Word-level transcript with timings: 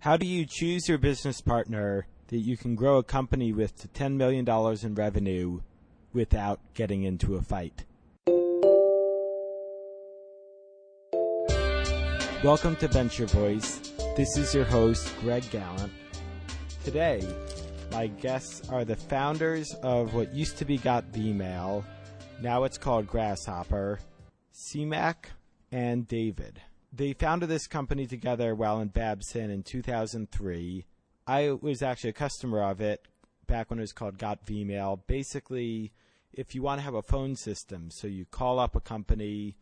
How 0.00 0.16
do 0.16 0.26
you 0.26 0.46
choose 0.48 0.88
your 0.88 0.98
business 0.98 1.40
partner 1.40 2.06
that 2.28 2.38
you 2.38 2.56
can 2.56 2.76
grow 2.76 2.98
a 2.98 3.02
company 3.02 3.52
with 3.52 3.76
to 3.80 3.88
$10 3.88 4.14
million 4.14 4.48
in 4.48 4.94
revenue 4.94 5.60
without 6.12 6.60
getting 6.74 7.02
into 7.02 7.34
a 7.34 7.42
fight? 7.42 7.84
Welcome 12.44 12.76
to 12.76 12.86
Venture 12.86 13.26
Voice. 13.26 13.92
This 14.16 14.36
is 14.36 14.54
your 14.54 14.66
host, 14.66 15.12
Greg 15.20 15.42
Galant. 15.50 15.92
Today, 16.84 17.26
my 17.90 18.06
guests 18.06 18.68
are 18.68 18.84
the 18.84 18.94
founders 18.94 19.74
of 19.82 20.14
what 20.14 20.32
used 20.32 20.58
to 20.58 20.64
be 20.64 20.78
Got 20.78 21.10
Vmail. 21.10 21.82
Now 22.40 22.62
it's 22.62 22.78
called 22.78 23.08
Grasshopper, 23.08 23.98
Siamak 24.54 25.24
and 25.72 26.06
David. 26.06 26.60
They 26.92 27.12
founded 27.12 27.48
this 27.48 27.66
company 27.66 28.06
together 28.06 28.54
while 28.54 28.80
in 28.80 28.88
Babson 28.88 29.50
in 29.50 29.62
2003. 29.62 30.86
I 31.26 31.50
was 31.50 31.82
actually 31.82 32.10
a 32.10 32.14
customer 32.14 32.62
of 32.62 32.80
it 32.80 33.06
back 33.46 33.68
when 33.68 33.78
it 33.78 33.82
was 33.82 33.92
called 33.92 34.18
Got 34.18 34.46
Vmail. 34.46 35.00
Basically, 35.06 35.92
if 36.32 36.54
you 36.54 36.62
want 36.62 36.78
to 36.78 36.84
have 36.84 36.94
a 36.94 37.02
phone 37.02 37.36
system, 37.36 37.90
so 37.90 38.06
you 38.06 38.24
call 38.24 38.58
up 38.58 38.74
a 38.74 38.80
company, 38.80 39.56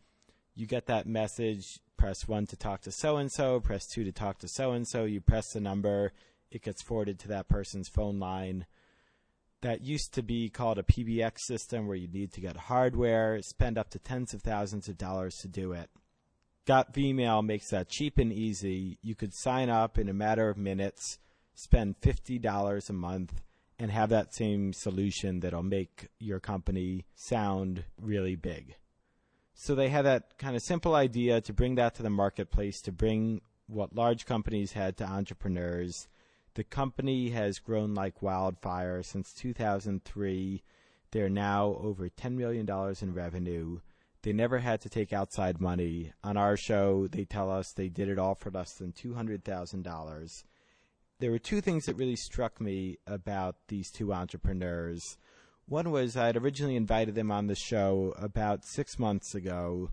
you 0.55 0.65
get 0.65 0.85
that 0.85 1.05
message, 1.05 1.79
press 1.97 2.27
1 2.27 2.47
to 2.47 2.55
talk 2.55 2.81
to 2.81 2.91
so 2.91 3.17
and 3.17 3.31
so, 3.31 3.59
press 3.59 3.87
2 3.87 4.05
to 4.05 4.11
talk 4.11 4.39
to 4.39 4.47
so 4.47 4.71
and 4.71 4.87
so, 4.87 5.03
you 5.03 5.19
press 5.19 5.51
the 5.51 5.59
number, 5.59 6.13
it 6.49 6.63
gets 6.63 6.81
forwarded 6.81 7.19
to 7.19 7.27
that 7.27 7.49
person's 7.49 7.89
phone 7.89 8.19
line. 8.19 8.65
That 9.61 9.81
used 9.81 10.13
to 10.13 10.21
be 10.21 10.49
called 10.49 10.77
a 10.77 10.83
PBX 10.83 11.39
system 11.39 11.87
where 11.87 11.97
you 11.97 12.07
need 12.07 12.31
to 12.33 12.41
get 12.41 12.55
hardware, 12.55 13.41
spend 13.41 13.77
up 13.77 13.89
to 13.89 13.99
tens 13.99 14.33
of 14.33 14.43
thousands 14.43 14.87
of 14.87 14.97
dollars 14.97 15.35
to 15.37 15.47
do 15.47 15.73
it. 15.73 15.89
Got 16.67 16.93
Vmail 16.93 17.45
makes 17.45 17.69
that 17.69 17.87
cheap 17.87 18.17
and 18.17 18.31
easy. 18.31 18.99
You 19.01 19.15
could 19.15 19.33
sign 19.33 19.69
up 19.69 19.97
in 19.97 20.09
a 20.09 20.13
matter 20.13 20.49
of 20.49 20.57
minutes, 20.57 21.17
spend 21.55 22.01
$50 22.01 22.89
a 22.89 22.93
month, 22.93 23.41
and 23.79 23.89
have 23.89 24.09
that 24.09 24.35
same 24.35 24.73
solution 24.73 25.39
that'll 25.39 25.63
make 25.63 26.09
your 26.19 26.41
company 26.41 27.05
sound 27.15 27.85
really 28.01 28.35
big. 28.35 28.75
So 29.53 29.75
they 29.75 29.87
had 29.87 30.03
that 30.03 30.37
kind 30.37 30.57
of 30.57 30.61
simple 30.61 30.93
idea 30.93 31.39
to 31.39 31.53
bring 31.53 31.75
that 31.75 31.95
to 31.95 32.03
the 32.03 32.09
marketplace, 32.09 32.81
to 32.81 32.91
bring 32.91 33.39
what 33.67 33.95
large 33.95 34.25
companies 34.25 34.73
had 34.73 34.97
to 34.97 35.05
entrepreneurs. 35.05 36.09
The 36.55 36.65
company 36.65 37.29
has 37.29 37.59
grown 37.59 37.93
like 37.93 38.21
wildfire 38.21 39.03
since 39.03 39.31
2003. 39.31 40.63
They're 41.11 41.29
now 41.29 41.77
over 41.81 42.09
$10 42.09 42.33
million 42.33 42.67
in 43.01 43.13
revenue. 43.13 43.79
They 44.27 44.33
never 44.33 44.59
had 44.59 44.81
to 44.81 44.89
take 44.89 45.13
outside 45.13 45.61
money. 45.61 46.11
On 46.21 46.35
our 46.35 46.57
show, 46.57 47.07
they 47.07 47.23
tell 47.23 47.49
us 47.49 47.71
they 47.71 47.87
did 47.87 48.09
it 48.09 48.19
all 48.19 48.35
for 48.35 48.51
less 48.51 48.73
than 48.73 48.91
$200,000. 48.91 50.43
There 51.19 51.31
were 51.31 51.39
two 51.39 51.61
things 51.61 51.85
that 51.85 51.95
really 51.95 52.17
struck 52.17 52.59
me 52.59 52.97
about 53.07 53.55
these 53.69 53.89
two 53.89 54.11
entrepreneurs. 54.11 55.17
One 55.65 55.91
was 55.91 56.17
I'd 56.17 56.35
originally 56.35 56.75
invited 56.75 57.15
them 57.15 57.31
on 57.31 57.47
the 57.47 57.55
show 57.55 58.13
about 58.17 58.65
six 58.65 58.99
months 58.99 59.33
ago. 59.33 59.91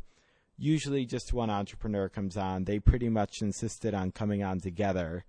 Usually, 0.59 1.07
just 1.07 1.33
one 1.33 1.49
entrepreneur 1.49 2.09
comes 2.09 2.37
on. 2.37 2.65
They 2.65 2.81
pretty 2.81 3.09
much 3.09 3.41
insisted 3.41 3.95
on 3.95 4.11
coming 4.11 4.43
on 4.43 4.59
together. 4.59 5.27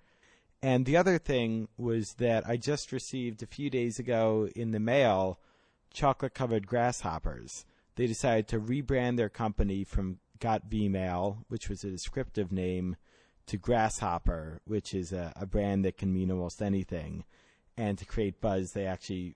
And 0.63 0.87
the 0.87 0.97
other 0.97 1.19
thing 1.19 1.67
was 1.77 2.15
that 2.15 2.49
I 2.49 2.57
just 2.57 2.91
received 2.91 3.43
a 3.43 3.45
few 3.45 3.69
days 3.69 3.99
ago 3.99 4.49
in 4.55 4.71
the 4.71 4.79
mail 4.79 5.37
chocolate 5.93 6.33
covered 6.33 6.65
grasshoppers. 6.65 7.65
They 7.95 8.07
decided 8.07 8.47
to 8.49 8.59
rebrand 8.59 9.17
their 9.17 9.29
company 9.29 9.83
from 9.83 10.19
Got 10.39 10.69
Vmail, 10.69 11.45
which 11.47 11.69
was 11.69 11.83
a 11.83 11.89
descriptive 11.89 12.51
name, 12.51 12.97
to 13.47 13.57
Grasshopper, 13.57 14.61
which 14.65 14.93
is 14.93 15.13
a, 15.13 15.31
a 15.35 15.45
brand 15.45 15.85
that 15.85 15.97
can 15.97 16.11
mean 16.11 16.31
almost 16.31 16.61
anything. 16.61 17.23
And 17.77 17.97
to 17.97 18.05
create 18.05 18.41
buzz, 18.41 18.71
they 18.71 18.85
actually 18.85 19.35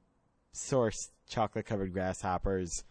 sourced 0.53 1.09
chocolate 1.27 1.65
covered 1.65 1.93
grasshoppers 1.93 2.83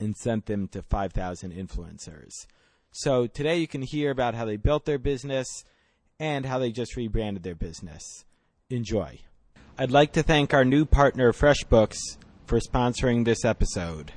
and 0.00 0.16
sent 0.16 0.46
them 0.46 0.68
to 0.68 0.82
5,000 0.82 1.52
influencers. 1.52 2.46
So 2.90 3.26
today 3.26 3.58
you 3.58 3.68
can 3.68 3.82
hear 3.82 4.10
about 4.10 4.34
how 4.34 4.44
they 4.44 4.56
built 4.56 4.84
their 4.84 4.98
business 4.98 5.64
and 6.18 6.44
how 6.46 6.58
they 6.58 6.72
just 6.72 6.96
rebranded 6.96 7.42
their 7.42 7.54
business. 7.54 8.24
Enjoy. 8.70 9.20
I'd 9.78 9.90
like 9.90 10.12
to 10.12 10.22
thank 10.22 10.54
our 10.54 10.64
new 10.64 10.84
partner, 10.86 11.32
FreshBooks, 11.32 11.98
for 12.46 12.58
sponsoring 12.58 13.24
this 13.24 13.44
episode. 13.44 14.12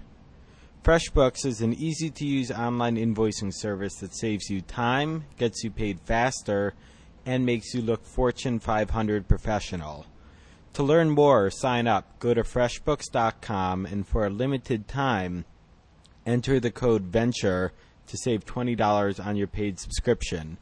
FreshBooks 0.89 1.45
is 1.45 1.61
an 1.61 1.75
easy 1.75 2.09
to 2.09 2.25
use 2.25 2.49
online 2.49 2.95
invoicing 2.95 3.53
service 3.53 3.97
that 3.97 4.11
saves 4.11 4.49
you 4.49 4.59
time, 4.59 5.23
gets 5.37 5.63
you 5.63 5.69
paid 5.69 5.99
faster, 5.99 6.73
and 7.27 7.45
makes 7.45 7.75
you 7.75 7.81
look 7.83 8.03
Fortune 8.03 8.57
500 8.57 9.27
professional. 9.27 10.07
To 10.73 10.81
learn 10.81 11.11
more 11.11 11.45
or 11.45 11.51
sign 11.51 11.85
up, 11.85 12.17
go 12.17 12.33
to 12.33 12.41
freshbooks.com 12.41 13.85
and 13.85 14.07
for 14.07 14.25
a 14.25 14.31
limited 14.31 14.87
time, 14.87 15.45
enter 16.25 16.59
the 16.59 16.71
code 16.71 17.03
VENTURE 17.03 17.71
to 18.07 18.17
save 18.17 18.43
$20 18.47 19.23
on 19.23 19.35
your 19.35 19.45
paid 19.45 19.79
subscription, 19.79 20.57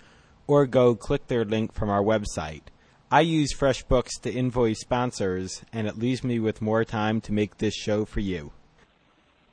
or 0.45 0.65
go 0.65 0.93
click 0.93 1.27
their 1.27 1.45
link 1.45 1.71
from 1.71 1.89
our 1.89 2.03
website. 2.03 2.63
I 3.09 3.21
use 3.21 3.53
FreshBooks 3.53 4.19
to 4.23 4.33
invoice 4.33 4.81
sponsors, 4.81 5.63
and 5.71 5.87
it 5.87 5.97
leaves 5.97 6.21
me 6.21 6.37
with 6.41 6.61
more 6.61 6.83
time 6.83 7.21
to 7.21 7.31
make 7.31 7.59
this 7.59 7.73
show 7.73 8.03
for 8.03 8.19
you. 8.19 8.51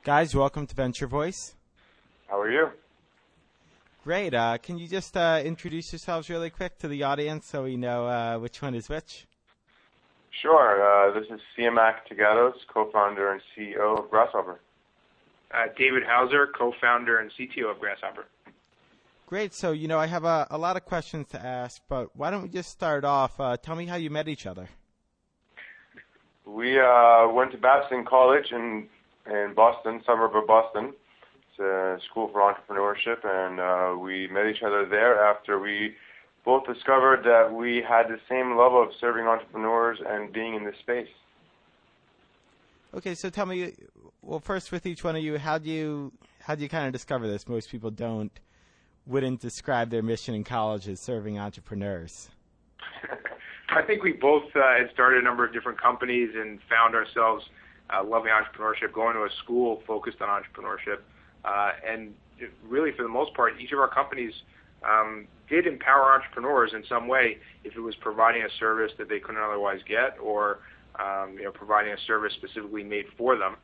Guys, 0.05 0.35
welcome 0.35 0.67
to 0.67 0.75
Venture 0.75 1.07
Voice. 1.07 1.55
How 2.27 2.39
are 2.39 2.51
you? 2.51 2.69
Great. 4.03 4.35
Uh, 4.35 4.55
can 4.59 4.77
you 4.77 4.87
just 4.87 5.17
uh, 5.17 5.41
introduce 5.43 5.91
yourselves 5.91 6.29
really 6.29 6.51
quick 6.51 6.77
to 6.77 6.87
the 6.87 7.01
audience 7.01 7.47
so 7.47 7.63
we 7.63 7.75
know 7.75 8.05
uh, 8.05 8.37
which 8.37 8.61
one 8.61 8.75
is 8.75 8.87
which? 8.87 9.25
Sure. 10.29 11.09
Uh, 11.09 11.19
this 11.19 11.27
is 11.31 11.39
Siamak 11.57 12.05
Taghaddos, 12.07 12.53
co-founder 12.71 13.31
and 13.31 13.41
CEO 13.57 13.97
of 13.97 14.11
Grasshopper. 14.11 14.59
Uh, 15.51 15.65
David 15.75 16.03
Hauser, 16.03 16.49
co-founder 16.55 17.17
and 17.17 17.31
CTO 17.31 17.71
of 17.71 17.79
Grasshopper. 17.79 18.25
Great. 19.25 19.55
So, 19.55 19.71
you 19.71 19.87
know, 19.87 19.97
I 19.97 20.05
have 20.05 20.23
a, 20.23 20.45
a 20.51 20.57
lot 20.59 20.77
of 20.77 20.85
questions 20.85 21.29
to 21.29 21.43
ask, 21.43 21.81
but 21.89 22.15
why 22.15 22.29
don't 22.29 22.43
we 22.43 22.49
just 22.49 22.69
start 22.69 23.05
off? 23.05 23.39
Uh, 23.39 23.57
tell 23.57 23.75
me 23.75 23.87
how 23.87 23.95
you 23.95 24.11
met 24.11 24.27
each 24.27 24.45
other. 24.45 24.69
We 26.45 26.79
uh, 26.79 27.27
went 27.29 27.53
to 27.53 27.57
Babson 27.57 28.05
College 28.05 28.51
in 28.51 28.87
in 29.27 29.53
Boston, 29.55 30.01
suburb 30.05 30.35
of 30.35 30.47
Boston. 30.47 30.93
It's 31.49 31.59
a 31.59 31.97
school 32.09 32.29
for 32.31 32.41
entrepreneurship, 32.41 33.25
and 33.25 33.59
uh, 33.59 33.97
we 33.97 34.27
met 34.27 34.47
each 34.47 34.63
other 34.63 34.85
there 34.85 35.23
after 35.23 35.59
we 35.59 35.95
both 36.43 36.65
discovered 36.65 37.23
that 37.23 37.53
we 37.53 37.83
had 37.87 38.07
the 38.07 38.19
same 38.29 38.57
level 38.57 38.81
of 38.81 38.89
serving 38.99 39.25
entrepreneurs 39.25 39.97
and 40.05 40.31
being 40.31 40.53
in 40.53 40.63
this 40.63 40.75
space. 40.81 41.07
Okay, 42.93 43.15
so 43.15 43.29
tell 43.29 43.45
me, 43.45 43.73
well, 44.21 44.39
first 44.39 44.71
with 44.71 44.85
each 44.85 45.03
one 45.03 45.15
of 45.15 45.23
you, 45.23 45.37
how 45.37 45.57
do 45.57 45.69
you 45.69 46.13
how 46.41 46.55
do 46.55 46.61
you 46.61 46.69
kind 46.69 46.85
of 46.85 46.93
discover 46.93 47.27
this? 47.27 47.47
Most 47.47 47.69
people 47.69 47.91
don't 47.91 48.31
wouldn't 49.07 49.39
describe 49.39 49.89
their 49.89 50.03
mission 50.03 50.35
in 50.35 50.43
college 50.43 50.87
as 50.87 50.99
serving 50.99 51.37
entrepreneurs. 51.37 52.29
I 53.69 53.81
think 53.81 54.03
we 54.03 54.13
both 54.13 54.43
uh, 54.55 54.77
had 54.77 54.89
started 54.93 55.19
a 55.19 55.23
number 55.23 55.45
of 55.45 55.51
different 55.51 55.81
companies 55.81 56.29
and 56.35 56.59
found 56.69 56.95
ourselves 56.95 57.45
loving 58.05 58.31
entrepreneurship, 58.31 58.93
going 58.93 59.15
to 59.15 59.23
a 59.23 59.29
school 59.43 59.81
focused 59.85 60.21
on 60.21 60.29
entrepreneurship, 60.29 60.99
uh, 61.43 61.71
and 61.87 62.13
really 62.67 62.91
for 62.91 63.03
the 63.03 63.09
most 63.09 63.33
part, 63.33 63.53
each 63.59 63.71
of 63.71 63.79
our 63.79 63.87
companies 63.87 64.33
um, 64.83 65.27
did 65.49 65.67
empower 65.67 66.13
entrepreneurs 66.13 66.71
in 66.73 66.83
some 66.87 67.07
way 67.07 67.37
if 67.63 67.75
it 67.75 67.79
was 67.79 67.95
providing 67.95 68.43
a 68.43 68.49
service 68.59 68.91
that 68.97 69.09
they 69.09 69.19
couldn't 69.19 69.41
otherwise 69.41 69.79
get 69.87 70.17
or 70.21 70.59
um, 70.99 71.35
you 71.37 71.43
know 71.43 71.51
providing 71.51 71.93
a 71.93 71.97
service 72.07 72.33
specifically 72.33 72.83
made 72.83 73.05
for 73.17 73.37
them. 73.37 73.55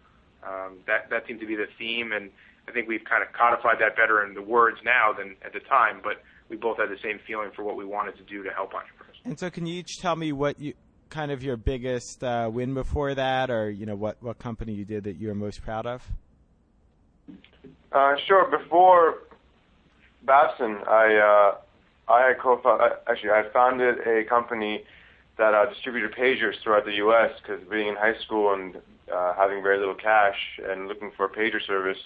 Um, 0.44 0.78
that 0.88 1.10
that 1.10 1.28
seemed 1.28 1.40
to 1.40 1.46
be 1.46 1.56
the 1.56 1.68
theme, 1.78 2.12
and 2.12 2.30
I 2.68 2.72
think 2.72 2.88
we've 2.88 3.04
kind 3.04 3.24
of 3.24 3.32
codified 3.34 3.78
that 3.80 3.96
better 3.96 4.26
in 4.26 4.34
the 4.34 4.42
words 4.42 4.78
now 4.84 5.14
than 5.14 5.36
at 5.44 5.54
the 5.54 5.60
time. 5.60 6.02
But 6.04 6.24
we 6.50 6.58
both 6.58 6.78
had 6.78 6.90
the 6.90 7.00
same 7.04 7.20
feeling 7.26 7.52
for 7.56 7.64
what 7.64 7.78
we 7.78 7.86
wanted 7.86 8.18
to 8.18 8.24
do 8.24 8.44
to 8.44 8.50
help 8.50 8.74
entrepreneurs. 8.74 9.18
And 9.24 9.40
so, 9.40 9.50
can 9.50 9.66
you 9.66 9.76
each 9.76 10.00
tell 10.00 10.16
me 10.16 10.32
what 10.32 10.60
you 10.60 10.74
kind 11.12 11.32
of 11.32 11.44
your 11.44 11.58
biggest 11.58 12.24
uh, 12.24 12.50
win 12.52 12.74
before 12.74 13.14
that, 13.14 13.52
or 13.52 13.70
you 13.70 13.86
know 13.86 13.96
what 13.96 14.18
what 14.22 14.40
company 14.40 14.74
you 14.74 14.86
did 14.86 15.04
that 15.04 15.18
you're 15.18 15.36
most 15.36 15.62
proud 15.62 15.86
of? 15.86 16.02
Uh, 17.92 18.16
sure. 18.26 18.50
Before 18.50 19.20
Babson, 20.24 20.78
I 20.88 21.16
uh, 21.16 22.12
I 22.12 22.34
co 22.42 22.60
actually 23.08 23.30
I 23.30 23.44
founded 23.54 24.00
a 24.08 24.24
company 24.24 24.84
that 25.38 25.54
uh, 25.54 25.66
distributed 25.68 26.14
pagers 26.14 26.56
throughout 26.64 26.86
the 26.86 26.96
U.S. 26.96 27.32
because 27.42 27.62
being 27.70 27.90
in 27.90 27.96
high 27.96 28.18
school 28.26 28.54
and 28.54 28.78
uh, 29.14 29.34
having 29.36 29.62
very 29.62 29.78
little 29.78 29.96
cash 29.96 30.60
and 30.68 30.88
looking 30.88 31.12
for 31.16 31.26
a 31.26 31.30
pager 31.30 31.66
service, 31.66 31.98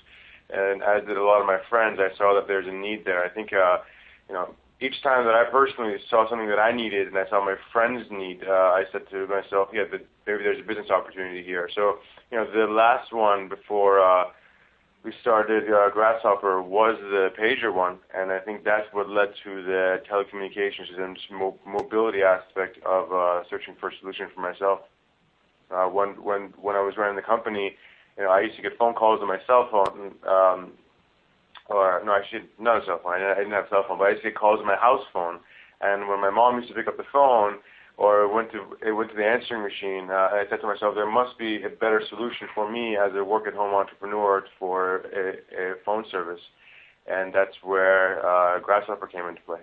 and 0.49 0.83
as 0.83 1.05
did 1.05 1.17
a 1.17 1.23
lot 1.23 1.39
of 1.39 1.47
my 1.47 1.59
friends, 1.69 1.99
I 1.99 2.15
saw 2.17 2.33
that 2.35 2.47
there's 2.47 2.67
a 2.67 2.71
need 2.71 3.05
there. 3.05 3.23
I 3.23 3.29
think 3.29 3.53
uh, 3.53 3.79
you 4.27 4.33
know 4.33 4.55
each 4.81 5.01
time 5.03 5.25
that 5.25 5.35
I 5.35 5.45
personally 5.49 5.95
saw 6.09 6.29
something 6.29 6.49
that 6.49 6.59
I 6.59 6.71
needed 6.71 7.07
and 7.07 7.17
I 7.17 7.27
saw 7.29 7.43
my 7.43 7.55
friends 7.71 8.05
need, 8.11 8.43
uh, 8.43 8.51
I 8.51 8.83
said 8.91 9.03
to 9.11 9.25
myself, 9.27 9.69
yeah, 9.73 9.83
the, 9.89 9.99
maybe 10.27 10.43
there's 10.43 10.59
a 10.59 10.67
business 10.67 10.89
opportunity 10.89 11.43
here. 11.43 11.69
So, 11.73 11.99
you 12.31 12.37
know, 12.37 12.45
the 12.51 12.71
last 12.71 13.13
one 13.13 13.47
before 13.47 14.01
uh, 14.01 14.25
we 15.05 15.13
started 15.21 15.71
uh, 15.71 15.89
Grasshopper 15.91 16.61
was 16.61 16.97
the 16.99 17.29
pager 17.39 17.73
one, 17.73 17.99
and 18.13 18.31
I 18.31 18.39
think 18.39 18.63
that's 18.65 18.87
what 18.91 19.07
led 19.07 19.29
to 19.43 19.63
the 19.63 20.01
telecommunications 20.11 20.99
and 20.99 21.17
mo- 21.31 21.59
mobility 21.65 22.23
aspect 22.23 22.79
of 22.83 23.13
uh, 23.13 23.43
searching 23.49 23.75
for 23.79 23.89
a 23.89 23.91
solution 24.01 24.27
for 24.33 24.41
myself. 24.41 24.79
Uh, 25.71 25.85
when 25.85 26.09
when 26.21 26.53
when 26.59 26.75
I 26.75 26.81
was 26.81 26.95
running 26.97 27.15
the 27.15 27.21
company, 27.21 27.75
you 28.17 28.23
know, 28.23 28.31
I 28.31 28.41
used 28.41 28.55
to 28.55 28.61
get 28.61 28.77
phone 28.77 28.93
calls 28.93 29.21
on 29.21 29.27
my 29.27 29.39
cell 29.45 29.69
phone, 29.71 30.15
um, 30.27 30.71
or 31.67 32.01
no, 32.05 32.13
actually 32.15 32.49
not 32.59 32.83
a 32.83 32.85
cell 32.85 32.99
phone. 33.03 33.13
I 33.21 33.35
didn't 33.35 33.51
have 33.51 33.65
a 33.65 33.69
cell 33.69 33.85
phone, 33.87 33.97
but 33.97 34.05
I 34.05 34.09
used 34.11 34.23
to 34.23 34.29
get 34.29 34.37
calls 34.37 34.59
on 34.59 34.67
my 34.67 34.75
house 34.75 35.03
phone. 35.11 35.39
And 35.81 36.07
when 36.07 36.21
my 36.21 36.29
mom 36.29 36.57
used 36.57 36.69
to 36.69 36.75
pick 36.75 36.87
up 36.87 36.97
the 36.97 37.09
phone, 37.11 37.57
or 37.97 38.33
went 38.33 38.51
to 38.51 38.75
it 38.85 38.91
went 38.91 39.09
to 39.11 39.15
the 39.15 39.25
answering 39.25 39.63
machine, 39.63 40.09
uh, 40.11 40.29
I 40.35 40.43
said 40.49 40.59
to 40.61 40.67
myself, 40.67 40.95
there 40.95 41.09
must 41.09 41.37
be 41.37 41.63
a 41.63 41.69
better 41.69 42.01
solution 42.09 42.47
for 42.53 42.69
me 42.69 42.97
as 42.97 43.11
a 43.15 43.23
work-at-home 43.23 43.73
entrepreneur 43.73 44.43
for 44.59 45.05
a, 45.15 45.71
a 45.71 45.73
phone 45.85 46.03
service, 46.11 46.41
and 47.07 47.33
that's 47.33 47.55
where 47.63 48.25
uh, 48.25 48.59
Grasshopper 48.59 49.07
came 49.07 49.25
into 49.25 49.41
play. 49.41 49.59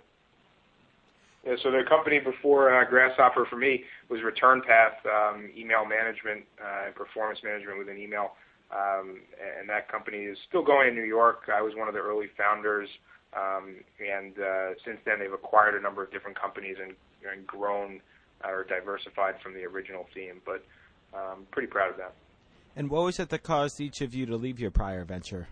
Yeah, 1.44 1.56
so 1.62 1.70
the 1.70 1.82
company 1.88 2.20
before 2.20 2.72
uh, 2.72 2.88
Grasshopper 2.88 3.46
for 3.50 3.56
me 3.56 3.84
was 4.08 4.20
ReturnPath, 4.20 5.04
um, 5.04 5.50
email 5.56 5.84
management 5.84 6.44
uh, 6.62 6.86
and 6.86 6.94
performance 6.94 7.40
management 7.42 7.78
within 7.78 7.98
email. 7.98 8.32
Um, 8.72 9.20
and 9.58 9.68
that 9.68 9.90
company 9.92 10.18
is 10.18 10.38
still 10.48 10.64
going 10.64 10.88
in 10.88 10.94
New 10.94 11.04
York. 11.04 11.50
I 11.54 11.60
was 11.60 11.74
one 11.76 11.88
of 11.88 11.94
the 11.94 12.00
early 12.00 12.28
founders, 12.38 12.88
um, 13.36 13.76
and 14.00 14.38
uh, 14.38 14.70
since 14.84 14.98
then 15.04 15.18
they've 15.18 15.32
acquired 15.32 15.74
a 15.74 15.80
number 15.80 16.02
of 16.02 16.10
different 16.10 16.40
companies 16.40 16.76
and, 16.82 16.94
and 17.30 17.46
grown 17.46 18.00
or 18.44 18.64
diversified 18.64 19.34
from 19.42 19.52
the 19.52 19.64
original 19.64 20.06
theme. 20.14 20.40
But 20.46 20.64
um, 21.14 21.46
pretty 21.50 21.68
proud 21.68 21.90
of 21.90 21.96
that. 21.98 22.14
And 22.74 22.88
what 22.88 23.04
was 23.04 23.18
it 23.18 23.28
that 23.28 23.42
caused 23.42 23.80
each 23.80 24.00
of 24.00 24.14
you 24.14 24.24
to 24.26 24.36
leave 24.36 24.58
your 24.58 24.70
prior 24.70 25.04
venture? 25.04 25.48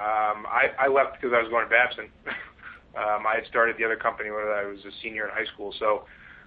Um, 0.00 0.44
I, 0.50 0.72
I 0.78 0.88
left 0.88 1.20
because 1.20 1.32
I 1.32 1.40
was 1.40 1.48
going 1.48 1.64
to 1.64 1.70
Babson. 1.70 2.08
um, 2.96 3.24
I 3.26 3.36
had 3.36 3.46
started 3.46 3.76
the 3.78 3.84
other 3.84 3.96
company 3.96 4.30
when 4.30 4.42
I 4.42 4.64
was 4.64 4.80
a 4.84 4.90
senior 5.02 5.24
in 5.26 5.30
high 5.30 5.46
school, 5.54 5.72
so 5.78 6.04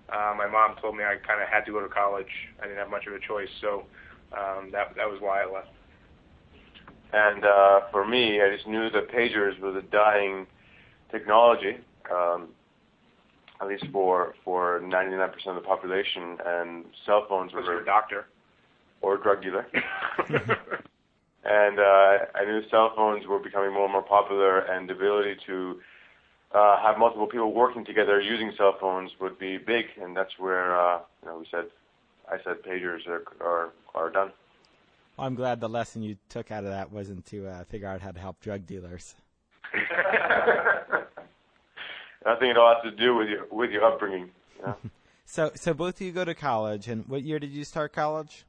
uh, 0.09 0.33
my 0.37 0.47
mom 0.47 0.75
told 0.81 0.97
me 0.97 1.03
I 1.03 1.15
kind 1.25 1.41
of 1.41 1.47
had 1.47 1.65
to 1.65 1.71
go 1.71 1.81
to 1.81 1.87
college. 1.87 2.29
I 2.59 2.63
didn't 2.63 2.77
have 2.77 2.89
much 2.89 3.07
of 3.07 3.13
a 3.13 3.19
choice, 3.19 3.49
so 3.61 3.85
um, 4.33 4.69
that 4.71 4.95
that 4.95 5.09
was 5.09 5.19
why 5.21 5.43
I 5.43 5.51
left. 5.51 5.69
And 7.11 7.43
uh, 7.43 7.81
for 7.91 8.05
me, 8.05 8.41
I 8.41 8.53
just 8.55 8.67
knew 8.67 8.89
that 8.91 9.09
pagers 9.09 9.59
was 9.59 9.75
a 9.75 9.81
dying 9.81 10.45
technology. 11.11 11.77
Um, 12.11 12.49
at 13.61 13.67
least 13.67 13.85
for 13.91 14.35
for 14.45 14.79
99% 14.79 15.47
of 15.47 15.55
the 15.55 15.61
population, 15.61 16.37
and 16.45 16.85
cell 17.05 17.25
phones 17.27 17.51
were 17.51 17.61
your 17.63 17.83
doctor? 17.83 18.25
or 19.01 19.15
a 19.15 19.21
drug 19.21 19.41
dealer. 19.41 19.65
and 21.43 21.79
uh, 21.79 22.25
I 22.35 22.45
knew 22.45 22.61
cell 22.69 22.91
phones 22.95 23.25
were 23.27 23.39
becoming 23.39 23.73
more 23.73 23.85
and 23.85 23.93
more 23.93 24.03
popular, 24.03 24.59
and 24.59 24.89
the 24.89 24.93
ability 24.93 25.37
to 25.47 25.79
uh, 26.53 26.81
have 26.81 26.97
multiple 26.97 27.27
people 27.27 27.53
working 27.53 27.85
together 27.85 28.19
using 28.19 28.51
cell 28.57 28.75
phones 28.79 29.11
would 29.21 29.39
be 29.39 29.57
big, 29.57 29.85
and 30.01 30.15
that's 30.15 30.33
where 30.37 30.77
uh, 30.79 30.99
you 31.21 31.29
know 31.29 31.39
we 31.39 31.45
said, 31.51 31.65
I 32.29 32.37
said 32.43 32.63
pagers 32.67 33.07
are 33.07 33.23
are, 33.41 33.69
are 33.95 34.09
done. 34.09 34.31
Well, 35.17 35.27
I'm 35.27 35.35
glad 35.35 35.59
the 35.59 35.69
lesson 35.69 36.01
you 36.01 36.17
took 36.29 36.51
out 36.51 36.63
of 36.63 36.69
that 36.69 36.91
wasn't 36.91 37.25
to 37.27 37.47
uh, 37.47 37.63
figure 37.65 37.87
out 37.87 38.01
how 38.01 38.11
to 38.11 38.19
help 38.19 38.39
drug 38.39 38.65
dealers. 38.65 39.15
I 42.25 42.35
think 42.39 42.51
it 42.51 42.57
all 42.57 42.73
has 42.73 42.83
to 42.83 42.91
do 42.91 43.15
with 43.15 43.27
your 43.29 43.45
with 43.51 43.71
your 43.71 43.83
upbringing. 43.85 44.29
Yeah. 44.61 44.73
So, 45.31 45.51
so 45.53 45.75
both 45.75 46.01
of 46.01 46.01
you 46.01 46.11
go 46.11 46.25
to 46.25 46.33
college, 46.33 46.87
and 46.87 47.07
what 47.07 47.21
year 47.21 47.37
did 47.37 47.51
you 47.51 47.63
start 47.63 47.93
college? 47.93 48.45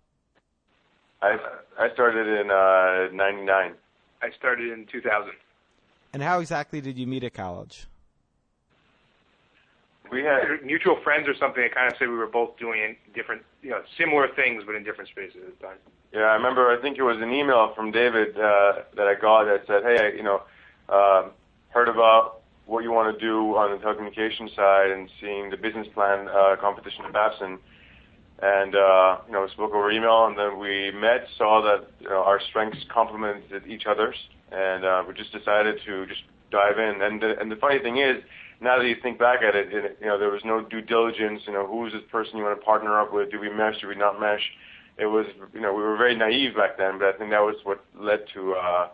I 1.21 1.37
I 1.79 1.93
started 1.93 2.27
in 2.27 2.51
uh, 2.51 3.15
'99. 3.15 3.75
I 4.23 4.31
started 4.39 4.73
in 4.73 4.87
2000. 4.87 5.31
And 6.15 6.23
how 6.23 6.41
exactly 6.41 6.81
did 6.81 6.97
you 6.99 7.07
meet 7.07 7.23
at 7.23 7.35
college? 7.35 7.87
We 10.11 10.23
had 10.23 10.65
mutual 10.65 10.99
friends 11.03 11.29
or 11.29 11.35
something 11.35 11.62
that 11.62 11.75
kind 11.75 11.91
of 11.91 11.99
said 11.99 12.09
we 12.09 12.17
were 12.17 12.27
both 12.27 12.57
doing 12.59 12.97
different, 13.15 13.43
you 13.62 13.71
know, 13.71 13.83
similar 13.97 14.29
things 14.35 14.65
but 14.67 14.75
in 14.75 14.83
different 14.83 15.11
spaces 15.11 15.41
at 15.47 15.59
the 15.59 15.67
time. 15.67 15.77
Yeah, 16.12 16.23
I 16.23 16.35
remember. 16.35 16.71
I 16.71 16.81
think 16.81 16.99
it 16.99 17.03
was 17.03 17.19
an 17.21 17.33
email 17.33 17.73
from 17.75 17.93
David 17.93 18.37
uh, 18.37 18.83
that 18.97 19.07
I 19.07 19.15
got 19.15 19.45
that 19.45 19.62
said, 19.67 19.83
"Hey, 19.85 20.17
you 20.17 20.25
know, 20.25 20.43
um, 20.89 21.31
heard 21.69 21.89
about 21.89 22.41
what 22.67 22.83
you 22.83 22.91
want 22.91 23.17
to 23.17 23.21
do 23.21 23.57
on 23.57 23.71
the 23.71 23.85
telecommunications 23.85 24.55
side 24.57 24.91
and 24.91 25.09
seeing 25.21 25.51
the 25.51 25.57
business 25.57 25.87
plan 25.95 26.29
uh, 26.29 26.57
competition 26.61 27.05
at 27.05 27.12
Babson." 27.12 27.59
And 28.43 28.75
uh, 28.75 29.19
you 29.27 29.33
know, 29.33 29.43
we 29.43 29.51
spoke 29.51 29.73
over 29.73 29.91
email, 29.93 30.27
and 30.27 30.37
then 30.37 30.59
we 30.59 30.91
met, 30.91 31.29
saw 31.37 31.62
that 31.62 31.89
you 32.01 32.09
know, 32.09 32.25
our 32.25 32.41
strengths 32.41 32.85
complemented 32.93 33.67
each 33.69 33.87
other's, 33.87 34.17
and 34.51 34.85
uh, 34.85 35.05
we 35.07 35.15
just 35.15 35.31
decided 35.31 35.79
to 35.87 36.07
just 36.07 36.23
dive 36.51 36.79
in. 36.79 37.03
And 37.03 37.21
the, 37.21 37.39
and 37.39 37.53
the 37.53 37.57
funny 37.57 37.79
thing 37.79 37.99
is, 37.99 38.23
now 38.61 38.79
that 38.79 38.87
you 38.87 38.97
think 39.03 39.19
back 39.19 39.41
at 39.43 39.57
it, 39.57 39.73
it, 39.73 39.99
you 40.01 40.07
know, 40.07 40.19
there 40.19 40.31
was 40.31 40.43
no 40.45 40.62
due 40.62 40.83
diligence. 40.83 41.43
You 41.47 41.53
know, 41.55 41.67
who 41.67 41.87
is 41.87 41.93
this 41.93 42.03
person 42.11 42.37
you 42.37 42.45
want 42.45 42.59
to 42.59 42.65
partner 42.65 43.01
up 43.01 43.12
with? 43.12 43.31
Do 43.31 43.41
we 43.41 43.49
mesh? 43.49 43.81
Do 43.81 43.89
we 43.89 43.97
not 43.97 44.21
mesh? 44.21 44.43
It 44.99 45.07
was, 45.07 45.27
you 45.55 45.61
know, 45.61 45.73
we 45.73 45.83
were 45.83 45.97
very 45.97 46.15
naive 46.15 46.57
back 46.57 46.77
then, 46.77 46.99
but 46.99 47.15
I 47.15 47.19
think 47.19 47.31
that 47.31 47.41
was 47.41 47.57
what 47.65 47.83
led 47.99 48.21
to, 48.35 48.53
uh, 48.53 48.89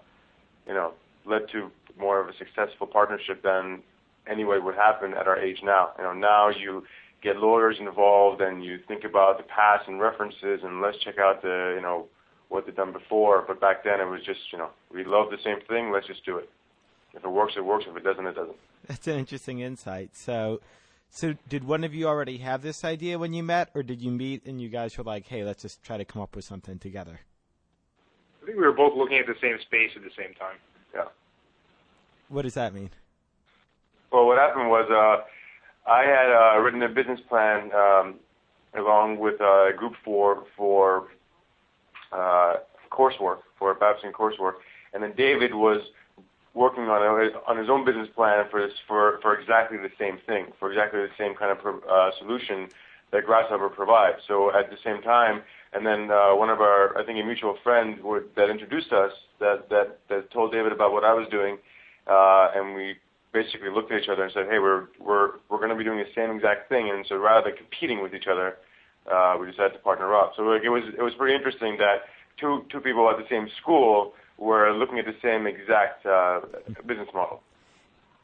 you 0.67 0.75
know, 0.75 0.93
led 1.25 1.49
to 1.53 1.71
more 1.99 2.21
of 2.21 2.29
a 2.29 2.37
successful 2.37 2.87
partnership 2.87 3.43
than 3.43 3.83
anyway 4.29 4.59
would 4.59 4.77
happen 4.77 5.15
at 5.15 5.27
our 5.27 5.39
age 5.39 5.59
now. 5.65 5.91
You 5.99 6.05
know, 6.05 6.13
now 6.13 6.49
you 6.51 6.85
get 7.23 7.39
lawyers 7.39 7.77
involved 7.81 8.41
and 8.41 8.65
you 8.65 8.79
think 8.87 9.03
about 9.03 9.39
the 9.39 9.45
past 9.45 9.89
and 9.89 10.01
references 10.01 10.61
and 10.63 10.81
let's 10.81 10.99
check 10.99 11.19
out 11.19 11.43
the, 11.43 11.73
you 11.75 11.83
know, 11.83 12.07
what 12.49 12.67
they've 12.67 12.77
done 12.77 12.93
before. 12.93 13.45
But 13.47 13.61
back 13.61 13.83
then 13.83 14.01
it 14.01 14.05
was 14.05 14.21
just, 14.25 14.41
you 14.53 14.59
know, 14.59 14.71
we 14.93 15.05
love 15.05 15.31
the 15.31 15.39
same 15.43 15.59
thing, 15.69 15.91
let's 15.93 16.07
just 16.07 16.25
do 16.25 16.37
it. 16.37 16.49
If 17.15 17.25
it 17.25 17.31
works, 17.31 17.55
it 17.57 17.65
works. 17.65 17.85
If 17.89 17.97
it 17.97 18.05
doesn't, 18.05 18.27
it 18.27 18.35
doesn't. 18.35 18.57
That's 18.87 19.07
an 19.07 19.19
interesting 19.19 19.61
insight. 19.61 20.11
So, 20.15 20.61
so 21.11 21.35
did 21.49 21.65
one 21.65 21.83
of 21.83 21.95
you 21.95 22.07
already 22.07 22.39
have 22.39 22.63
this 22.63 22.85
idea 22.85 23.19
when 23.19 23.33
you 23.33 23.43
met, 23.43 23.71
or 23.75 23.83
did 23.83 24.03
you 24.03 24.11
meet 24.11 24.45
and 24.47 24.61
you 24.61 24.69
guys 24.69 24.97
were 24.99 25.05
like, 25.05 25.27
"Hey, 25.27 25.45
let's 25.45 25.63
just 25.63 25.83
try 25.83 25.97
to 25.97 26.05
come 26.05 26.23
up 26.23 26.37
with 26.37 26.45
something 26.45 26.79
together"? 26.79 27.21
I 28.43 28.47
think 28.47 28.59
we 28.59 28.65
were 28.65 28.73
both 28.73 28.97
looking 28.97 29.19
at 29.19 29.27
the 29.27 29.35
same 29.41 29.59
space 29.61 29.91
at 29.97 30.03
the 30.03 30.11
same 30.17 30.35
time. 30.35 30.57
Yeah. 30.95 31.07
What 32.29 32.43
does 32.43 32.55
that 32.55 32.75
mean? 32.75 32.91
Well, 34.13 34.27
what 34.27 34.39
happened 34.39 34.71
was 34.71 34.89
uh, 34.91 35.91
I 35.91 36.05
had 36.05 36.31
uh, 36.31 36.61
written 36.61 36.83
a 36.83 36.89
business 36.89 37.21
plan 37.29 37.71
um, 37.73 38.15
along 38.75 39.19
with 39.19 39.41
uh, 39.41 39.73
Group 39.73 39.95
Four 40.05 40.45
for 40.57 41.09
uh, 42.13 42.57
coursework 42.91 43.39
for 43.59 43.75
Babson 43.75 44.13
coursework, 44.13 44.55
and 44.93 45.03
then 45.03 45.13
David 45.17 45.55
was 45.55 45.81
working 46.57 46.85
on 46.85 47.01
a, 47.05 47.37
on 47.51 47.59
his 47.59 47.69
own 47.69 47.85
business 47.85 48.09
plan 48.17 48.47
for 48.51 48.59
this 48.65 48.75
for 48.89 49.21
for 49.23 49.39
exactly 49.39 49.77
the 49.77 49.93
same 50.01 50.17
thing, 50.27 50.45
for 50.59 50.73
exactly 50.73 51.01
the 51.01 51.15
same 51.21 51.35
kind 51.37 51.53
of 51.53 51.61
uh, 51.85 52.11
solution 52.19 52.69
that 53.13 53.25
Grasshopper 53.29 53.69
provides. 53.69 54.19
So 54.27 54.51
at 54.59 54.67
the 54.71 54.79
same 54.83 55.01
time, 55.03 55.43
and 55.75 55.87
then 55.87 56.11
uh, 56.11 56.35
one 56.35 56.51
of 56.51 56.61
our, 56.61 56.99
I 56.99 57.05
think, 57.07 57.23
a 57.23 57.25
mutual 57.25 57.57
friend 57.63 58.03
would, 58.03 58.25
that 58.35 58.49
introduced 58.51 58.91
us, 58.93 59.13
that 59.39 59.69
that 59.69 59.99
that 60.09 60.31
told 60.33 60.53
David 60.53 60.73
about 60.73 60.91
what 60.93 61.05
I 61.05 61.13
was 61.13 61.29
doing, 61.31 61.59
uh, 62.09 62.57
and 62.57 62.75
we 62.75 62.97
basically 63.33 63.71
looked 63.71 63.93
at 63.93 64.01
each 64.03 64.09
other 64.09 64.25
and 64.25 64.33
said, 64.33 64.47
hey, 64.51 64.59
we're 64.59 64.89
we're 64.99 65.31
we're 65.49 65.59
going 65.59 65.75
to 65.77 65.77
be 65.77 65.85
doing 65.85 65.99
the 65.99 66.13
same 66.17 66.31
exact 66.35 66.71
thing, 66.73 66.91
and 66.91 67.05
so 67.09 67.17
rather 67.17 67.51
than 67.51 67.57
competing 67.59 68.03
with 68.03 68.15
each 68.15 68.29
other, 68.33 68.57
uh, 69.13 69.37
we 69.39 69.45
decided 69.51 69.75
to 69.75 69.83
partner 69.91 70.15
up. 70.17 70.33
So 70.37 70.43
like, 70.43 70.65
it 70.65 70.71
was 70.71 70.85
it 70.99 71.03
was 71.03 71.13
pretty 71.21 71.37
interesting 71.37 71.77
that 71.79 72.09
two 72.41 72.65
two 72.73 72.81
people 72.81 73.05
at 73.11 73.19
the 73.19 73.29
same 73.29 73.47
school 73.61 74.15
were 74.39 74.73
looking 74.73 74.99
at 74.99 75.07
the 75.07 75.17
same 75.23 75.47
exact 75.47 76.05
uh, 76.05 76.41
business 76.87 77.09
model. 77.15 77.43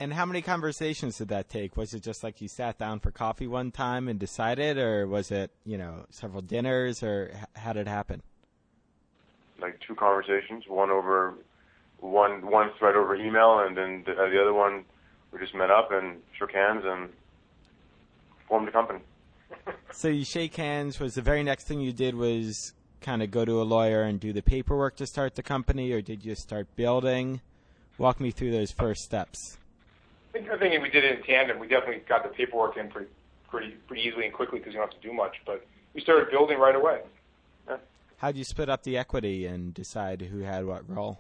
And 0.01 0.13
how 0.13 0.27
many 0.27 0.43
conversations 0.43 1.19
did 1.19 1.29
that 1.29 1.49
take? 1.49 1.77
Was 1.77 1.95
it 1.95 2.03
just 2.03 2.25
like 2.25 2.41
you 2.41 2.49
sat 2.49 2.77
down 2.77 2.99
for 2.99 3.13
coffee 3.13 3.47
one 3.47 3.71
time 3.71 4.09
and 4.09 4.19
decided, 4.19 4.77
or 4.77 5.07
was 5.07 5.31
it 5.31 5.53
you 5.65 5.79
know 5.79 6.07
several 6.11 6.43
dinners, 6.43 7.03
or 7.03 7.33
how 7.55 7.73
did 7.73 7.83
it 7.83 7.91
happen? 7.91 8.23
Like 9.61 9.79
two 9.87 9.95
conversations, 9.95 10.65
one 10.67 10.91
over 10.91 11.35
one 12.01 12.51
one 12.51 12.71
thread 12.79 12.97
over 12.97 13.15
email, 13.15 13.61
and 13.61 13.77
then 13.77 14.03
the, 14.05 14.13
uh, 14.13 14.29
the 14.29 14.41
other 14.41 14.53
one 14.53 14.85
we 15.31 15.39
just 15.39 15.55
met 15.55 15.71
up 15.71 15.91
and 15.93 16.21
shook 16.37 16.53
hands 16.53 16.83
and 16.85 17.09
formed 18.49 18.69
a 18.69 18.73
company. 18.73 19.01
So 19.93 20.09
you 20.09 20.25
shake 20.25 20.57
hands. 20.57 20.99
Was 20.99 21.15
the 21.15 21.23
very 21.23 21.43
next 21.43 21.65
thing 21.65 21.79
you 21.79 21.93
did 21.93 22.15
was 22.15 22.73
kind 23.03 23.23
of 23.23 23.31
go 23.31 23.45
to 23.45 23.61
a 23.61 23.65
lawyer 23.65 24.03
and 24.03 24.19
do 24.19 24.33
the 24.33 24.43
paperwork 24.43 24.97
to 24.97 25.07
start 25.07 25.35
the 25.35 25.43
company, 25.43 25.93
or 25.93 26.01
did 26.01 26.25
you 26.25 26.35
start 26.35 26.67
building? 26.77 27.41
Walk 27.99 28.21
me 28.21 28.31
through 28.31 28.53
those 28.53 28.71
first 28.73 29.03
steps. 29.03 29.59
I 30.31 30.39
think, 30.39 30.51
I 30.51 30.59
think 30.59 30.83
we 30.83 30.89
did 30.89 31.05
it 31.05 31.19
in 31.19 31.25
tandem. 31.25 31.59
We 31.59 31.69
definitely 31.69 32.03
got 32.09 32.23
the 32.23 32.31
paperwork 32.31 32.77
in 32.77 32.89
pretty 32.89 33.09
pretty 33.51 33.71
pretty 33.87 34.03
easily 34.03 34.25
and 34.25 34.33
quickly 34.33 34.59
because 34.59 34.73
you 34.73 34.81
don't 34.81 34.91
have 34.91 35.01
to 35.01 35.07
do 35.07 35.13
much. 35.13 35.37
But 35.45 35.67
we 35.95 36.01
started 36.01 36.31
building 36.31 36.59
right 36.59 36.75
away. 36.75 37.01
How'd 38.23 38.37
you 38.37 38.45
split 38.45 38.69
up 38.69 38.85
the 38.85 38.97
equity 38.97 39.47
and 39.47 39.75
decide 39.75 40.23
who 40.23 40.43
had 40.43 40.65
what 40.65 40.89
role? 40.89 41.19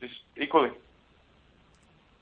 Just 0.00 0.14
equally. 0.40 0.70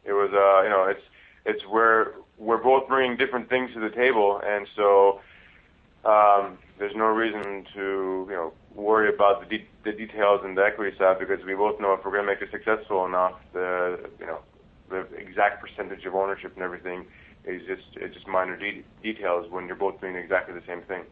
It 0.06 0.14
was, 0.14 0.30
uh, 0.32 0.62
you 0.62 0.70
know, 0.70 0.84
it's 0.84 1.02
it's 1.44 1.62
where 1.66 2.14
we're 2.38 2.56
both 2.56 2.88
bringing 2.88 3.18
different 3.18 3.50
things 3.50 3.74
to 3.74 3.80
the 3.80 3.90
table, 3.90 4.40
and 4.42 4.66
so 4.74 5.20
um, 6.06 6.56
there's 6.78 6.94
no 6.94 7.06
reason 7.06 7.64
to 7.74 8.26
you 8.28 8.36
know 8.36 8.52
worry 8.74 9.12
about 9.12 9.40
the, 9.40 9.58
de- 9.58 9.68
the 9.84 9.92
details 9.92 10.40
and 10.44 10.56
the 10.56 10.62
equity 10.62 10.96
side 10.98 11.18
because 11.18 11.44
we 11.46 11.54
both 11.54 11.80
know 11.80 11.94
if 11.94 12.00
we're 12.04 12.12
going 12.12 12.26
to 12.26 12.32
make 12.32 12.42
it 12.42 12.50
successful 12.52 13.06
enough, 13.06 13.34
the 13.52 13.98
you 14.20 14.26
know 14.26 14.40
the 14.90 15.06
exact 15.16 15.62
percentage 15.62 16.04
of 16.04 16.14
ownership 16.14 16.52
and 16.54 16.62
everything 16.62 17.06
is 17.44 17.62
just 17.66 17.88
it's 17.96 18.14
just 18.14 18.26
minor 18.26 18.56
de- 18.56 18.84
details 19.02 19.46
when 19.50 19.66
you're 19.66 19.76
both 19.76 20.00
doing 20.00 20.16
exactly 20.16 20.54
the 20.54 20.62
same 20.66 20.82
thing. 20.82 21.02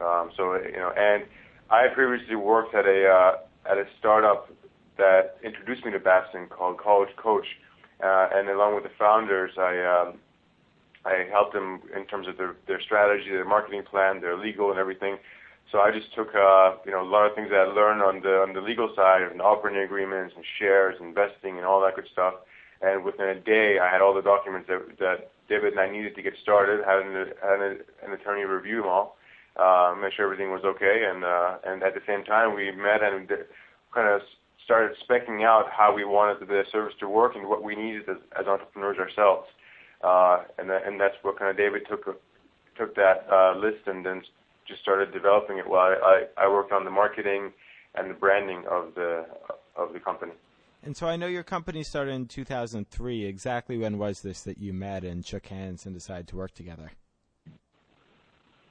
Um, 0.00 0.30
so 0.36 0.54
you 0.54 0.78
know, 0.78 0.92
and 0.96 1.24
I 1.70 1.88
previously 1.94 2.36
worked 2.36 2.74
at 2.74 2.86
a 2.86 3.08
uh, 3.08 3.70
at 3.70 3.78
a 3.78 3.84
startup 3.98 4.50
that 4.96 5.36
introduced 5.42 5.84
me 5.84 5.90
to 5.92 5.98
Babson 5.98 6.46
called 6.46 6.78
College 6.78 7.10
Coach, 7.16 7.46
uh, 8.02 8.28
and 8.32 8.48
along 8.48 8.76
with 8.76 8.84
the 8.84 8.94
founders, 8.98 9.52
I 9.58 9.80
um, 9.82 10.18
I 11.04 11.26
helped 11.30 11.52
them 11.52 11.82
in 11.94 12.06
terms 12.06 12.28
of 12.28 12.36
their 12.36 12.56
their 12.66 12.80
strategy, 12.80 13.30
their 13.30 13.44
marketing 13.44 13.82
plan, 13.88 14.20
their 14.20 14.36
legal, 14.36 14.70
and 14.70 14.78
everything. 14.78 15.18
So 15.72 15.80
I 15.80 15.90
just 15.90 16.14
took 16.14 16.34
uh, 16.34 16.76
you 16.84 16.92
know 16.92 17.02
a 17.02 17.08
lot 17.08 17.26
of 17.26 17.34
things 17.34 17.50
that 17.50 17.60
I 17.60 17.64
learned 17.64 18.02
on 18.02 18.22
the 18.22 18.40
on 18.40 18.52
the 18.54 18.60
legal 18.60 18.92
side, 18.96 19.22
and 19.22 19.40
operating 19.40 19.82
agreements, 19.82 20.34
and 20.36 20.44
shares, 20.58 20.96
investing, 21.00 21.56
and 21.56 21.66
all 21.66 21.80
that 21.82 21.96
good 21.96 22.08
stuff. 22.12 22.34
And 22.80 23.04
within 23.04 23.28
a 23.28 23.40
day, 23.40 23.78
I 23.78 23.90
had 23.90 24.00
all 24.00 24.14
the 24.14 24.22
documents 24.22 24.68
that 24.68 24.98
that 24.98 25.30
David 25.48 25.72
and 25.72 25.80
I 25.80 25.90
needed 25.90 26.14
to 26.16 26.22
get 26.22 26.34
started. 26.42 26.84
Had 26.84 27.04
an, 27.04 27.32
had 27.42 27.60
an, 27.60 28.12
attorney 28.12 28.44
review 28.44 28.82
them 28.82 28.88
all, 28.88 29.16
uh, 29.56 29.94
make 30.00 30.12
sure 30.12 30.24
everything 30.24 30.50
was 30.50 30.64
okay, 30.64 31.04
and 31.08 31.24
uh, 31.24 31.58
and 31.64 31.82
at 31.82 31.94
the 31.94 32.02
same 32.06 32.24
time, 32.24 32.54
we 32.54 32.70
met 32.72 33.02
and 33.02 33.28
kind 33.92 34.08
of 34.08 34.22
started 34.64 34.96
specking 35.04 35.44
out 35.44 35.66
how 35.70 35.94
we 35.94 36.04
wanted 36.04 36.48
the 36.48 36.62
service 36.72 36.94
to 36.98 37.08
work 37.08 37.36
and 37.36 37.46
what 37.48 37.62
we 37.62 37.76
needed 37.76 38.08
as, 38.08 38.16
as 38.38 38.46
entrepreneurs 38.46 38.98
ourselves. 38.98 39.46
That's 41.04 41.16
what 41.22 41.38
kind 41.38 41.50
of 41.50 41.56
David 41.56 41.82
took 41.88 42.04
took 42.76 42.94
that 42.96 43.26
uh, 43.30 43.56
list 43.56 43.86
and 43.86 44.04
then 44.04 44.22
just 44.66 44.80
started 44.82 45.12
developing 45.12 45.58
it 45.58 45.68
while 45.68 45.94
I, 46.02 46.24
I 46.36 46.48
worked 46.48 46.72
on 46.72 46.84
the 46.84 46.90
marketing 46.90 47.52
and 47.94 48.10
the 48.10 48.14
branding 48.14 48.64
of 48.70 48.94
the 48.94 49.26
of 49.76 49.92
the 49.92 50.00
company. 50.00 50.32
And 50.82 50.96
so 50.96 51.06
I 51.06 51.16
know 51.16 51.26
your 51.26 51.42
company 51.42 51.82
started 51.82 52.12
in 52.12 52.26
2003. 52.26 53.24
Exactly 53.24 53.78
when 53.78 53.98
was 53.98 54.20
this 54.20 54.42
that 54.42 54.58
you 54.58 54.72
met 54.72 55.04
and 55.04 55.24
shook 55.24 55.46
hands 55.46 55.86
and 55.86 55.94
decided 55.94 56.28
to 56.28 56.36
work 56.36 56.52
together? 56.52 56.90
I 57.46 57.50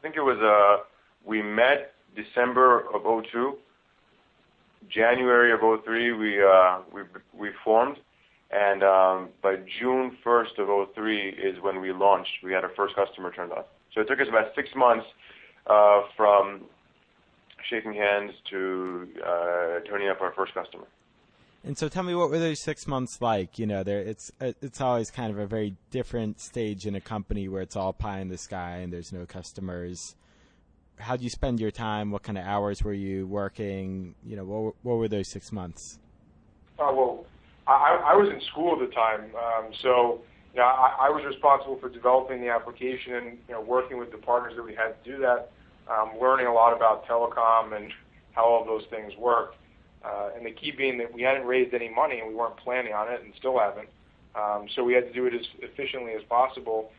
think 0.01 0.15
it 0.15 0.21
was 0.21 0.39
uh 0.39 0.83
we 1.25 1.41
met 1.41 1.93
December 2.15 2.83
of 2.93 3.03
02 3.31 3.57
January 4.89 5.51
of 5.51 5.59
03, 5.83 6.13
we 6.13 6.43
uh, 6.43 6.79
we 6.91 7.01
we 7.37 7.49
formed, 7.63 7.97
and 7.97 8.03
by 9.41 9.57
June 9.79 10.17
1st 10.25 10.59
of 10.59 10.93
03 10.93 11.29
is 11.29 11.61
when 11.61 11.81
we 11.81 11.91
launched. 11.91 12.43
We 12.43 12.53
had 12.53 12.63
our 12.63 12.71
first 12.75 12.95
customer 12.95 13.31
turned 13.31 13.51
on. 13.51 13.63
So 13.93 14.01
it 14.01 14.07
took 14.07 14.19
us 14.19 14.27
about 14.29 14.53
six 14.55 14.69
months 14.75 15.05
uh, 15.67 16.01
from 16.15 16.65
shaking 17.69 17.93
hands 17.93 18.31
to 18.49 19.07
uh, 19.25 19.79
turning 19.87 20.09
up 20.09 20.21
our 20.21 20.33
first 20.33 20.53
customer. 20.53 20.85
And 21.65 21.77
so, 21.77 21.87
tell 21.87 22.03
me, 22.03 22.13
what 22.13 22.29
were 22.29 22.39
those 22.39 22.59
six 22.59 22.87
months 22.87 23.21
like? 23.21 23.57
You 23.57 23.65
know, 23.65 23.83
there 23.83 24.01
it's 24.01 24.33
it's 24.41 24.81
always 24.81 25.09
kind 25.09 25.31
of 25.31 25.39
a 25.39 25.47
very 25.47 25.77
different 25.91 26.41
stage 26.41 26.85
in 26.85 26.93
a 26.93 26.99
company 26.99 27.47
where 27.47 27.61
it's 27.61 27.77
all 27.77 27.93
pie 27.93 28.19
in 28.19 28.27
the 28.27 28.37
sky 28.37 28.79
and 28.79 28.91
there's 28.91 29.13
no 29.13 29.25
customers 29.25 30.15
how 30.97 31.15
do 31.15 31.23
you 31.23 31.29
spend 31.29 31.59
your 31.59 31.71
time? 31.71 32.11
What 32.11 32.23
kind 32.23 32.37
of 32.37 32.45
hours 32.45 32.83
were 32.83 32.93
you 32.93 33.27
working? 33.27 34.15
You 34.25 34.37
know, 34.37 34.45
what, 34.45 34.75
what 34.83 34.97
were 34.97 35.07
those 35.07 35.29
six 35.29 35.51
months? 35.51 35.99
Uh, 36.79 36.91
well, 36.93 37.25
I, 37.67 38.15
was 38.15 38.29
in 38.29 38.41
school 38.51 38.73
at 38.73 38.87
the 38.87 38.93
time, 38.93 39.31
um, 39.35 39.71
so 39.81 40.21
I, 40.57 41.09
was 41.09 41.23
responsible 41.25 41.77
for 41.79 41.89
developing 41.89 42.41
the 42.41 42.49
application 42.49 43.37
and 43.49 43.67
working 43.67 43.97
with 43.97 44.11
the 44.11 44.17
partners 44.17 44.53
that 44.55 44.63
we 44.63 44.75
had 44.75 45.01
to 45.03 45.11
do 45.11 45.17
that, 45.19 45.51
um, 45.89 46.11
learning 46.21 46.47
a 46.47 46.53
lot 46.53 46.75
about 46.75 47.07
telecom 47.07 47.75
and 47.75 47.91
how 48.33 48.43
all 48.43 48.65
those 48.65 48.83
things 48.89 49.13
work. 49.17 49.55
Uh, 50.03 50.31
and 50.35 50.45
the 50.45 50.51
key 50.51 50.71
being 50.71 50.97
that 50.97 51.13
we 51.13 51.21
hadn't 51.21 51.45
raised 51.45 51.73
any 51.73 51.87
money 51.87 52.19
and 52.19 52.27
we 52.27 52.35
weren't 52.35 52.57
planning 52.57 52.91
on 52.91 53.11
it 53.11 53.21
and 53.23 53.33
still 53.37 53.57
haven't. 53.57 53.87
Um, 54.35 54.67
so 54.75 54.83
we 54.83 54.93
had 54.93 55.05
to 55.05 55.13
do 55.13 55.25
it 55.25 55.33
as 55.33 55.45
efficiently 55.59 56.11
as 56.13 56.23
possible, 56.27 56.91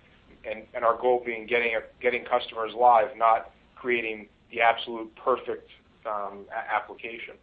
and, 0.49 0.65
our 0.85 0.99
goal 1.01 1.23
being 1.25 1.47
getting 1.47 2.25
customers 2.25 2.73
live, 2.79 3.09
not 3.17 3.51
creating 3.77 4.29
the 4.51 4.61
absolute 4.61 5.15
perfect 5.17 5.71
application, 6.07 7.35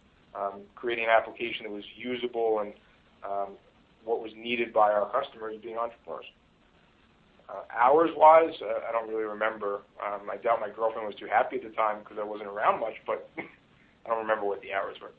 creating 0.76 1.06
an 1.06 1.10
application 1.12 1.64
that 1.64 1.72
was 1.72 1.84
usable 1.96 2.60
and 2.60 2.74
what 4.04 4.22
was 4.22 4.32
needed 4.36 4.74
by 4.74 4.92
our 4.92 5.10
customers 5.12 5.56
being 5.62 5.78
entrepreneurs. 5.78 6.26
Uh, 7.50 7.64
hours-wise, 7.76 8.54
uh, 8.62 8.88
I 8.88 8.92
don't 8.92 9.10
really 9.10 9.26
remember. 9.26 9.82
Um, 10.00 10.30
I 10.32 10.38
doubt 10.38 10.60
my 10.62 10.70
girlfriend 10.70 11.06
was 11.06 11.16
too 11.16 11.28
happy 11.28 11.58
at 11.58 11.64
the 11.64 11.76
time 11.76 12.00
because 12.00 12.18
I 12.20 12.24
wasn't 12.24 12.48
around 12.48 12.80
much, 12.80 12.94
but 13.06 13.30
I 13.38 14.10
don't 14.10 14.20
remember 14.20 14.46
what 14.46 14.62
the 14.62 14.74
hours 14.74 14.96
were. 15.02 15.12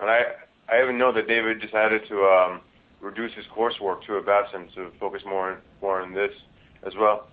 And 0.00 0.10
I, 0.10 0.20
I 0.68 0.82
even 0.82 0.98
know 0.98 1.12
that 1.12 1.28
David 1.28 1.60
decided 1.60 2.02
to 2.08 2.24
um, 2.24 2.60
reduce 3.00 3.32
his 3.34 3.44
coursework 3.56 4.04
to 4.06 4.16
a 4.16 4.22
Babson 4.22 4.68
to 4.74 4.90
focus 4.98 5.22
more, 5.24 5.60
more 5.80 6.00
on 6.00 6.12
this 6.12 6.32
as 6.84 6.92
well. 6.98 7.28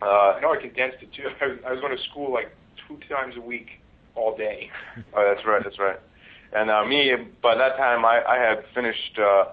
Uh, 0.00 0.36
I 0.36 0.40
know 0.40 0.52
I 0.52 0.60
condensed 0.60 0.98
it 1.02 1.12
too. 1.12 1.28
I 1.40 1.46
was, 1.46 1.58
I 1.66 1.72
was 1.72 1.80
going 1.80 1.96
to 1.96 2.02
school 2.10 2.32
like 2.32 2.50
two 2.88 2.98
times 3.08 3.34
a 3.36 3.40
week, 3.40 3.68
all 4.14 4.36
day. 4.36 4.70
oh, 5.14 5.34
that's 5.34 5.46
right, 5.46 5.62
that's 5.62 5.78
right. 5.78 5.98
And 6.52 6.70
uh, 6.70 6.84
me, 6.84 7.12
by 7.42 7.54
that 7.54 7.76
time, 7.76 8.04
I, 8.04 8.22
I 8.26 8.36
had 8.38 8.64
finished. 8.74 9.18
Uh, 9.18 9.44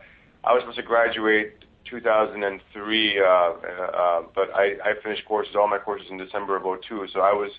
I 0.43 0.53
was 0.53 0.61
supposed 0.61 0.77
to 0.77 0.83
graduate 0.83 1.53
2003, 1.89 3.19
uh, 3.19 3.23
uh, 3.23 4.21
but 4.33 4.53
I, 4.55 4.75
I 4.83 4.93
finished 5.03 5.25
courses, 5.25 5.55
all 5.55 5.67
my 5.67 5.77
courses 5.77 6.07
in 6.09 6.17
December 6.17 6.55
of 6.55 6.63
02. 6.63 7.07
So 7.13 7.19
I 7.19 7.33
was 7.33 7.51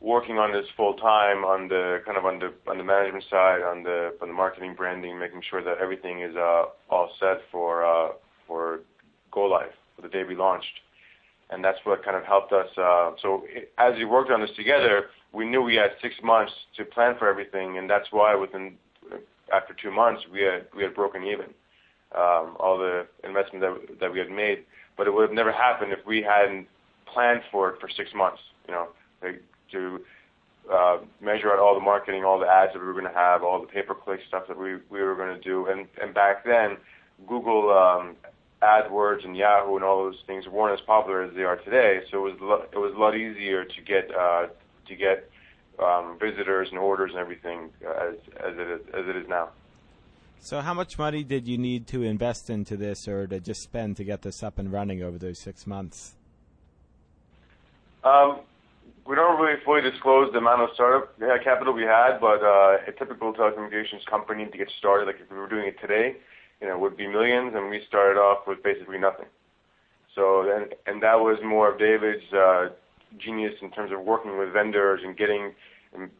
working 0.00 0.38
on 0.38 0.52
this 0.52 0.66
full 0.76 0.94
time 0.94 1.44
on 1.44 1.68
the 1.68 2.02
kind 2.04 2.18
of 2.18 2.24
on 2.24 2.38
the 2.38 2.52
on 2.70 2.78
the 2.78 2.84
management 2.84 3.24
side, 3.30 3.62
on 3.62 3.82
the 3.82 4.14
on 4.20 4.28
the 4.28 4.34
marketing, 4.34 4.74
branding, 4.76 5.18
making 5.18 5.42
sure 5.48 5.62
that 5.62 5.78
everything 5.78 6.20
is 6.20 6.36
uh, 6.36 6.64
all 6.90 7.10
set 7.18 7.38
for 7.50 7.84
uh, 7.84 8.12
for 8.46 8.80
go 9.30 9.42
live 9.42 9.72
for 9.96 10.02
the 10.02 10.08
day 10.08 10.22
we 10.24 10.36
launched 10.36 10.80
and 11.52 11.62
that's 11.62 11.78
what 11.84 12.04
kind 12.04 12.16
of 12.16 12.24
helped 12.24 12.52
us. 12.52 12.66
Uh, 12.76 13.12
so 13.20 13.44
it, 13.46 13.70
as 13.78 13.94
we 13.96 14.04
worked 14.04 14.30
on 14.30 14.40
this 14.40 14.50
together, 14.56 15.06
we 15.32 15.44
knew 15.44 15.62
we 15.62 15.76
had 15.76 15.92
six 16.00 16.14
months 16.22 16.52
to 16.76 16.84
plan 16.84 17.16
for 17.18 17.28
everything, 17.28 17.78
and 17.78 17.88
that's 17.88 18.08
why 18.10 18.34
within 18.34 18.74
after 19.52 19.74
two 19.74 19.90
months 19.90 20.22
we 20.32 20.42
had 20.42 20.66
we 20.76 20.82
had 20.82 20.94
broken 20.94 21.24
even 21.24 21.46
um, 22.14 22.56
all 22.60 22.78
the 22.78 23.06
investment 23.24 23.62
that 23.62 24.00
that 24.00 24.12
we 24.12 24.18
had 24.18 24.30
made. 24.30 24.64
But 24.96 25.06
it 25.06 25.14
would 25.14 25.22
have 25.22 25.32
never 25.32 25.52
happened 25.52 25.92
if 25.92 26.04
we 26.06 26.22
hadn't 26.22 26.66
planned 27.06 27.42
for 27.50 27.70
it 27.70 27.80
for 27.80 27.88
six 27.88 28.10
months. 28.14 28.40
You 28.66 28.74
know, 28.74 28.88
like, 29.22 29.42
to 29.72 30.00
uh, 30.72 30.98
measure 31.20 31.50
out 31.50 31.58
all 31.58 31.74
the 31.74 31.80
marketing, 31.80 32.24
all 32.24 32.38
the 32.38 32.46
ads 32.46 32.72
that 32.74 32.80
we 32.80 32.86
were 32.86 32.92
going 32.92 33.06
to 33.06 33.18
have, 33.18 33.42
all 33.42 33.60
the 33.60 33.66
pay-per-click 33.66 34.20
stuff 34.28 34.44
that 34.48 34.58
we 34.58 34.76
we 34.90 35.02
were 35.02 35.16
going 35.16 35.34
to 35.34 35.40
do, 35.40 35.66
and 35.66 35.86
and 36.00 36.14
back 36.14 36.44
then. 36.44 36.76
Google 37.28 37.70
um, 37.70 38.16
AdWords 38.62 39.24
and 39.24 39.36
Yahoo 39.36 39.76
and 39.76 39.84
all 39.84 40.04
those 40.04 40.20
things 40.26 40.46
weren't 40.46 40.78
as 40.78 40.84
popular 40.86 41.22
as 41.22 41.34
they 41.34 41.42
are 41.42 41.56
today. 41.56 42.00
So 42.10 42.26
it 42.26 42.32
was 42.32 42.40
lo- 42.40 42.66
it 42.72 42.78
was 42.78 42.92
a 42.96 42.98
lot 42.98 43.16
easier 43.16 43.64
to 43.64 43.80
get 43.82 44.10
uh, 44.14 44.46
to 44.92 44.96
get 44.96 45.30
um, 45.78 46.18
visitors 46.20 46.68
and 46.70 46.78
orders 46.78 47.10
and 47.12 47.20
everything 47.20 47.70
uh, 47.86 48.08
as 48.08 48.14
as 48.48 48.54
it 48.62 48.68
is, 48.76 48.80
as 48.98 49.04
it 49.10 49.16
is 49.16 49.28
now. 49.28 49.46
So 50.40 50.60
how 50.60 50.74
much 50.74 50.98
money 50.98 51.22
did 51.22 51.46
you 51.46 51.56
need 51.56 51.86
to 51.88 52.02
invest 52.02 52.50
into 52.50 52.76
this, 52.76 53.06
or 53.06 53.26
to 53.28 53.38
just 53.38 53.62
spend 53.62 53.96
to 53.98 54.04
get 54.04 54.22
this 54.22 54.42
up 54.42 54.58
and 54.58 54.72
running 54.72 55.02
over 55.02 55.18
those 55.18 55.38
six 55.38 55.66
months? 55.66 56.14
Um, 58.02 58.40
we 59.06 59.14
don't 59.14 59.40
really 59.40 59.60
fully 59.64 59.82
disclose 59.82 60.32
the 60.32 60.38
amount 60.38 60.62
of 60.62 60.70
startup 60.74 61.16
capital 61.44 61.72
we 61.72 61.84
had, 61.84 62.18
but 62.18 62.42
uh, 62.42 62.78
a 62.86 62.92
typical 62.98 63.32
telecommunications 63.32 64.04
company 64.06 64.46
to 64.46 64.58
get 64.58 64.68
started, 64.78 65.06
like 65.06 65.20
if 65.20 65.30
we 65.30 65.38
were 65.38 65.48
doing 65.48 65.68
it 65.68 65.80
today, 65.80 66.16
you 66.60 66.66
know, 66.68 66.76
would 66.78 66.96
be 66.96 67.06
millions, 67.06 67.54
and 67.54 67.70
we 67.70 67.80
started 67.86 68.18
off 68.18 68.46
with 68.46 68.62
basically 68.62 68.98
nothing. 68.98 69.26
So 70.16 70.44
then, 70.44 70.76
and 70.86 71.02
that 71.02 71.20
was 71.20 71.38
more 71.42 71.72
of 71.72 71.78
David's 71.78 72.32
uh, 72.32 72.68
genius 73.18 73.54
in 73.62 73.70
terms 73.70 73.92
of 73.92 74.00
working 74.00 74.38
with 74.38 74.52
vendors 74.52 75.00
and 75.04 75.16
getting 75.16 75.54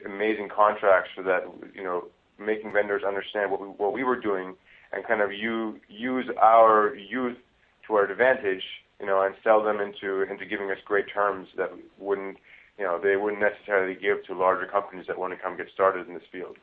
amazing 0.04 0.48
contracts 0.54 1.10
for 1.14 1.22
that 1.22 1.44
you 1.74 1.82
know, 1.82 2.04
making 2.38 2.72
vendors 2.72 3.02
understand 3.06 3.50
what 3.50 3.60
we 3.60 3.68
what 3.68 3.92
we 3.92 4.04
were 4.04 4.18
doing 4.20 4.54
and 4.92 5.06
kind 5.06 5.20
of 5.20 5.32
you 5.32 5.80
use 5.88 6.26
our 6.40 6.94
youth 6.94 7.38
to 7.86 7.94
our 7.94 8.04
advantage, 8.04 8.62
you 9.00 9.06
know, 9.06 9.22
and 9.22 9.34
sell 9.42 9.62
them 9.62 9.80
into 9.80 10.22
into 10.22 10.44
giving 10.44 10.70
us 10.70 10.78
great 10.84 11.06
terms 11.12 11.48
that 11.56 11.70
wouldn't, 11.98 12.36
you 12.78 12.84
know, 12.84 13.00
they 13.02 13.16
wouldn't 13.16 13.42
necessarily 13.42 13.94
give 13.94 14.24
to 14.26 14.34
larger 14.34 14.66
companies 14.66 15.06
that 15.06 15.18
want 15.18 15.32
to 15.32 15.38
come 15.38 15.56
get 15.56 15.68
started 15.72 16.06
in 16.06 16.14
this 16.14 16.22
field. 16.30 16.56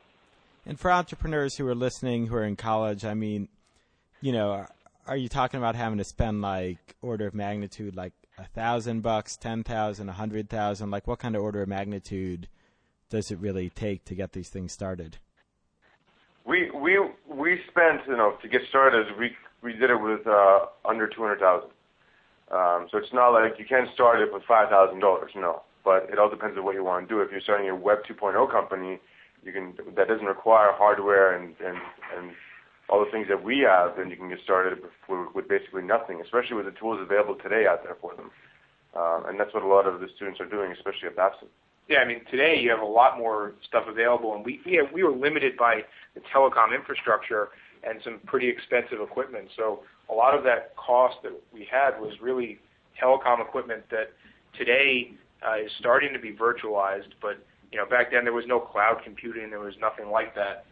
And 0.66 0.78
for 0.78 0.92
entrepreneurs 0.92 1.56
who 1.56 1.66
are 1.66 1.74
listening, 1.74 2.26
who 2.26 2.36
are 2.36 2.44
in 2.44 2.56
college, 2.56 3.04
I 3.04 3.14
mean, 3.14 3.48
you 4.20 4.32
know, 4.32 4.66
are 5.06 5.16
you 5.16 5.28
talking 5.28 5.58
about 5.58 5.74
having 5.74 5.98
to 5.98 6.04
spend 6.04 6.42
like 6.42 6.78
order 7.02 7.26
of 7.26 7.34
magnitude, 7.34 7.96
like 7.96 8.12
a 8.40 8.46
thousand 8.46 9.02
bucks, 9.02 9.36
ten 9.36 9.62
thousand, 9.62 10.08
a 10.08 10.12
hundred 10.12 10.48
thousand? 10.48 10.90
Like, 10.90 11.06
what 11.06 11.18
kind 11.18 11.36
of 11.36 11.42
order 11.42 11.62
of 11.62 11.68
magnitude 11.68 12.48
does 13.10 13.30
it 13.30 13.38
really 13.38 13.70
take 13.70 14.04
to 14.06 14.14
get 14.14 14.32
these 14.32 14.48
things 14.48 14.72
started? 14.72 15.18
We 16.46 16.70
we 16.70 16.98
we 17.28 17.60
spent 17.70 18.00
you 18.06 18.16
know 18.16 18.36
to 18.42 18.48
get 18.48 18.62
started. 18.68 19.06
We 19.18 19.32
we 19.62 19.74
did 19.74 19.90
it 19.90 20.00
with 20.00 20.26
uh, 20.26 20.66
under 20.84 21.06
two 21.06 21.20
hundred 21.22 21.40
thousand. 21.40 21.70
Um, 22.50 22.88
so 22.90 22.98
it's 22.98 23.12
not 23.12 23.28
like 23.28 23.58
you 23.58 23.64
can't 23.64 23.88
start 23.94 24.20
it 24.20 24.32
with 24.32 24.42
five 24.48 24.70
thousand 24.70 25.00
dollars. 25.00 25.30
No, 25.36 25.62
but 25.84 26.08
it 26.10 26.18
all 26.18 26.30
depends 26.30 26.56
on 26.56 26.64
what 26.64 26.74
you 26.74 26.82
want 26.82 27.08
to 27.08 27.14
do. 27.14 27.20
If 27.20 27.30
you're 27.30 27.40
starting 27.40 27.68
a 27.68 27.76
Web 27.76 27.98
2.0 28.08 28.50
company, 28.50 28.98
you 29.44 29.52
can 29.52 29.74
that 29.96 30.08
doesn't 30.08 30.26
require 30.26 30.72
hardware 30.72 31.36
and 31.36 31.54
and 31.64 31.76
and 32.16 32.32
all 32.90 33.04
the 33.04 33.10
things 33.10 33.28
that 33.28 33.42
we 33.42 33.60
have, 33.60 33.96
then 33.96 34.10
you 34.10 34.16
can 34.16 34.28
get 34.28 34.38
started 34.42 34.78
with, 35.08 35.48
basically 35.48 35.82
nothing, 35.82 36.20
especially 36.20 36.56
with 36.56 36.66
the 36.66 36.72
tools 36.72 36.98
available 37.00 37.36
today 37.36 37.64
out 37.66 37.84
there 37.84 37.96
for 38.00 38.14
them. 38.16 38.30
Um, 38.96 39.30
and 39.30 39.38
that's 39.38 39.54
what 39.54 39.62
a 39.62 39.66
lot 39.66 39.86
of 39.86 40.00
the 40.00 40.08
students 40.16 40.40
are 40.40 40.50
doing, 40.50 40.72
especially 40.72 41.06
at 41.06 41.16
Babson. 41.16 41.48
Yeah, 41.88 41.98
I 41.98 42.04
mean 42.06 42.22
today 42.30 42.58
you 42.60 42.70
have 42.70 42.80
a 42.80 42.84
lot 42.84 43.18
more 43.18 43.54
stuff 43.66 43.84
available, 43.88 44.34
and 44.34 44.44
we 44.44 45.02
were 45.02 45.10
limited 45.10 45.56
by 45.56 45.82
the 46.14 46.20
telecom 46.34 46.74
infrastructure 46.74 47.48
and 47.82 48.00
some 48.04 48.20
pretty 48.26 48.48
expensive 48.48 49.00
equipment. 49.00 49.48
So 49.56 49.80
a 50.08 50.14
lot 50.14 50.36
of 50.36 50.44
that 50.44 50.76
cost 50.76 51.16
that 51.22 51.32
we 51.52 51.66
had 51.70 52.00
was 52.00 52.12
really 52.20 52.58
telecom 53.02 53.40
equipment 53.40 53.84
that 53.90 54.12
today 54.56 55.12
uh, 55.46 55.64
is 55.64 55.70
starting 55.78 56.12
to 56.12 56.18
be 56.18 56.32
virtualized, 56.32 57.10
but 57.22 57.44
you 57.72 57.78
know 57.78 57.86
back 57.86 58.10
then 58.10 58.24
there 58.24 58.32
was 58.32 58.46
no 58.46 58.60
cloud 58.60 59.00
computing, 59.04 59.50
there 59.50 59.60
was 59.60 59.74
nothing 59.80 60.10
like 60.10 60.34
that. 60.34 60.64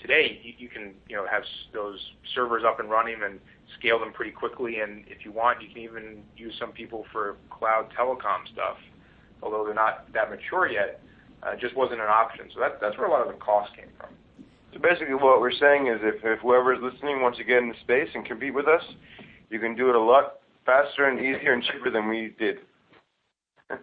Today 0.00 0.40
you, 0.42 0.52
you 0.58 0.68
can 0.68 0.94
you 1.08 1.16
know 1.16 1.26
have 1.30 1.42
those 1.72 1.98
servers 2.34 2.62
up 2.66 2.80
and 2.80 2.90
running 2.90 3.16
and 3.24 3.40
scale 3.78 3.98
them 3.98 4.12
pretty 4.12 4.30
quickly, 4.30 4.80
and 4.80 5.04
if 5.08 5.24
you 5.24 5.32
want, 5.32 5.62
you 5.62 5.68
can 5.68 5.78
even 5.78 6.22
use 6.36 6.54
some 6.58 6.72
people 6.72 7.04
for 7.12 7.36
cloud 7.50 7.88
telecom 7.98 8.46
stuff. 8.52 8.76
Although 9.42 9.64
they're 9.64 9.74
not 9.74 10.12
that 10.12 10.30
mature 10.30 10.70
yet, 10.70 11.00
uh, 11.42 11.50
it 11.50 11.60
just 11.60 11.76
wasn't 11.76 12.00
an 12.00 12.08
option. 12.08 12.48
So 12.54 12.60
that, 12.60 12.80
that's 12.80 12.96
where 12.96 13.06
a 13.06 13.10
lot 13.10 13.26
of 13.26 13.28
the 13.28 13.38
cost 13.38 13.74
came 13.76 13.88
from. 13.98 14.08
So 14.72 14.80
basically, 14.80 15.14
what 15.14 15.40
we're 15.40 15.52
saying 15.52 15.88
is, 15.88 16.00
if, 16.02 16.24
if 16.24 16.40
whoever 16.40 16.74
is 16.74 16.80
listening 16.82 17.20
wants 17.20 17.38
to 17.38 17.44
get 17.44 17.58
into 17.58 17.78
space 17.80 18.08
and 18.14 18.24
compete 18.24 18.54
with 18.54 18.66
us, 18.66 18.82
you 19.50 19.58
can 19.58 19.74
do 19.74 19.88
it 19.88 19.94
a 19.94 20.00
lot 20.00 20.40
faster 20.64 21.04
and 21.08 21.18
easier 21.18 21.52
and 21.52 21.62
cheaper 21.62 21.90
than 21.90 22.08
we 22.08 22.34
did. 22.38 22.58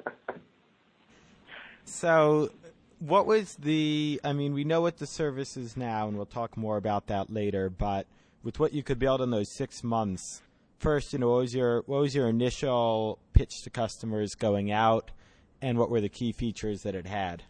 what 3.05 3.25
was 3.25 3.55
the? 3.55 4.21
I 4.23 4.31
mean, 4.31 4.53
we 4.53 4.63
know 4.63 4.79
what 4.79 4.97
the 4.97 5.05
service 5.05 5.57
is 5.57 5.75
now, 5.75 6.07
and 6.07 6.15
we'll 6.15 6.25
talk 6.25 6.55
more 6.55 6.77
about 6.77 7.07
that 7.07 7.31
later. 7.31 7.69
But 7.69 8.07
with 8.43 8.59
what 8.59 8.73
you 8.73 8.81
could 8.81 8.97
build 8.97 9.21
in 9.21 9.29
those 9.29 9.49
six 9.49 9.83
months, 9.83 10.41
first, 10.79 11.11
you 11.11 11.19
know, 11.19 11.31
what 11.31 11.39
was 11.39 11.53
your 11.53 11.81
what 11.85 11.99
was 11.99 12.15
your 12.15 12.29
initial 12.29 13.19
pitch 13.33 13.61
to 13.63 13.69
customers 13.69 14.35
going 14.35 14.71
out, 14.71 15.11
and 15.61 15.77
what 15.77 15.89
were 15.89 15.99
the 15.99 16.09
key 16.09 16.31
features 16.31 16.83
that 16.83 16.95
it 16.95 17.05
had? 17.05 17.43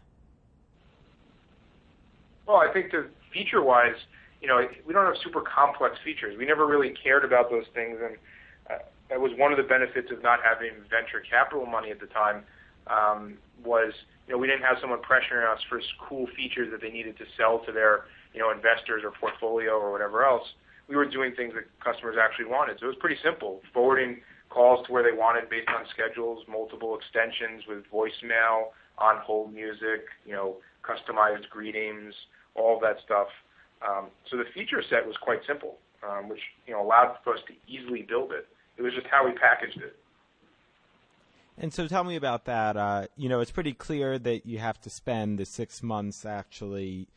Well, 2.46 2.56
I 2.56 2.72
think 2.72 2.90
the 2.90 3.06
feature-wise, 3.32 3.94
you 4.42 4.48
know, 4.48 4.68
we 4.84 4.92
don't 4.92 5.06
have 5.06 5.16
super 5.22 5.40
complex 5.40 5.96
features. 6.04 6.36
We 6.36 6.44
never 6.46 6.66
really 6.66 6.90
cared 6.90 7.24
about 7.24 7.48
those 7.48 7.64
things, 7.72 7.98
and 8.04 8.16
uh, 8.68 8.82
that 9.08 9.20
was 9.20 9.32
one 9.38 9.52
of 9.52 9.56
the 9.56 9.62
benefits 9.62 10.10
of 10.10 10.20
not 10.22 10.40
having 10.42 10.72
venture 10.90 11.20
capital 11.20 11.64
money 11.64 11.90
at 11.90 12.00
the 12.00 12.06
time. 12.06 12.42
Um, 12.86 13.38
was 13.64 13.94
you 14.26 14.34
know 14.34 14.38
we 14.38 14.46
didn't 14.46 14.62
have 14.62 14.76
someone 14.80 15.00
pressuring 15.00 15.50
us 15.50 15.60
for 15.68 15.80
cool 16.08 16.26
features 16.36 16.68
that 16.72 16.80
they 16.80 16.90
needed 16.90 17.16
to 17.18 17.24
sell 17.36 17.60
to 17.66 17.72
their 17.72 18.04
you 18.32 18.40
know 18.40 18.50
investors 18.50 19.02
or 19.04 19.12
portfolio 19.12 19.72
or 19.72 19.92
whatever 19.92 20.24
else. 20.24 20.46
We 20.88 20.96
were 20.96 21.08
doing 21.08 21.32
things 21.34 21.54
that 21.54 21.64
customers 21.82 22.16
actually 22.20 22.46
wanted, 22.46 22.78
so 22.78 22.86
it 22.86 22.88
was 22.88 23.00
pretty 23.00 23.16
simple. 23.24 23.62
Forwarding 23.72 24.20
calls 24.50 24.86
to 24.86 24.92
where 24.92 25.02
they 25.02 25.16
wanted 25.16 25.48
based 25.48 25.68
on 25.68 25.84
schedules, 25.90 26.44
multiple 26.46 26.96
extensions 26.96 27.64
with 27.66 27.84
voicemail, 27.90 28.76
on 28.98 29.16
hold 29.24 29.52
music, 29.52 30.06
you 30.24 30.32
know, 30.32 30.56
customized 30.84 31.48
greetings, 31.50 32.14
all 32.54 32.78
that 32.80 32.96
stuff. 33.04 33.28
Um, 33.82 34.06
so 34.30 34.36
the 34.36 34.44
feature 34.54 34.82
set 34.88 35.06
was 35.06 35.16
quite 35.20 35.40
simple, 35.46 35.78
um, 36.06 36.28
which 36.28 36.40
you 36.66 36.72
know 36.72 36.82
allowed 36.82 37.16
us 37.26 37.40
to 37.48 37.54
easily 37.66 38.02
build 38.02 38.32
it. 38.32 38.46
It 38.76 38.82
was 38.82 38.92
just 38.94 39.06
how 39.10 39.24
we 39.24 39.32
packaged 39.32 39.78
it. 39.78 39.96
And 41.56 41.72
so 41.72 41.86
tell 41.86 42.04
me 42.04 42.16
about 42.16 42.46
that. 42.46 42.76
Uh, 42.76 43.06
you 43.16 43.28
know, 43.28 43.40
it's 43.40 43.50
pretty 43.50 43.72
clear 43.72 44.18
that 44.18 44.44
you 44.44 44.58
have 44.58 44.80
to 44.82 44.90
spend 44.90 45.38
the 45.38 45.44
six 45.44 45.82
months 45.82 46.26
actually 46.26 47.08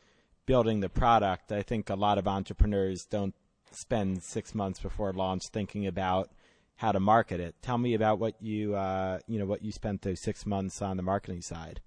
building 0.46 0.80
the 0.80 0.90
product. 0.90 1.52
I 1.52 1.64
think 1.64 1.90
a 1.90 1.96
lot 1.96 2.18
of 2.18 2.28
entrepreneurs 2.28 3.06
don't 3.06 3.34
spend 3.72 4.24
six 4.24 4.54
months 4.56 4.80
before 4.80 5.12
launch 5.14 5.48
thinking 5.48 5.88
about 5.88 6.30
how 6.78 6.92
to 6.92 7.00
market 7.00 7.40
it. 7.40 7.56
Tell 7.62 7.78
me 7.78 7.94
about 7.94 8.20
what 8.20 8.36
you 8.42 8.76
uh, 8.76 9.20
you 9.28 9.40
know 9.40 9.46
what 9.46 9.64
you 9.64 9.72
spent 9.72 10.04
those 10.04 10.20
six 10.20 10.46
months 10.46 10.82
on 10.82 10.98
the 10.98 11.04
marketing 11.04 11.42
side. 11.42 11.82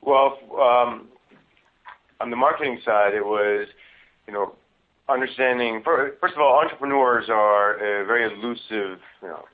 Well, 0.00 0.38
um, 0.60 1.08
on 2.20 2.30
the 2.30 2.36
marketing 2.36 2.80
side, 2.84 3.14
it 3.14 3.24
was 3.24 3.68
you 4.26 4.32
know 4.32 4.54
understanding. 5.08 5.82
First 5.84 6.34
of 6.34 6.40
all, 6.40 6.60
entrepreneurs 6.60 7.28
are 7.28 7.74
a 7.74 8.04
very 8.04 8.24
elusive 8.32 8.98
you 9.22 9.28
know 9.28 9.44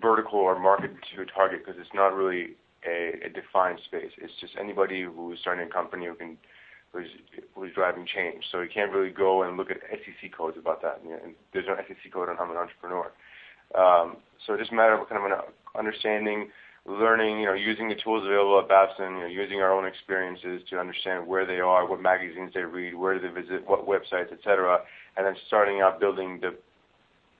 vertical 0.00 0.38
or 0.38 0.58
market 0.58 0.90
to 1.16 1.24
target 1.26 1.64
because 1.64 1.80
it's 1.80 1.94
not 1.94 2.14
really 2.14 2.56
a, 2.86 3.28
defined 3.28 3.80
space. 3.84 4.12
It's 4.18 4.32
just 4.40 4.54
anybody 4.60 5.02
who's 5.02 5.38
starting 5.40 5.66
a 5.66 5.72
company 5.72 6.06
who 6.06 6.14
can 6.14 6.36
who's 6.92 7.08
who's 7.54 7.74
driving 7.74 8.06
change. 8.06 8.44
So 8.52 8.60
you 8.60 8.68
can't 8.72 8.92
really 8.92 9.10
go 9.10 9.42
and 9.42 9.56
look 9.56 9.70
at 9.70 9.78
SEC 9.90 10.36
codes 10.36 10.56
about 10.58 10.82
that. 10.82 11.00
And 11.02 11.34
there's 11.52 11.66
no 11.66 11.76
SEC 11.76 12.12
code 12.12 12.28
on 12.28 12.36
I'm 12.38 12.50
an 12.50 12.56
entrepreneur. 12.56 13.10
Um, 13.74 14.16
so 14.46 14.54
it 14.54 14.58
just 14.58 14.72
a 14.72 14.74
matter 14.74 14.94
of 14.94 15.08
kind 15.08 15.24
of 15.24 15.30
an 15.30 15.38
understanding, 15.76 16.50
learning, 16.86 17.40
you 17.40 17.46
know, 17.46 17.54
using 17.54 17.88
the 17.88 17.96
tools 17.96 18.24
available 18.24 18.60
at 18.60 18.68
Babson, 18.68 19.28
using 19.30 19.60
our 19.60 19.72
own 19.72 19.86
experiences 19.86 20.62
to 20.70 20.78
understand 20.78 21.26
where 21.26 21.46
they 21.46 21.60
are, 21.60 21.88
what 21.88 22.00
magazines 22.00 22.52
they 22.54 22.60
read, 22.60 22.94
where 22.94 23.18
do 23.18 23.26
they 23.26 23.40
visit, 23.40 23.66
what 23.66 23.86
websites, 23.86 24.32
etc., 24.32 24.80
and 25.16 25.26
then 25.26 25.34
starting 25.46 25.80
out 25.80 25.98
building 25.98 26.40
the 26.40 26.54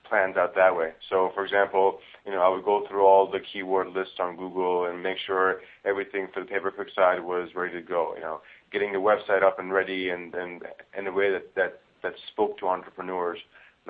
plans 0.09 0.37
out 0.37 0.55
that 0.55 0.75
way. 0.75 0.91
So, 1.09 1.31
for 1.33 1.43
example, 1.43 1.99
you 2.25 2.31
know, 2.31 2.41
I 2.41 2.49
would 2.49 2.63
go 2.63 2.85
through 2.87 3.05
all 3.05 3.29
the 3.29 3.39
keyword 3.39 3.89
lists 3.89 4.15
on 4.19 4.35
Google 4.35 4.85
and 4.85 5.01
make 5.01 5.17
sure 5.25 5.61
everything 5.85 6.27
for 6.33 6.39
the 6.41 6.45
pay-per-click 6.45 6.89
side 6.95 7.23
was 7.23 7.49
ready 7.55 7.73
to 7.73 7.81
go. 7.81 8.13
You 8.15 8.21
know, 8.21 8.41
getting 8.71 8.91
the 8.91 8.99
website 8.99 9.43
up 9.43 9.59
and 9.59 9.71
ready 9.71 10.09
and, 10.09 10.33
and 10.33 10.63
in 10.97 11.07
a 11.07 11.11
way 11.11 11.31
that, 11.31 11.53
that, 11.55 11.79
that 12.03 12.13
spoke 12.31 12.57
to 12.59 12.67
entrepreneurs 12.67 13.39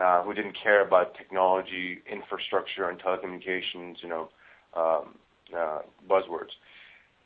uh, 0.01 0.23
who 0.23 0.33
didn't 0.33 0.57
care 0.61 0.85
about 0.85 1.15
technology, 1.15 1.99
infrastructure, 2.11 2.89
and 2.89 2.99
telecommunications, 2.99 3.95
you 4.01 4.09
know, 4.09 4.29
um, 4.75 5.15
uh, 5.57 5.79
buzzwords. 6.09 6.51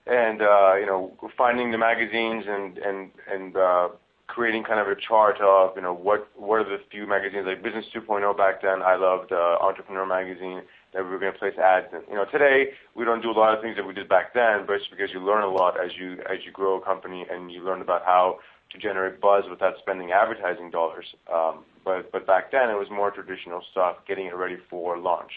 And, 0.05 0.41
uh, 0.41 0.75
you 0.75 0.85
know, 0.85 1.13
finding 1.37 1.71
the 1.71 1.77
magazines 1.77 2.45
and, 2.47 2.77
and, 2.77 3.11
and 3.31 3.55
uh, 3.55 3.89
creating 4.29 4.63
kind 4.63 4.79
of 4.79 4.87
a 4.87 4.95
chart 4.95 5.41
of, 5.41 5.75
you 5.75 5.81
know, 5.81 5.93
what, 5.93 6.29
what 6.37 6.61
are 6.61 6.63
the 6.63 6.77
few 6.91 7.07
magazines, 7.07 7.45
like 7.45 7.63
Business 7.63 7.85
2.0 7.93 8.37
back 8.37 8.61
then, 8.61 8.81
I 8.81 8.95
loved 8.95 9.31
uh, 9.31 9.57
Entrepreneur 9.59 10.05
Magazine, 10.05 10.61
that 10.93 11.03
we 11.03 11.09
were 11.09 11.19
going 11.19 11.33
to 11.33 11.37
place 11.37 11.57
ads 11.57 11.87
in. 11.91 12.01
You 12.09 12.15
know, 12.15 12.25
today 12.31 12.71
we 12.95 13.05
don't 13.05 13.21
do 13.21 13.31
a 13.31 13.37
lot 13.37 13.53
of 13.53 13.61
things 13.61 13.75
that 13.75 13.85
we 13.85 13.93
did 13.93 14.07
back 14.07 14.33
then, 14.33 14.65
but 14.65 14.73
it's 14.73 14.87
because 14.89 15.09
you 15.13 15.19
learn 15.19 15.43
a 15.43 15.49
lot 15.49 15.79
as 15.83 15.91
you 15.99 16.13
as 16.29 16.39
you 16.45 16.51
grow 16.51 16.79
a 16.79 16.81
company 16.81 17.25
and 17.29 17.51
you 17.51 17.63
learn 17.63 17.81
about 17.81 18.05
how 18.05 18.39
to 18.71 18.77
generate 18.77 19.19
buzz 19.21 19.43
without 19.49 19.73
spending 19.79 20.11
advertising 20.11 20.71
dollars. 20.71 21.05
Um, 21.31 21.65
but 21.85 22.11
but 22.11 22.25
back 22.25 22.51
then 22.51 22.69
it 22.69 22.77
was 22.77 22.87
more 22.91 23.11
traditional 23.11 23.61
stuff, 23.71 23.97
getting 24.07 24.25
it 24.27 24.35
ready 24.35 24.57
for 24.69 24.97
launch. 24.97 25.31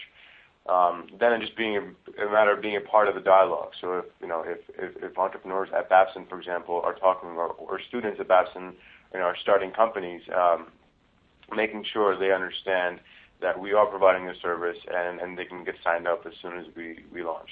Um, 0.65 1.07
then 1.19 1.41
just 1.41 1.57
being 1.57 1.75
a, 1.75 2.25
a 2.25 2.31
matter 2.31 2.53
of 2.53 2.61
being 2.61 2.77
a 2.77 2.81
part 2.81 3.09
of 3.09 3.15
the 3.15 3.21
dialogue. 3.21 3.71
So 3.81 3.97
if 3.97 4.05
you 4.21 4.27
know 4.27 4.43
if, 4.47 4.59
if, 4.77 5.03
if 5.03 5.17
entrepreneurs 5.17 5.69
at 5.75 5.89
Babson, 5.89 6.25
for 6.29 6.39
example, 6.39 6.81
are 6.85 6.95
talking 6.95 7.31
or, 7.31 7.47
or 7.47 7.81
students 7.81 8.19
at 8.21 8.29
Babson, 8.29 8.73
you 9.13 9.19
know, 9.19 9.25
are 9.25 9.35
starting 9.41 9.71
companies, 9.71 10.21
um, 10.33 10.67
making 11.53 11.83
sure 11.91 12.17
they 12.17 12.31
understand 12.31 13.01
that 13.41 13.59
we 13.59 13.73
are 13.73 13.85
providing 13.85 14.25
the 14.25 14.35
service 14.41 14.77
and, 14.89 15.19
and 15.19 15.37
they 15.37 15.43
can 15.43 15.65
get 15.65 15.75
signed 15.83 16.07
up 16.07 16.25
as 16.25 16.33
soon 16.41 16.57
as 16.57 16.65
we, 16.77 17.03
we 17.11 17.23
launch. 17.23 17.49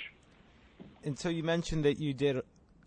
And 1.04 1.19
so 1.19 1.28
you 1.28 1.43
mentioned 1.43 1.84
that 1.84 2.00
you 2.00 2.13
did 2.13 2.41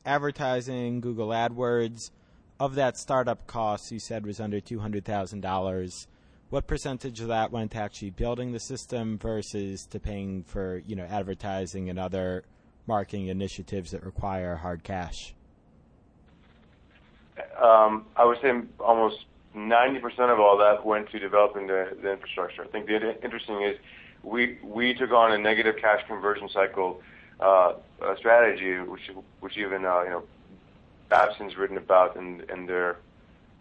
advertising, 0.07 1.03
Google 1.03 1.29
AdWords. 1.29 2.11
Of 2.59 2.77
that 2.77 2.97
startup 2.97 3.47
cost, 3.47 3.91
you 3.91 3.99
said 3.99 4.25
was 4.25 4.41
under 4.41 4.61
two 4.61 4.79
hundred 4.79 5.05
thousand 5.05 5.41
dollars. 5.43 6.07
What 6.51 6.67
percentage 6.67 7.21
of 7.21 7.29
that 7.29 7.51
went 7.51 7.73
to 7.73 7.79
actually 7.79 8.11
building 8.11 8.53
the 8.53 8.61
system 8.61 9.19
versus 9.19 9.87
to 9.87 9.99
paying 9.99 10.45
for 10.45 10.83
you 10.87 10.95
know 10.97 11.05
advertising 11.05 11.89
and 11.91 11.99
other 11.99 12.45
marketing 12.87 13.29
initiatives 13.29 13.91
that 13.93 14.05
require 14.05 14.57
hard 14.57 14.85
cash? 14.85 15.35
Um, 17.61 18.07
I 18.17 18.25
would 18.25 18.41
say 18.41 18.53
almost 18.79 19.25
90% 19.57 20.33
of 20.33 20.39
all 20.39 20.59
that 20.59 20.85
went 20.85 21.11
to 21.11 21.19
developing 21.19 21.67
the, 21.67 21.97
the 22.03 22.13
infrastructure. 22.13 22.65
I 22.65 22.67
think 22.69 22.87
the 22.87 23.23
interesting 23.25 23.63
is 23.63 23.79
we 24.23 24.59
we 24.63 24.95
took 24.95 25.11
on 25.11 25.33
a 25.33 25.39
negative 25.39 25.77
cash 25.81 26.07
conversion 26.07 26.49
cycle 26.49 27.03
uh, 27.41 27.75
strategy, 28.19 28.79
which 28.79 29.11
which 29.41 29.57
even 29.57 29.85
uh, 29.85 30.03
you 30.03 30.11
know 30.11 30.23
Babson's 31.09 31.57
written 31.57 31.77
about 31.77 32.17
in 32.17 32.45
in 32.53 32.67
their 32.67 32.97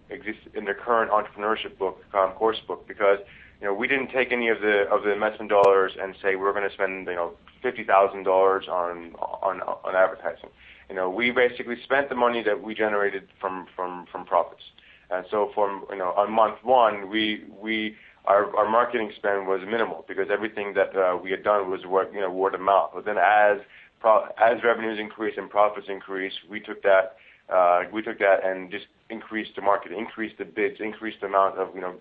exist 0.10 0.40
in 0.54 0.66
their 0.66 0.74
current 0.74 1.12
entrepreneurship 1.12 1.78
book, 1.78 2.04
um, 2.14 2.32
course 2.32 2.60
book, 2.68 2.88
because 2.88 3.20
you 3.60 3.68
know 3.68 3.74
we 3.74 3.88
didn't 3.88 4.10
take 4.10 4.32
any 4.32 4.50
of 4.50 4.62
the 4.62 4.88
of 4.92 5.04
the 5.04 5.12
investment 5.12 5.50
dollars 5.50 5.94
and 6.00 6.16
say 6.22 6.36
we're 6.36 6.54
going 6.54 6.68
to 6.68 6.74
spend 6.74 7.08
you 7.08 7.16
know 7.16 7.34
fifty 7.62 7.84
thousand 7.84 8.24
dollars 8.24 8.66
on 8.68 9.14
on 9.42 9.62
on 9.62 9.96
advertising. 9.96 10.50
You 10.90 10.96
know, 10.96 11.10
we 11.10 11.32
basically 11.32 11.82
spent 11.84 12.10
the 12.10 12.16
money 12.16 12.44
that 12.44 12.62
we 12.62 12.76
generated 12.76 13.24
from 13.40 13.68
from 13.76 14.06
from 14.12 14.26
profits. 14.26 14.64
And 15.10 15.26
so 15.30 15.52
from, 15.54 15.86
you 15.92 15.98
know, 15.98 16.12
on 16.18 16.32
month 16.32 16.58
one, 16.64 17.10
we, 17.10 17.44
we, 17.62 17.96
our, 18.26 18.56
our 18.56 18.68
marketing 18.70 19.12
spend 19.16 19.48
was 19.48 19.62
minimal 19.70 20.06
because 20.08 20.28
everything 20.32 20.74
that 20.74 20.96
uh, 20.96 21.18
we 21.22 21.30
had 21.30 21.44
done 21.44 21.70
was 21.70 21.82
you 22.14 22.22
know, 22.22 22.32
word 22.32 22.56
of 22.56 22.62
mouth. 22.62 22.92
But 22.96 23.06
then 23.06 23.18
as 23.18 23.60
as 24.06 24.62
revenues 24.66 25.00
increase 25.00 25.36
and 25.38 25.50
profits 25.50 25.88
increase, 25.88 26.34
we 26.50 26.60
took 26.60 26.84
that 26.84 27.16
uh 27.50 27.84
we 27.92 28.02
took 28.02 28.20
that 28.20 28.44
and 28.44 28.70
just 28.70 28.86
increased 29.14 29.52
the 29.56 29.62
market, 29.62 29.92
increased 29.92 30.38
the 30.38 30.46
bids, 30.46 30.78
increased 30.80 31.20
the 31.22 31.28
amount 31.28 31.58
of 31.58 31.74
you 31.76 31.82
know, 31.82 31.96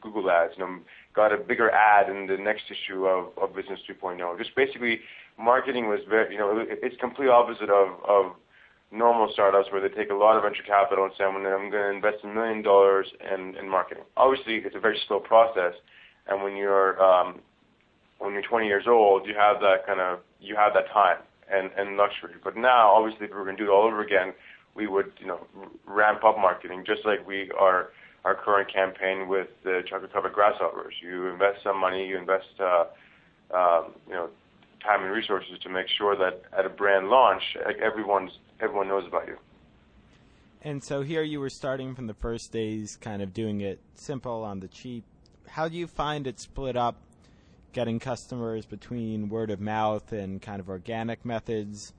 Google 0.00 0.30
Ads, 0.30 0.54
you 0.56 0.64
know, 0.64 0.78
got 1.14 1.32
a 1.32 1.36
bigger 1.36 1.70
ad 1.70 2.08
in 2.08 2.26
the 2.26 2.36
next 2.36 2.64
issue 2.70 3.06
of 3.06 3.54
Business 3.54 3.80
2.0. 3.88 4.38
Just 4.38 4.54
basically, 4.56 5.00
marketing 5.38 5.88
was 5.88 6.00
very, 6.08 6.32
you 6.32 6.38
know, 6.38 6.64
it's 6.68 6.96
complete 7.00 7.28
opposite 7.28 7.70
of 7.70 7.88
of 8.08 8.32
normal 8.90 9.28
startups 9.32 9.68
where 9.72 9.80
they 9.80 9.92
take 9.94 10.10
a 10.10 10.14
lot 10.14 10.36
of 10.36 10.42
venture 10.42 10.62
capital 10.62 11.04
and 11.04 11.12
say, 11.18 11.24
"I'm 11.24 11.42
going 11.42 11.70
to 11.70 11.90
invest 11.90 12.24
$1 12.24 12.32
million 12.32 12.62
in 13.60 13.68
marketing." 13.68 14.04
Obviously, 14.16 14.56
it's 14.56 14.76
a 14.76 14.80
very 14.80 15.00
slow 15.08 15.18
process, 15.20 15.74
and 16.28 16.40
um, 16.40 17.40
when 18.18 18.32
you're 18.32 18.48
20 18.48 18.66
years 18.66 18.84
old, 18.86 19.26
you 19.26 19.34
have 19.34 19.60
that 19.60 19.86
kind 19.86 20.00
of 20.00 20.20
you 20.40 20.56
have 20.56 20.72
that 20.74 20.88
time 20.92 21.18
and 21.50 21.96
luxury. 21.96 22.34
But 22.42 22.56
now, 22.56 22.92
obviously, 22.94 23.26
if 23.26 23.32
we 23.32 23.36
were 23.36 23.44
going 23.44 23.56
to 23.56 23.64
do 23.64 23.70
it 23.70 23.74
all 23.74 23.84
over 23.86 24.02
again, 24.02 24.32
we 24.74 24.86
would 24.86 25.12
you 25.20 25.26
know, 25.26 25.46
ramp 25.86 26.24
up 26.24 26.36
marketing 26.36 26.84
just 26.86 27.04
like 27.04 27.26
we 27.26 27.50
are 27.58 27.90
our 28.24 28.34
current 28.34 28.72
campaign 28.72 29.28
with 29.28 29.48
the 29.64 29.82
chocolate-covered 29.86 30.32
grasshoppers. 30.32 30.94
You 31.02 31.28
invest 31.28 31.62
some 31.62 31.78
money, 31.78 32.06
you 32.06 32.16
invest 32.16 32.46
uh, 32.58 32.86
um, 33.54 33.92
you 34.08 34.14
know, 34.14 34.30
time 34.82 35.02
and 35.02 35.12
resources 35.12 35.58
to 35.62 35.68
make 35.68 35.88
sure 35.88 36.16
that 36.16 36.42
at 36.56 36.64
a 36.64 36.70
brand 36.70 37.08
launch, 37.08 37.42
everyone 37.80 38.30
knows 38.88 39.06
about 39.06 39.26
you. 39.28 39.36
And 40.62 40.82
so 40.82 41.02
here 41.02 41.22
you 41.22 41.40
were 41.40 41.50
starting 41.50 41.94
from 41.94 42.06
the 42.06 42.14
first 42.14 42.50
days, 42.50 42.96
kind 42.96 43.20
of 43.20 43.34
doing 43.34 43.60
it 43.60 43.78
simple 43.94 44.42
on 44.42 44.60
the 44.60 44.68
cheap. 44.68 45.04
How 45.48 45.68
do 45.68 45.76
you 45.76 45.86
find 45.86 46.26
it 46.26 46.40
split 46.40 46.76
up, 46.76 46.96
getting 47.74 47.98
customers 47.98 48.64
between 48.64 49.28
word 49.28 49.50
of 49.50 49.60
mouth 49.60 50.12
and 50.12 50.40
kind 50.40 50.60
of 50.60 50.70
organic 50.70 51.24
methods 51.26 51.92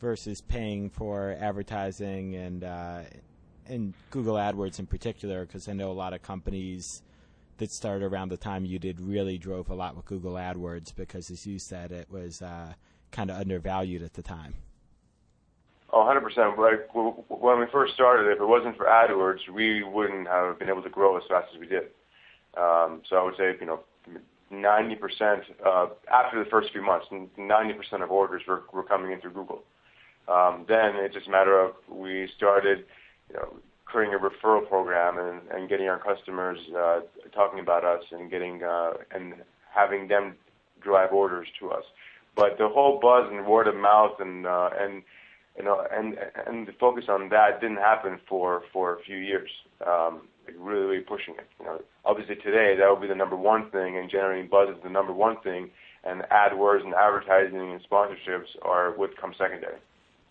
versus 0.00 0.40
paying 0.40 0.90
for 0.90 1.36
advertising 1.38 2.34
and 2.34 2.64
and 3.66 3.94
Google 4.10 4.34
AdWords 4.34 4.78
in 4.78 4.86
particular? 4.86 5.46
Because 5.46 5.68
I 5.68 5.72
know 5.72 5.90
a 5.90 5.92
lot 5.92 6.12
of 6.12 6.22
companies 6.22 7.02
that 7.60 7.70
started 7.70 8.04
around 8.04 8.30
the 8.30 8.36
time 8.36 8.64
you 8.64 8.78
did 8.78 9.00
really 9.00 9.38
drove 9.38 9.70
a 9.70 9.74
lot 9.74 9.94
with 9.94 10.06
Google 10.06 10.32
AdWords 10.32 10.94
because, 10.94 11.30
as 11.30 11.46
you 11.46 11.58
said, 11.58 11.92
it 11.92 12.10
was 12.10 12.42
uh, 12.42 12.72
kind 13.12 13.30
of 13.30 13.36
undervalued 13.36 14.02
at 14.02 14.14
the 14.14 14.22
time. 14.22 14.54
Oh, 15.92 16.04
100%. 16.04 16.56
Like 16.56 16.88
when 17.28 17.60
we 17.60 17.66
first 17.72 17.94
started, 17.94 18.30
if 18.30 18.40
it 18.40 18.46
wasn't 18.46 18.76
for 18.76 18.86
AdWords, 18.86 19.48
we 19.52 19.82
wouldn't 19.82 20.26
have 20.28 20.58
been 20.58 20.68
able 20.68 20.82
to 20.82 20.88
grow 20.88 21.16
as 21.16 21.22
fast 21.28 21.48
as 21.54 21.60
we 21.60 21.66
did. 21.66 21.88
Um, 22.56 23.02
so 23.08 23.16
I 23.16 23.24
would 23.24 23.36
say, 23.36 23.56
you 23.60 23.66
know, 23.66 23.80
90% 24.52 25.42
uh, 25.64 25.86
after 26.12 26.42
the 26.42 26.48
first 26.50 26.72
few 26.72 26.82
months, 26.82 27.06
90% 27.10 28.02
of 28.02 28.10
orders 28.10 28.42
were, 28.46 28.62
were 28.72 28.82
coming 28.82 29.12
in 29.12 29.20
through 29.20 29.32
Google. 29.32 29.64
Um, 30.28 30.64
then 30.68 30.96
it's 30.96 31.14
just 31.14 31.26
a 31.26 31.30
matter 31.30 31.58
of 31.58 31.72
we 31.88 32.28
started, 32.36 32.84
creating 33.84 34.14
a 34.14 34.18
referral 34.18 34.66
program 34.68 35.40
and, 35.52 35.68
getting 35.68 35.88
our 35.88 35.98
customers 35.98 36.58
uh, 36.76 37.00
talking 37.32 37.60
about 37.60 37.84
us 37.84 38.02
and 38.10 38.30
getting 38.30 38.62
uh, 38.62 38.92
and 39.12 39.34
having 39.72 40.08
them 40.08 40.34
drive 40.80 41.12
orders 41.12 41.46
to 41.58 41.70
us. 41.70 41.84
But 42.36 42.58
the 42.58 42.68
whole 42.68 42.98
buzz 43.00 43.30
and 43.30 43.46
word 43.46 43.66
of 43.66 43.76
mouth 43.76 44.20
and 44.20 44.46
uh, 44.46 44.70
and 44.78 45.02
you 45.56 45.64
know 45.64 45.84
and 45.92 46.16
and 46.46 46.66
the 46.66 46.72
focus 46.72 47.04
on 47.08 47.28
that 47.30 47.60
didn't 47.60 47.78
happen 47.78 48.18
for 48.28 48.62
for 48.72 48.96
a 48.96 49.02
few 49.02 49.16
years. 49.16 49.50
Um, 49.86 50.22
really 50.58 51.00
pushing 51.00 51.34
it. 51.34 51.46
You 51.60 51.66
know, 51.66 51.80
obviously 52.04 52.36
today 52.36 52.74
that 52.76 52.90
would 52.90 53.00
be 53.00 53.06
the 53.06 53.14
number 53.14 53.36
one 53.36 53.70
thing, 53.70 53.96
and 53.96 54.10
generating 54.10 54.48
buzz 54.48 54.68
is 54.68 54.82
the 54.82 54.90
number 54.90 55.12
one 55.12 55.36
thing, 55.42 55.70
and 56.04 56.22
AdWords 56.22 56.84
and 56.84 56.94
advertising 56.94 57.72
and 57.72 57.80
sponsorships 57.88 58.56
are 58.62 58.92
what 58.92 59.16
come 59.20 59.34
secondary. 59.38 59.78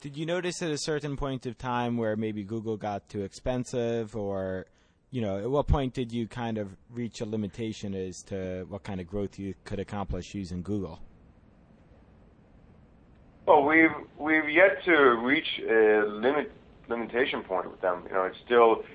Did 0.01 0.15
you 0.15 0.25
notice 0.25 0.61
at 0.61 0.71
a 0.71 0.77
certain 0.77 1.17
point 1.17 1.45
of 1.45 1.57
time 1.57 1.97
where 1.97 2.15
maybe 2.15 2.45
Google 2.45 2.77
got 2.77 3.09
too 3.09 3.23
expensive, 3.23 4.15
or 4.15 4.65
you 5.11 5.21
know, 5.21 5.39
at 5.39 5.49
what 5.49 5.67
point 5.67 5.93
did 5.93 6.13
you 6.13 6.25
kind 6.25 6.57
of 6.57 6.69
reach 6.89 7.19
a 7.19 7.25
limitation 7.25 7.93
as 7.93 8.21
to 8.23 8.65
what 8.69 8.83
kind 8.83 9.01
of 9.01 9.07
growth 9.07 9.37
you 9.37 9.55
could 9.65 9.79
accomplish 9.79 10.33
using 10.33 10.61
Google? 10.61 11.01
Well, 13.45 13.63
we've 13.63 13.91
we've 14.17 14.49
yet 14.49 14.83
to 14.85 14.95
reach 14.95 15.59
a 15.67 16.05
limit 16.07 16.49
limitation 16.87 17.41
point 17.41 17.69
with 17.69 17.81
them. 17.81 18.03
You 18.07 18.13
know, 18.13 18.23
it's 18.23 18.37
still 18.45 18.85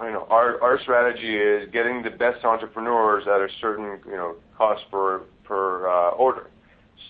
you 0.00 0.10
know, 0.10 0.26
our 0.30 0.58
our 0.62 0.80
strategy 0.80 1.36
is 1.36 1.70
getting 1.70 2.02
the 2.02 2.10
best 2.10 2.44
entrepreneurs 2.46 3.24
at 3.26 3.42
a 3.42 3.48
certain 3.60 4.00
you 4.06 4.16
know 4.16 4.36
cost 4.56 4.90
per 4.90 5.18
per 5.42 5.86
uh, 5.86 6.10
order. 6.12 6.48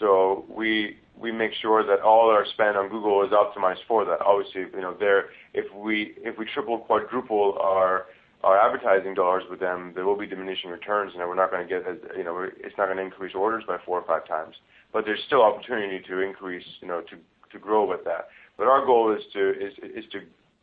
So 0.00 0.44
we 0.48 0.96
we 1.18 1.30
make 1.32 1.52
sure 1.60 1.84
that 1.86 2.02
all 2.02 2.30
our 2.30 2.44
spend 2.46 2.76
on 2.76 2.88
Google 2.88 3.24
is 3.24 3.30
optimized 3.30 3.84
for 3.86 4.04
that. 4.04 4.20
Obviously, 4.20 4.62
you 4.74 4.80
know, 4.80 4.96
there 4.98 5.26
if 5.52 5.72
we 5.74 6.14
if 6.18 6.38
we 6.38 6.46
triple 6.52 6.78
quadruple 6.78 7.56
our 7.60 8.06
our 8.42 8.58
advertising 8.58 9.14
dollars 9.14 9.44
with 9.48 9.60
them, 9.60 9.92
there 9.94 10.04
will 10.04 10.18
be 10.18 10.26
diminishing 10.26 10.70
returns, 10.70 11.12
and 11.14 11.22
we're 11.26 11.34
not 11.34 11.50
going 11.50 11.66
to 11.66 11.68
get 11.68 12.16
you 12.16 12.24
know 12.24 12.38
it's 12.42 12.76
not 12.76 12.86
going 12.86 12.98
to 12.98 13.02
increase 13.02 13.34
orders 13.34 13.64
by 13.66 13.78
four 13.84 14.00
or 14.00 14.06
five 14.06 14.26
times. 14.26 14.56
But 14.92 15.04
there's 15.04 15.20
still 15.26 15.42
opportunity 15.42 16.00
to 16.06 16.20
increase, 16.20 16.66
you 16.80 16.88
know, 16.88 17.00
to 17.02 17.16
to 17.52 17.58
grow 17.58 17.88
with 17.88 18.04
that. 18.04 18.28
But 18.56 18.66
our 18.66 18.84
goal 18.84 19.14
is 19.14 19.22
to 19.32 19.50
is 19.50 19.72
is 19.82 20.04
to 20.12 20.20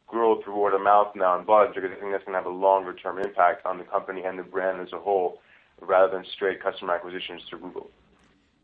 grow 0.08 0.42
through 0.44 0.60
word 0.60 0.74
of 0.74 0.82
mouth 0.82 1.16
now 1.16 1.38
and 1.38 1.48
buzz 1.48 1.70
because 1.74 1.90
I 1.96 2.00
think 2.00 2.12
that's 2.12 2.26
going 2.26 2.34
to 2.34 2.44
have 2.44 2.46
a 2.46 2.50
longer 2.50 2.94
term 2.94 3.18
impact 3.18 3.66
on 3.66 3.78
the 3.78 3.86
company 3.86 4.24
and 4.26 4.38
the 4.38 4.44
brand 4.44 4.82
as 4.82 4.92
a 4.92 5.00
whole, 5.00 5.40
rather 5.80 6.12
than 6.12 6.26
straight 6.36 6.62
customer 6.62 6.94
acquisitions 6.94 7.42
through 7.50 7.60
Google. 7.60 7.90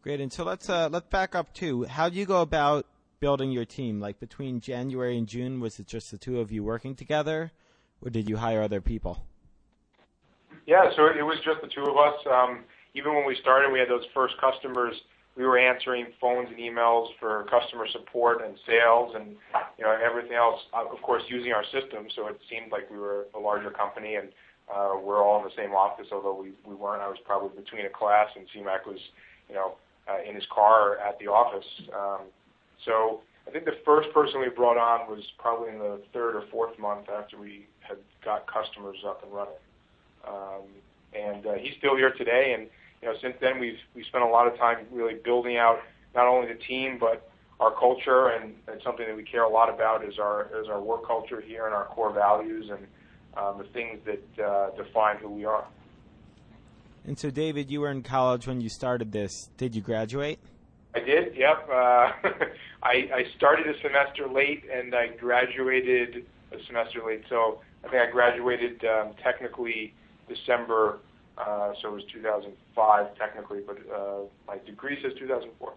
Great. 0.07 0.21
And 0.21 0.31
so 0.31 0.45
let's 0.45 0.69
uh, 0.69 0.87
let's 0.89 1.09
back 1.09 1.35
up 1.35 1.53
too. 1.53 1.83
How 1.83 2.07
do 2.07 2.15
you 2.15 2.25
go 2.25 2.39
about 2.39 2.85
building 3.19 3.51
your 3.51 3.65
team? 3.65 3.99
Like 3.99 4.21
between 4.21 4.61
January 4.61 5.17
and 5.17 5.27
June, 5.27 5.59
was 5.59 5.81
it 5.81 5.85
just 5.85 6.11
the 6.11 6.17
two 6.17 6.39
of 6.39 6.49
you 6.49 6.63
working 6.63 6.95
together, 6.95 7.51
or 8.01 8.09
did 8.09 8.29
you 8.29 8.37
hire 8.37 8.61
other 8.61 8.79
people? 8.79 9.25
Yeah, 10.65 10.91
so 10.95 11.07
it 11.07 11.23
was 11.23 11.39
just 11.43 11.59
the 11.59 11.67
two 11.67 11.81
of 11.81 11.97
us. 11.97 12.15
Um, 12.25 12.63
even 12.95 13.15
when 13.15 13.25
we 13.25 13.35
started, 13.41 13.69
we 13.69 13.79
had 13.79 13.89
those 13.89 14.05
first 14.13 14.35
customers. 14.39 14.95
We 15.35 15.43
were 15.43 15.57
answering 15.57 16.05
phones 16.21 16.47
and 16.47 16.57
emails 16.57 17.09
for 17.19 17.43
customer 17.51 17.85
support 17.91 18.41
and 18.45 18.55
sales, 18.65 19.13
and 19.13 19.35
you 19.77 19.83
know 19.83 19.91
everything 19.91 20.37
else. 20.37 20.61
Uh, 20.73 20.85
of 20.89 21.01
course, 21.01 21.23
using 21.27 21.51
our 21.51 21.65
system, 21.65 22.07
so 22.15 22.27
it 22.27 22.39
seemed 22.49 22.71
like 22.71 22.89
we 22.89 22.97
were 22.97 23.27
a 23.35 23.39
larger 23.39 23.71
company, 23.71 24.15
and 24.15 24.29
uh, 24.73 24.93
we're 25.03 25.21
all 25.21 25.37
in 25.39 25.43
the 25.43 25.55
same 25.61 25.73
office. 25.73 26.07
Although 26.13 26.41
we 26.41 26.53
we 26.63 26.75
weren't. 26.75 27.01
I 27.01 27.09
was 27.09 27.19
probably 27.25 27.49
between 27.61 27.85
a 27.85 27.89
class, 27.89 28.29
and 28.37 28.47
Siamak 28.55 28.87
was, 28.87 28.99
you 29.49 29.55
know, 29.55 29.75
in 30.27 30.35
his 30.35 30.45
car 30.53 30.97
at 30.97 31.19
the 31.19 31.27
office. 31.27 31.65
Um, 31.93 32.21
so 32.85 33.21
I 33.47 33.51
think 33.51 33.65
the 33.65 33.77
first 33.85 34.11
person 34.13 34.41
we 34.41 34.49
brought 34.49 34.77
on 34.77 35.09
was 35.09 35.23
probably 35.37 35.69
in 35.69 35.79
the 35.79 36.01
third 36.13 36.35
or 36.35 36.43
fourth 36.51 36.77
month 36.77 37.09
after 37.09 37.37
we 37.37 37.67
had 37.79 37.97
got 38.23 38.45
customers 38.51 38.97
up 39.05 39.23
and 39.23 39.31
running. 39.33 39.53
Um, 40.27 40.63
and 41.13 41.45
uh, 41.45 41.53
he's 41.53 41.75
still 41.77 41.95
here 41.95 42.11
today. 42.11 42.53
And 42.57 42.67
you 43.01 43.07
know, 43.07 43.15
since 43.21 43.35
then 43.39 43.59
we've 43.59 43.79
we 43.95 44.03
spent 44.03 44.23
a 44.23 44.27
lot 44.27 44.47
of 44.47 44.57
time 44.57 44.85
really 44.91 45.15
building 45.15 45.57
out 45.57 45.79
not 46.15 46.27
only 46.27 46.47
the 46.51 46.59
team 46.59 46.97
but 46.99 47.29
our 47.59 47.71
culture 47.71 48.29
and, 48.29 48.53
something 48.83 49.07
that 49.07 49.15
we 49.15 49.23
care 49.23 49.43
a 49.43 49.49
lot 49.49 49.73
about 49.73 50.05
is 50.05 50.19
our 50.19 50.49
is 50.61 50.67
our 50.69 50.79
work 50.79 51.05
culture 51.05 51.41
here 51.41 51.65
and 51.65 51.73
our 51.73 51.85
core 51.85 52.13
values 52.13 52.69
and 52.69 52.85
um, 53.35 53.57
the 53.57 53.63
things 53.73 53.99
that 54.05 54.45
uh, 54.45 54.69
define 54.75 55.17
who 55.17 55.29
we 55.29 55.45
are. 55.45 55.65
And 57.07 57.17
so, 57.17 57.31
David, 57.31 57.71
you 57.71 57.79
were 57.79 57.89
in 57.89 58.03
college 58.03 58.47
when 58.47 58.59
you 58.59 58.67
started 58.67 59.13
this. 59.13 59.49
Did 59.55 59.73
you 59.73 59.81
graduate? 59.81 60.39
I 60.93 60.99
did. 60.99 61.35
Yep. 61.37 61.69
Uh, 61.69 61.73
I, 62.83 63.09
I 63.13 63.25
started 63.37 63.65
a 63.65 63.79
semester 63.81 64.27
late 64.27 64.65
and 64.69 64.93
I 64.93 65.07
graduated 65.07 66.25
a 66.51 66.57
semester 66.65 67.01
late. 67.05 67.23
So 67.29 67.61
I 67.85 67.87
think 67.87 68.01
I 68.01 68.11
graduated 68.11 68.83
um, 68.83 69.13
technically 69.23 69.93
December, 70.27 70.99
uh, 71.37 71.71
so 71.81 71.89
it 71.89 71.93
was 71.93 72.03
2005 72.11 73.17
technically, 73.17 73.61
but 73.65 73.77
uh, 73.89 74.23
my 74.45 74.57
degree 74.65 75.01
says 75.01 75.13
2004. 75.17 75.73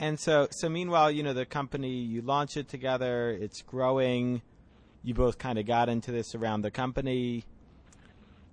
And 0.00 0.18
so, 0.18 0.48
so 0.50 0.68
meanwhile, 0.68 1.12
you 1.12 1.22
know, 1.22 1.34
the 1.34 1.46
company 1.46 1.90
you 1.90 2.22
launch 2.22 2.56
it 2.56 2.68
together, 2.68 3.30
it's 3.30 3.62
growing. 3.62 4.42
You 5.04 5.14
both 5.14 5.38
kind 5.38 5.60
of 5.60 5.66
got 5.66 5.88
into 5.88 6.10
this 6.10 6.34
around 6.34 6.62
the 6.62 6.72
company 6.72 7.44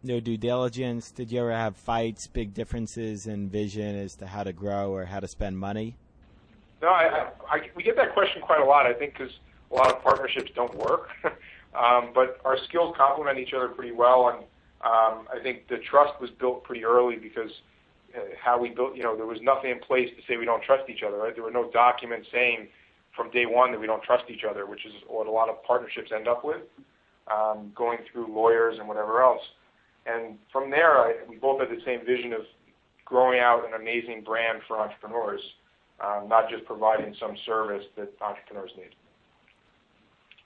no 0.04 0.20
due 0.20 0.38
diligence? 0.38 1.12
Did 1.12 1.32
you 1.32 1.40
ever 1.42 1.52
have 1.52 1.76
fights, 1.76 2.28
big 2.28 2.54
differences 2.54 3.28
in 3.28 3.50
vision 3.50 3.96
as 3.96 4.16
to 4.16 4.28
how 4.28 4.44
to 4.44 4.54
grow 4.54 4.92
or 4.92 5.06
how 5.06 5.20
to 5.20 5.28
spend 5.28 5.58
money? 5.58 5.96
No, 6.82 6.90
I, 6.90 7.30
I, 7.50 7.60
we 7.76 7.84
get 7.84 7.96
that 7.96 8.14
question 8.14 8.42
quite 8.42 8.62
a 8.62 8.66
lot. 8.66 8.86
I 8.86 8.94
think 8.94 9.14
because 9.14 9.34
a 9.72 9.76
lot 9.76 9.92
of 9.92 10.02
partnerships 10.04 10.52
don't 10.56 10.76
work, 10.76 11.10
um, 11.76 12.12
but 12.14 12.40
our 12.46 12.58
skills 12.68 12.96
complement 12.98 13.40
each 13.40 13.54
other 13.54 13.68
pretty 13.70 13.92
well, 13.92 14.30
and 14.30 14.40
um, 14.82 15.28
I 15.34 15.40
think 15.42 15.68
the 15.68 15.78
trust 15.78 16.20
was 16.22 16.30
built 16.30 16.64
pretty 16.64 16.86
early 16.86 17.16
because 17.16 17.52
uh, 18.16 18.20
how 18.42 18.60
we 18.60 18.70
built, 18.70 18.96
you 18.96 19.04
know, 19.04 19.16
there 19.16 19.26
was 19.26 19.40
nothing 19.42 19.72
in 19.72 19.80
place 19.80 20.10
to 20.16 20.22
say 20.28 20.38
we 20.38 20.46
don't 20.46 20.64
trust 20.64 20.90
each 20.90 21.02
other. 21.06 21.18
Right? 21.18 21.34
There 21.34 21.44
were 21.44 21.52
no 21.52 21.70
documents 21.72 22.28
saying 22.32 22.68
from 23.16 23.32
day 23.32 23.48
one 23.48 23.72
that 23.72 23.80
we 23.80 23.88
don't 23.88 24.04
trust 24.04 24.26
each 24.30 24.44
other, 24.48 24.68
which 24.68 24.86
is 24.86 24.94
what 25.08 25.26
a 25.26 25.32
lot 25.32 25.50
of 25.50 25.64
partnerships 25.64 26.12
end 26.16 26.28
up 26.28 26.46
with, 26.46 26.62
um, 27.34 27.72
going 27.76 27.98
through 28.12 28.34
lawyers 28.34 28.78
and 28.78 28.88
whatever 28.88 29.24
else. 29.24 29.42
And 30.08 30.38
from 30.52 30.70
there, 30.72 30.98
I, 31.00 31.16
we 31.30 31.36
both 31.36 31.60
had 31.60 31.70
the 31.70 31.82
same 31.86 32.06
vision 32.06 32.34
of 32.34 32.42
growing 33.06 33.40
out 33.40 33.66
an 33.68 33.74
amazing 33.80 34.24
brand 34.24 34.60
for 34.68 34.80
entrepreneurs. 34.80 35.42
um, 36.00 36.28
not 36.30 36.50
just 36.50 36.66
providing 36.66 37.16
some 37.20 37.36
service 37.46 37.84
that 37.98 38.10
entrepreneurs 38.22 38.72
need. 38.78 38.94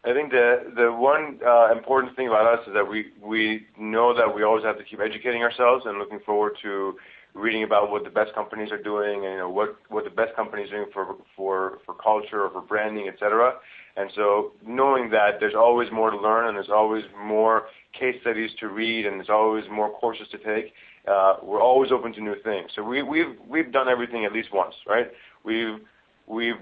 I 0.04 0.13
think 0.13 0.32
the 0.32 0.74
the 0.76 0.91
one 0.91 1.39
uh, 1.45 1.71
important 1.71 2.15
thing 2.15 2.28
about 2.28 2.47
us 2.60 2.67
is 2.67 2.74
that 2.74 2.88
we 2.89 3.08
we 3.21 3.67
know 3.78 4.15
that 4.15 4.34
we 4.34 4.43
always 4.43 4.63
have 4.63 4.78
to 4.78 4.84
keep 4.84 5.00
educating 5.00 5.43
ourselves 5.43 5.86
and 5.86 6.00
looking 6.00 6.19
forward 6.26 6.54
to 6.63 6.95
reading 7.34 7.63
about 7.63 7.91
what 7.91 8.04
the 8.04 8.10
best 8.10 8.34
companies 8.34 8.71
are 8.71 8.82
doing 8.82 9.26
and 9.26 9.34
you 9.34 9.38
know 9.38 9.50
what 9.50 9.76
what 9.89 10.04
the 10.04 10.10
best 10.10 10.36
companies 10.36 10.71
are 10.71 10.78
doing 10.78 10.89
for 10.91 11.15
for 11.36 11.80
for 11.86 11.93
culture 11.93 12.43
or 12.45 12.50
for 12.50 12.62
branding, 12.62 13.08
etc. 13.10 13.54
And 13.95 14.10
so 14.15 14.54
knowing 14.65 15.12
that 15.12 15.39
there's 15.39 15.56
always 15.56 15.91
more 15.91 16.10
to 16.10 16.17
learn 16.17 16.47
and 16.47 16.56
there's 16.56 16.69
always 16.69 17.04
more 17.24 17.67
case 17.97 18.15
studies 18.21 18.51
to 18.60 18.67
read 18.67 19.06
and 19.06 19.19
there's 19.19 19.30
always 19.30 19.65
more 19.71 19.89
courses 19.91 20.27
to 20.32 20.38
take, 20.38 20.73
uh, 21.08 21.36
we're 21.41 21.62
always 21.62 21.91
open 21.91 22.13
to 22.13 22.21
new 22.21 22.36
things. 22.43 22.71
So 22.75 22.84
we, 22.84 23.01
we've 23.01 23.36
we've 23.47 23.71
done 23.71 23.88
everything 23.89 24.25
at 24.25 24.34
least 24.34 24.49
once, 24.54 24.75
right? 24.88 25.08
We've 25.43 25.80
we've 26.27 26.56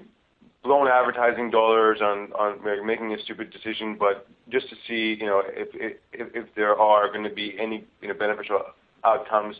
blown 0.63 0.87
advertising 0.87 1.49
dollars 1.49 1.99
on 2.01 2.31
on 2.33 2.85
making 2.85 3.13
a 3.13 3.19
stupid 3.23 3.51
decision, 3.51 3.97
but 3.99 4.27
just 4.49 4.69
to 4.69 4.75
see, 4.87 5.17
you 5.19 5.25
know, 5.25 5.41
if 5.45 5.69
if, 6.13 6.27
if 6.33 6.55
there 6.55 6.75
are 6.75 7.11
going 7.11 7.23
to 7.23 7.33
be 7.33 7.55
any 7.59 7.85
you 8.01 8.07
know 8.07 8.13
beneficial 8.13 8.61
outcomes, 9.03 9.55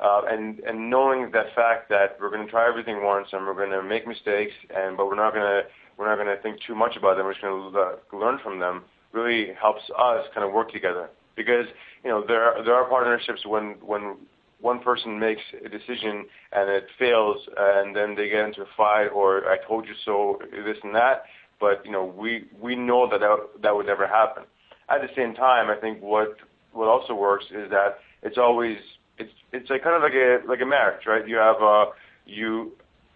uh, 0.00 0.22
and 0.28 0.60
and 0.60 0.90
knowing 0.90 1.30
that 1.32 1.54
fact 1.54 1.88
that 1.88 2.16
we're 2.20 2.30
going 2.30 2.44
to 2.44 2.50
try 2.50 2.68
everything 2.68 3.02
once 3.02 3.28
and 3.32 3.46
we're 3.46 3.54
going 3.54 3.70
to 3.70 3.82
make 3.82 4.06
mistakes, 4.06 4.54
and 4.74 4.96
but 4.96 5.06
we're 5.06 5.16
not 5.16 5.32
going 5.32 5.44
to 5.44 5.62
we're 5.96 6.08
not 6.08 6.22
going 6.22 6.34
to 6.34 6.42
think 6.42 6.58
too 6.66 6.74
much 6.74 6.96
about 6.96 7.16
them. 7.16 7.26
We're 7.26 7.34
just 7.34 7.42
going 7.42 7.72
to 7.72 8.16
learn 8.16 8.38
from 8.42 8.58
them. 8.58 8.82
Really 9.12 9.52
helps 9.60 9.82
us 9.98 10.26
kind 10.34 10.46
of 10.46 10.52
work 10.52 10.72
together 10.72 11.08
because 11.36 11.66
you 12.04 12.10
know 12.10 12.24
there 12.26 12.42
are, 12.44 12.64
there 12.64 12.74
are 12.74 12.88
partnerships 12.88 13.44
when 13.44 13.74
when 13.80 14.16
one 14.60 14.80
person 14.80 15.18
makes 15.18 15.40
a 15.64 15.68
decision 15.68 16.26
and 16.52 16.68
it 16.70 16.86
fails, 16.98 17.38
and 17.56 17.96
then 17.96 18.14
they 18.14 18.28
get 18.28 18.44
into 18.44 18.62
a 18.62 18.66
fight 18.76 19.08
or 19.08 19.50
I 19.50 19.56
told 19.66 19.86
you 19.86 19.94
so, 20.04 20.38
this 20.52 20.76
and 20.82 20.94
that. 20.94 21.24
But 21.58 21.84
you 21.84 21.92
know, 21.92 22.04
we 22.04 22.44
we 22.60 22.76
know 22.76 23.08
that 23.10 23.20
that, 23.20 23.36
that 23.62 23.74
would 23.74 23.86
never 23.86 24.06
happen. 24.06 24.44
At 24.88 25.02
the 25.02 25.08
same 25.16 25.34
time, 25.34 25.70
I 25.70 25.80
think 25.80 26.02
what 26.02 26.36
what 26.72 26.88
also 26.88 27.14
works 27.14 27.46
is 27.50 27.70
that 27.70 27.98
it's 28.22 28.38
always 28.38 28.76
it's 29.18 29.32
it's 29.52 29.70
like 29.70 29.82
kind 29.82 29.96
of 29.96 30.02
like 30.02 30.14
a 30.14 30.38
like 30.46 30.60
a 30.60 30.66
marriage, 30.66 31.06
right? 31.06 31.26
You 31.26 31.36
have 31.36 31.62
uh 31.62 31.86
you 32.26 32.72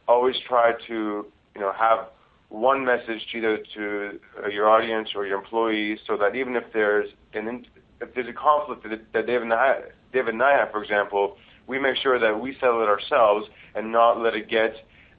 always 0.09 0.37
try 0.47 0.73
to 0.89 1.27
you 1.55 1.61
know 1.61 1.73
have 1.73 2.07
one 2.49 2.85
message 2.85 3.21
either 3.35 3.59
to 3.75 4.21
uh, 4.43 4.49
your 4.49 4.69
audience 4.69 5.11
or 5.15 5.27
your 5.27 5.39
employees, 5.39 5.99
so 6.07 6.17
that 6.17 6.37
even 6.37 6.57
if 6.57 6.65
there's 6.73 7.09
an 7.33 7.67
if 8.01 8.15
there's 8.15 8.29
a 8.29 8.33
conflict 8.33 8.87
that, 9.13 9.27
David 9.27 9.43
and 9.43 9.53
I, 9.53 9.81
David 10.13 10.35
and 10.35 10.43
I 10.43 10.59
have, 10.59 10.71
for 10.71 10.83
example, 10.83 11.37
we 11.67 11.79
make 11.79 11.97
sure 11.97 12.19
that 12.19 12.39
we 12.39 12.55
settle 12.61 12.83
it 12.83 12.89
ourselves 12.89 13.47
and 13.75 13.91
not 13.91 14.21
let 14.21 14.35
it 14.35 14.49
get 14.49 14.75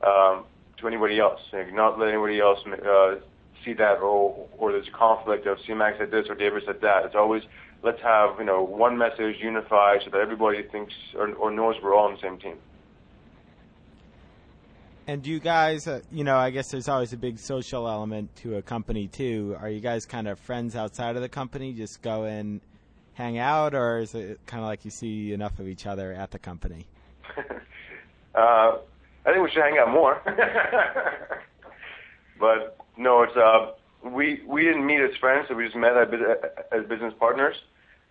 um, 0.06 0.46
to 0.80 0.88
anybody 0.88 1.20
else. 1.20 1.40
Like 1.52 1.74
not 1.74 2.00
let 2.00 2.10
anybody 2.10 2.40
else 2.40 2.60
uh, 2.68 3.16
see 3.64 3.74
that 3.74 4.00
or 4.00 4.48
or 4.58 4.72
there's 4.72 4.88
a 4.88 4.98
conflict 4.98 5.48
of 5.48 5.58
Siamak 5.68 5.98
said 5.98 6.12
this 6.12 6.26
or 6.30 6.36
David 6.36 6.64
said 6.66 6.78
that. 6.82 7.06
It's 7.06 7.16
always 7.16 7.44
let's 7.84 8.02
have 8.02 8.40
you 8.40 8.46
know 8.46 8.64
one 8.64 8.98
message 8.98 9.38
unified 9.40 10.02
so 10.04 10.12
that 10.12 10.20
everybody 10.20 10.64
thinks 10.72 10.94
or, 11.18 11.34
or 11.34 11.52
knows 11.52 11.76
we're 11.82 11.96
all 11.96 12.08
on 12.08 12.14
the 12.14 12.22
same 12.22 12.38
team. 12.38 12.58
And 15.08 15.22
do 15.22 15.30
you 15.30 15.40
guys, 15.40 15.88
uh, 15.88 16.02
you 16.12 16.24
know, 16.24 16.36
I 16.36 16.50
guess 16.50 16.72
there's 16.72 16.90
always 16.90 17.14
a 17.14 17.18
big 17.18 17.38
social 17.38 17.88
element 17.88 18.36
to 18.38 18.58
a 18.58 18.62
company 18.64 19.08
too. 19.08 19.56
Are 19.60 19.70
you 19.70 19.80
guys 19.80 20.06
kind 20.06 20.28
of 20.28 20.40
friends 20.40 20.76
outside 20.76 21.16
of 21.16 21.22
the 21.22 21.30
company? 21.30 21.74
Just 21.74 22.02
go 22.02 22.24
and 22.24 22.60
hang 23.14 23.38
out, 23.38 23.76
or 23.76 24.00
is 24.00 24.16
it 24.16 24.40
kind 24.48 24.64
of 24.64 24.68
like 24.68 24.84
you 24.84 24.90
see 24.90 25.32
enough 25.32 25.60
of 25.60 25.68
each 25.68 25.86
other 25.86 26.12
at 26.12 26.32
the 26.32 26.40
company? 26.40 26.88
uh, 27.38 27.42
I 28.34 28.78
think 29.26 29.44
we 29.44 29.52
should 29.52 29.62
hang 29.62 29.78
out 29.78 29.92
more. 29.92 30.22
but 32.40 32.76
no, 32.98 33.22
it's 33.22 33.38
uh, 33.38 33.74
we 34.10 34.42
we 34.48 34.64
didn't 34.64 34.88
meet 34.88 35.02
as 35.02 35.16
friends, 35.18 35.46
so 35.50 35.56
we 35.56 35.66
just 35.66 35.76
met 35.76 35.94
as 36.72 36.86
business 36.88 37.14
partners, 37.20 37.56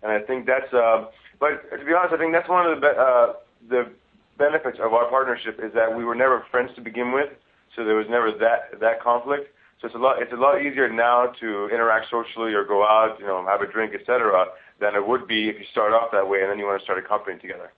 and 0.01 0.13
I 0.13 0.19
think 0.21 0.45
that's. 0.45 0.73
Uh, 0.73 1.07
but 1.41 1.69
to 1.77 1.83
be 1.83 1.93
honest, 1.93 2.13
I 2.13 2.17
think 2.17 2.31
that's 2.31 2.47
one 2.47 2.65
of 2.65 2.79
the 2.79 2.87
be- 2.87 2.97
uh, 2.97 3.33
the 3.67 3.91
benefits 4.37 4.77
of 4.79 4.93
our 4.93 5.09
partnership 5.09 5.59
is 5.63 5.73
that 5.73 5.95
we 5.95 6.03
were 6.03 6.15
never 6.15 6.45
friends 6.51 6.71
to 6.75 6.81
begin 6.81 7.11
with, 7.11 7.29
so 7.75 7.83
there 7.83 7.95
was 7.95 8.07
never 8.09 8.31
that 8.39 8.79
that 8.79 9.01
conflict. 9.01 9.49
So 9.81 9.87
it's 9.87 9.95
a 9.95 9.99
lot 9.99 10.21
it's 10.21 10.31
a 10.31 10.37
lot 10.37 10.61
easier 10.61 10.91
now 10.91 11.27
to 11.39 11.69
interact 11.69 12.09
socially 12.09 12.53
or 12.53 12.63
go 12.63 12.83
out, 12.83 13.17
you 13.19 13.27
know, 13.27 13.45
have 13.45 13.61
a 13.61 13.71
drink, 13.71 13.93
etc., 13.93 14.45
than 14.79 14.95
it 14.95 15.05
would 15.05 15.27
be 15.27 15.49
if 15.49 15.59
you 15.59 15.65
start 15.71 15.93
off 15.93 16.11
that 16.11 16.27
way 16.27 16.41
and 16.41 16.49
then 16.49 16.59
you 16.59 16.65
want 16.65 16.79
to 16.79 16.83
start 16.83 16.99
a 16.99 17.07
company 17.07 17.39
together. 17.39 17.71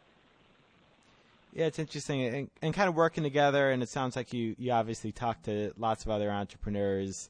Yeah, 1.53 1.65
it's 1.65 1.79
interesting 1.79 2.21
and, 2.23 2.49
and 2.61 2.73
kind 2.73 2.87
of 2.87 2.95
working 2.95 3.23
together. 3.23 3.71
And 3.71 3.81
it 3.81 3.89
sounds 3.89 4.15
like 4.15 4.33
you 4.33 4.55
you 4.57 4.71
obviously 4.71 5.11
talk 5.11 5.43
to 5.43 5.73
lots 5.77 6.05
of 6.05 6.11
other 6.11 6.29
entrepreneurs, 6.29 7.29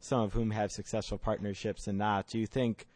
some 0.00 0.20
of 0.20 0.32
whom 0.32 0.50
have 0.52 0.70
successful 0.70 1.18
partnerships 1.18 1.88
and 1.88 1.98
not. 1.98 2.28
Do 2.28 2.38
you 2.38 2.46
think? 2.46 2.86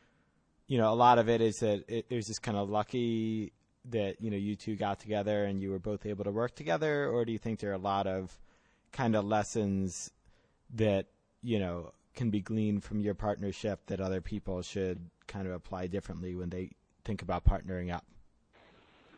You 0.69 0.77
know, 0.77 0.93
a 0.93 0.95
lot 0.95 1.19
of 1.19 1.31
it 1.31 1.41
is 1.41 1.61
that 1.61 1.85
it, 1.89 2.11
there's 2.11 2.29
this 2.29 2.39
kind 2.39 2.59
of 2.59 2.69
lucky 2.69 3.53
that 3.87 4.21
you 4.21 4.31
know 4.31 4.37
you 4.37 4.57
two 4.57 4.77
got 4.77 5.01
together 5.01 5.45
and 5.45 5.63
you 5.63 5.71
were 5.71 5.79
both 5.79 6.07
able 6.07 6.25
to 6.25 6.31
work 6.31 6.55
together, 6.55 7.09
or 7.09 7.25
do 7.25 7.33
you 7.33 7.39
think 7.39 7.61
there 7.61 7.71
are 7.71 7.75
a 7.75 7.79
lot 7.79 8.07
of 8.07 8.39
kind 8.93 9.15
of 9.15 9.25
lessons 9.25 10.11
that 10.75 11.07
you 11.43 11.59
know 11.59 11.93
can 12.15 12.31
be 12.31 12.41
gleaned 12.41 12.83
from 12.83 13.01
your 13.01 13.15
partnership 13.15 13.81
that 13.87 14.01
other 14.01 14.21
people 14.21 14.61
should 14.63 14.99
kind 15.27 15.47
of 15.47 15.53
apply 15.53 15.87
differently 15.87 16.35
when 16.35 16.51
they 16.51 16.71
think 17.05 17.23
about 17.23 17.45
partnering 17.45 17.95
up? 17.95 18.05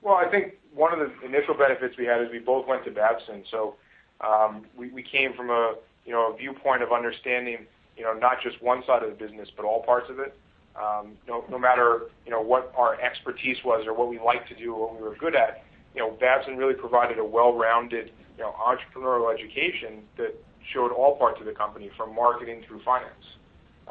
Well, 0.02 0.14
I 0.14 0.28
think 0.30 0.54
one 0.74 0.92
of 0.92 0.98
the 0.98 1.26
initial 1.26 1.54
benefits 1.54 1.96
we 1.96 2.04
had 2.04 2.20
is 2.22 2.30
we 2.30 2.38
both 2.38 2.66
went 2.66 2.84
to 2.84 2.90
Babson, 2.90 3.44
so 3.50 3.76
um, 4.20 4.66
we, 4.76 4.90
we 4.90 5.02
came 5.02 5.32
from 5.34 5.50
a 5.50 5.74
you 6.04 6.12
know 6.12 6.32
a 6.32 6.36
viewpoint 6.36 6.82
of 6.82 6.92
understanding 6.92 7.66
you 7.96 8.02
know 8.02 8.12
not 8.12 8.42
just 8.42 8.62
one 8.62 8.82
side 8.86 9.02
of 9.02 9.10
the 9.10 9.16
business 9.16 9.48
but 9.56 9.64
all 9.64 9.82
parts 9.82 10.10
of 10.10 10.18
it. 10.18 10.36
Um, 10.80 11.12
no, 11.28 11.44
matter 11.58 12.02
you 12.24 12.30
know 12.30 12.40
what 12.40 12.72
our 12.76 13.00
expertise 13.00 13.58
was 13.64 13.86
or 13.86 13.92
what 13.92 14.08
we 14.08 14.18
liked 14.18 14.48
to 14.48 14.54
do 14.54 14.72
or 14.74 14.86
what 14.86 14.96
we 14.96 15.06
were 15.06 15.16
good 15.16 15.34
at, 15.34 15.62
you 15.94 16.00
know, 16.00 16.10
Babson 16.20 16.56
really 16.56 16.74
provided 16.74 17.18
a 17.18 17.24
well-rounded 17.24 18.12
entrepreneurial 18.40 19.34
education 19.34 20.02
that 20.16 20.34
showed 20.72 20.92
all 20.92 21.16
parts 21.16 21.38
of 21.40 21.46
the 21.46 21.52
company 21.52 21.90
from 21.96 22.14
marketing 22.14 22.62
through 22.66 22.80
finance. 22.82 23.24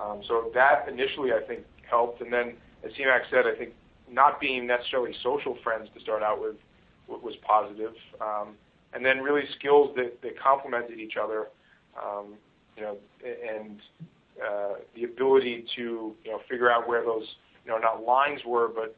Um, 0.02 0.21
so 0.28 0.49
that 0.54 0.88
initially 0.89 1.32
I 1.34 1.45
think 1.45 1.65
helped, 1.88 2.21
and 2.21 2.32
then 2.34 2.54
as 2.84 2.91
Siamak 2.93 3.30
said, 3.30 3.45
I 3.45 3.56
think 3.56 3.73
not 4.10 4.39
being 4.39 4.65
necessarily 4.65 5.13
social 5.21 5.58
friends 5.63 5.89
to 5.93 6.02
start 6.02 6.23
out 6.23 6.41
with 6.41 6.56
was 7.08 7.36
positive, 7.45 7.93
um, 8.21 8.56
and 8.93 9.06
then 9.06 9.19
really 9.19 9.43
skills 9.58 9.95
that, 9.95 10.21
complemented 10.41 10.99
each 10.99 11.17
other, 11.21 11.47
you 12.78 12.84
know, 12.84 12.97
and 13.23 13.80
the 14.95 15.04
ability 15.04 15.65
to 15.75 16.15
figure 16.49 16.71
out 16.71 16.88
where 16.88 17.04
those 17.04 17.25
not 17.67 18.04
lines 18.04 18.41
were, 18.45 18.67
but 18.67 18.95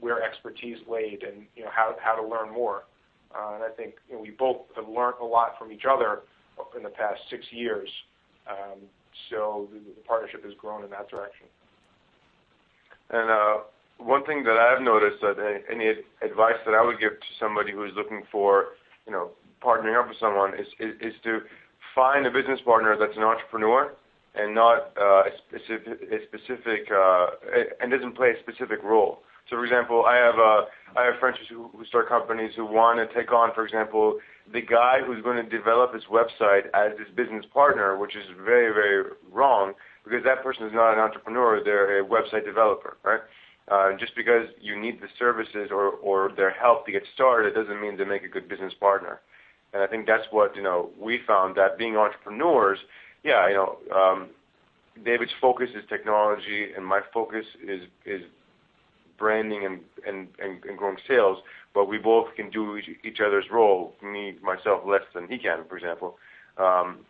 where 0.00 0.22
expertise 0.22 0.78
laid, 0.88 1.22
and 1.22 1.46
how 1.70 2.14
to 2.14 2.26
learn 2.26 2.52
more. 2.52 2.84
Uh, 3.34 3.54
and 3.54 3.64
I 3.64 3.68
think 3.76 3.94
we 4.10 4.30
both 4.30 4.58
have 4.76 4.88
learned 4.88 5.16
a 5.20 5.24
lot 5.24 5.58
from 5.58 5.72
each 5.72 5.84
other 5.84 6.20
in 6.76 6.82
the 6.82 6.88
past 6.88 7.20
six 7.28 7.44
years. 7.50 7.88
Um, 8.48 8.80
so 9.30 9.68
the, 9.72 9.80
partnership 10.06 10.44
has 10.44 10.54
grown 10.54 10.84
in 10.84 10.90
that 10.90 11.08
direction. 11.08 11.46
And 13.10 13.30
uh, 13.30 13.56
one 13.98 14.24
thing 14.24 14.44
that 14.44 14.56
I've 14.56 14.82
noticed 14.82 15.20
that 15.20 15.36
any 15.70 15.88
advice 16.22 16.56
that 16.64 16.74
I 16.74 16.84
would 16.84 17.00
give 17.00 17.12
to 17.12 17.26
somebody 17.38 17.72
who 17.72 17.84
is 17.84 17.92
looking 17.96 18.22
for, 18.30 18.76
partnering 19.62 19.98
up 19.98 20.08
with 20.08 20.18
someone 20.20 20.52
is 20.54 21.14
to 21.24 21.40
find 21.94 22.26
a 22.26 22.30
business 22.30 22.60
partner 22.64 22.96
that's 22.98 23.16
an 23.16 23.22
entrepreneur 23.22 23.92
and 24.36 24.54
not 24.54 24.92
uh, 25.00 25.24
a 25.24 26.18
specific, 26.28 26.88
uh, 26.92 27.26
and 27.80 27.90
doesn't 27.90 28.14
play 28.14 28.30
a 28.30 28.40
specific 28.40 28.82
role. 28.82 29.22
So, 29.48 29.56
for 29.56 29.64
example, 29.64 30.04
I 30.06 30.16
have 30.16 30.34
uh, 30.34 30.98
I 30.98 31.04
have 31.06 31.20
friends 31.20 31.38
who, 31.48 31.70
start 31.88 32.08
companies 32.08 32.52
who 32.56 32.64
want 32.66 32.98
to 32.98 33.06
take 33.14 33.32
on, 33.32 33.54
for 33.54 33.64
example, 33.64 34.18
the 34.52 34.60
guy 34.60 34.98
who's 35.06 35.22
going 35.22 35.36
to 35.36 35.48
develop 35.48 35.94
his 35.94 36.02
website 36.10 36.66
as 36.74 36.98
his 36.98 37.08
business 37.14 37.44
partner, 37.52 37.96
which 37.96 38.16
is 38.16 38.24
very 38.44 38.72
very 38.74 39.10
wrong 39.30 39.72
because 40.04 40.22
that 40.24 40.42
person 40.42 40.66
is 40.66 40.72
not 40.74 40.94
an 40.94 40.98
entrepreneur; 40.98 41.62
they're 41.62 42.00
a 42.00 42.04
website 42.04 42.44
developer, 42.44 42.96
right? 43.04 43.20
Just 43.98 44.14
because 44.16 44.46
you 44.60 44.78
need 44.78 45.00
the 45.00 45.08
services 45.18 45.70
or, 45.70 45.90
or 46.02 46.30
their 46.36 46.50
help 46.50 46.86
to 46.86 46.92
get 46.92 47.02
started 47.14 47.54
doesn't 47.54 47.80
mean 47.80 47.96
they 47.96 48.04
make 48.04 48.22
a 48.22 48.28
good 48.28 48.48
business 48.48 48.72
partner. 48.78 49.20
And 49.72 49.82
I 49.82 49.86
think 49.86 50.06
that's 50.06 50.26
what 50.30 50.56
you 50.56 50.62
know 50.62 50.90
we 50.98 51.20
found 51.26 51.56
that 51.56 51.78
being 51.78 51.96
entrepreneurs 51.96 52.78
yeah, 53.26 53.66
um, 53.94 54.28
David's 55.04 55.32
focus 55.40 55.70
is 55.74 55.84
technology, 55.88 56.72
and 56.74 56.86
my 56.86 57.00
focus 57.12 57.44
is 57.62 57.82
is 58.04 58.22
branding 59.18 59.80
and 60.06 60.76
growing 60.76 60.96
sales. 61.08 61.38
But 61.74 61.88
we 61.88 61.98
both 61.98 62.34
can 62.36 62.50
do 62.50 62.76
each, 62.76 63.20
other's 63.20 63.50
role. 63.50 63.94
Me 64.02 64.36
myself 64.42 64.82
less 64.86 65.02
than 65.12 65.28
he 65.28 65.38
can, 65.38 65.64
for 65.68 65.76
example. 65.76 66.18
Um, 66.56 67.00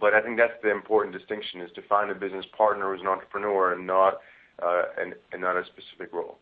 but 0.00 0.14
I 0.14 0.20
think 0.20 0.38
that's 0.38 0.60
the 0.62 0.70
important 0.70 1.14
distinction: 1.14 1.60
is 1.60 1.70
to 1.72 1.82
find 1.82 2.10
a 2.10 2.14
business 2.14 2.46
partner 2.56 2.90
who's 2.90 3.02
an 3.02 3.06
entrepreneur 3.06 3.74
and 3.74 3.86
not 3.86 4.20
uh, 4.62 4.82
and, 4.98 5.14
and 5.32 5.42
not 5.42 5.56
a 5.56 5.64
specific 5.66 6.12
role. 6.12 6.38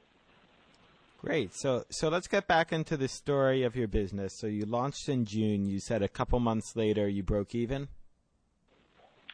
Great. 1.21 1.55
So 1.55 1.85
so 1.91 2.09
let's 2.09 2.29
get 2.29 2.47
back 2.47 2.73
into 2.73 2.97
the 2.97 3.09
story 3.09 3.65
of 3.65 3.75
your 3.75 3.89
business. 3.89 4.33
So 4.33 4.47
you 4.47 4.65
launched 4.65 5.09
in 5.09 5.25
June. 5.25 5.67
You 5.67 5.81
said 5.81 6.03
a 6.03 6.09
couple 6.09 6.39
months 6.39 6.77
later 6.77 7.09
you 7.09 7.23
broke 7.23 7.55
even. 7.55 7.89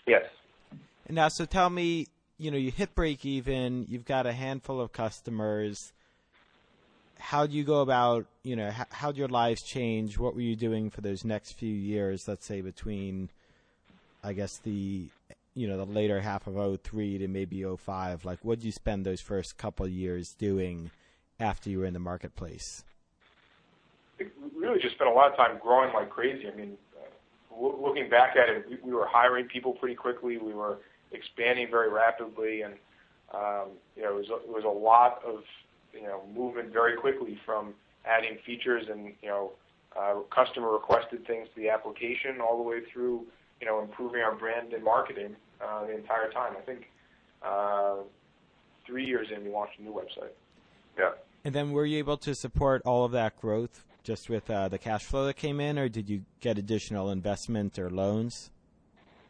Yes. 0.06 0.24
And 1.06 1.16
now, 1.16 1.28
so 1.28 1.44
tell 1.44 1.70
me, 1.70 2.06
you 2.38 2.50
know, 2.50 2.56
you 2.56 2.70
hit 2.70 2.94
break 2.94 3.24
even. 3.24 3.86
You've 3.88 4.04
got 4.04 4.26
a 4.26 4.32
handful 4.32 4.80
of 4.80 4.92
customers. 4.92 5.92
How 7.18 7.46
do 7.46 7.56
you 7.56 7.64
go 7.64 7.80
about, 7.80 8.26
you 8.42 8.56
know, 8.56 8.70
how, 8.70 8.86
how'd 8.90 9.16
your 9.16 9.28
lives 9.28 9.62
change? 9.62 10.18
What 10.18 10.34
were 10.34 10.40
you 10.40 10.56
doing 10.56 10.90
for 10.90 11.00
those 11.00 11.24
next 11.24 11.52
few 11.52 11.72
years? 11.72 12.26
Let's 12.26 12.44
say 12.44 12.60
between, 12.60 13.30
I 14.24 14.32
guess 14.32 14.58
the, 14.58 15.06
you 15.54 15.68
know, 15.68 15.76
the 15.76 15.86
later 15.86 16.20
half 16.20 16.46
of 16.46 16.82
03 16.82 17.18
to 17.18 17.28
maybe 17.28 17.64
05. 17.64 18.24
Like, 18.24 18.40
what 18.42 18.58
did 18.58 18.64
you 18.64 18.72
spend 18.72 19.06
those 19.06 19.20
first 19.20 19.56
couple 19.56 19.86
years 19.86 20.34
doing? 20.34 20.90
after 21.42 21.68
you 21.68 21.80
were 21.80 21.86
in 21.86 21.92
the 21.92 21.98
marketplace? 21.98 22.84
We 24.18 24.26
really 24.56 24.80
just 24.80 24.94
spent 24.94 25.10
a 25.10 25.12
lot 25.12 25.30
of 25.30 25.36
time 25.36 25.58
growing 25.60 25.92
like 25.92 26.08
crazy. 26.08 26.48
I 26.48 26.54
mean, 26.54 26.76
looking 27.58 28.08
back 28.08 28.36
at 28.36 28.48
it, 28.48 28.64
we, 28.68 28.78
we 28.82 28.92
were 28.92 29.06
hiring 29.06 29.46
people 29.46 29.72
pretty 29.72 29.94
quickly. 29.94 30.38
We 30.38 30.54
were 30.54 30.78
expanding 31.12 31.68
very 31.70 31.90
rapidly, 31.90 32.62
and 32.62 32.74
um, 33.34 33.70
you 33.96 34.02
know, 34.02 34.16
it 34.16 34.28
was 34.28 34.30
a, 34.30 34.34
it 34.36 34.48
was 34.48 34.64
a 34.64 34.68
lot 34.68 35.22
of 35.24 35.42
you 35.92 36.02
know 36.02 36.22
movement 36.34 36.72
very 36.72 36.96
quickly 36.96 37.38
from 37.44 37.74
adding 38.04 38.38
features 38.44 38.86
and 38.90 39.12
you 39.22 39.28
know 39.28 39.52
uh, 39.98 40.14
customer 40.34 40.72
requested 40.72 41.26
things 41.26 41.48
to 41.54 41.60
the 41.60 41.68
application 41.68 42.40
all 42.40 42.56
the 42.56 42.62
way 42.62 42.80
through 42.92 43.24
you 43.60 43.66
know 43.66 43.80
improving 43.80 44.22
our 44.22 44.34
brand 44.34 44.72
and 44.72 44.82
marketing 44.82 45.36
uh, 45.60 45.86
the 45.86 45.94
entire 45.96 46.30
time. 46.30 46.54
I 46.56 46.62
think 46.62 46.90
uh, 47.42 47.96
three 48.86 49.04
years 49.04 49.28
in, 49.34 49.44
we 49.44 49.50
launched 49.50 49.78
a 49.78 49.82
new 49.82 49.92
website. 49.92 50.32
Yeah. 50.98 51.12
And 51.44 51.54
then 51.54 51.72
were 51.72 51.86
you 51.86 51.98
able 51.98 52.18
to 52.18 52.34
support 52.34 52.82
all 52.84 53.04
of 53.04 53.12
that 53.12 53.40
growth 53.40 53.84
just 54.02 54.28
with 54.28 54.50
uh, 54.50 54.68
the 54.68 54.78
cash 54.78 55.04
flow 55.04 55.26
that 55.26 55.36
came 55.36 55.60
in, 55.60 55.78
or 55.78 55.88
did 55.88 56.08
you 56.08 56.22
get 56.40 56.58
additional 56.58 57.10
investment 57.10 57.78
or 57.78 57.90
loans? 57.90 58.50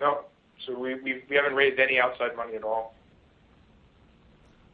No. 0.01 0.25
So 0.67 0.79
we 0.79 0.95
we, 0.95 1.23
we 1.29 1.37
haven't 1.37 1.55
raised 1.55 1.79
any 1.79 2.01
outside 2.01 2.37
money 2.37 2.55
at 2.55 2.63
all. 2.63 2.95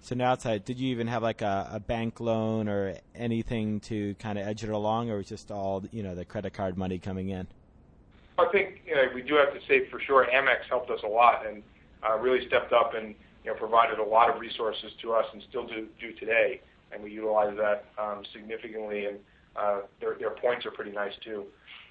So 0.01 0.15
now 0.15 0.33
outside, 0.33 0.65
did 0.65 0.79
you 0.79 0.89
even 0.91 1.09
have 1.09 1.23
like 1.23 1.43
a, 1.43 1.69
a 1.73 1.81
bank 1.81 2.21
loan 2.21 2.69
or 2.69 2.95
anything 3.15 3.81
to 3.81 4.15
kind 4.15 4.39
of 4.39 4.47
edge 4.47 4.63
it 4.63 4.71
along, 4.71 5.11
or 5.11 5.17
was 5.19 5.29
just 5.29 5.51
all 5.51 5.85
you 5.91 6.03
know 6.03 6.15
the 6.15 6.25
credit 6.25 6.53
card 6.53 6.77
money 6.77 6.99
coming 6.99 7.31
in? 7.31 7.47
I 8.39 8.47
think 8.53 8.83
you 8.87 8.95
know, 8.95 9.05
we 9.15 9.23
do 9.23 9.35
have 9.35 9.53
to 9.53 9.61
say 9.67 9.87
for 9.89 10.01
sure, 10.01 10.27
Amex 10.33 10.65
helped 10.69 10.91
us 10.91 11.01
a 11.03 11.09
lot 11.09 11.47
and 11.47 11.63
uh, 12.09 12.17
really 12.19 12.47
stepped 12.47 12.73
up 12.73 12.95
and 12.95 13.15
you 13.45 13.51
know 13.51 13.55
provided 13.55 13.99
a 13.99 14.05
lot 14.05 14.31
of 14.31 14.41
resources 14.41 14.93
to 15.03 15.13
us 15.13 15.27
and 15.33 15.43
still 15.49 15.67
do 15.67 15.89
do 15.99 16.13
today 16.13 16.61
and 16.93 17.03
we 17.03 17.11
utilize 17.11 17.57
that 17.57 17.85
um, 17.99 18.23
significantly. 18.33 19.07
And 19.07 19.17
uh, 19.17 19.21
their 20.01 20.15
their 20.19 20.31
points 20.31 20.67
are 20.67 20.71
pretty 20.71 20.93
nice 20.93 21.13
too. 21.25 21.45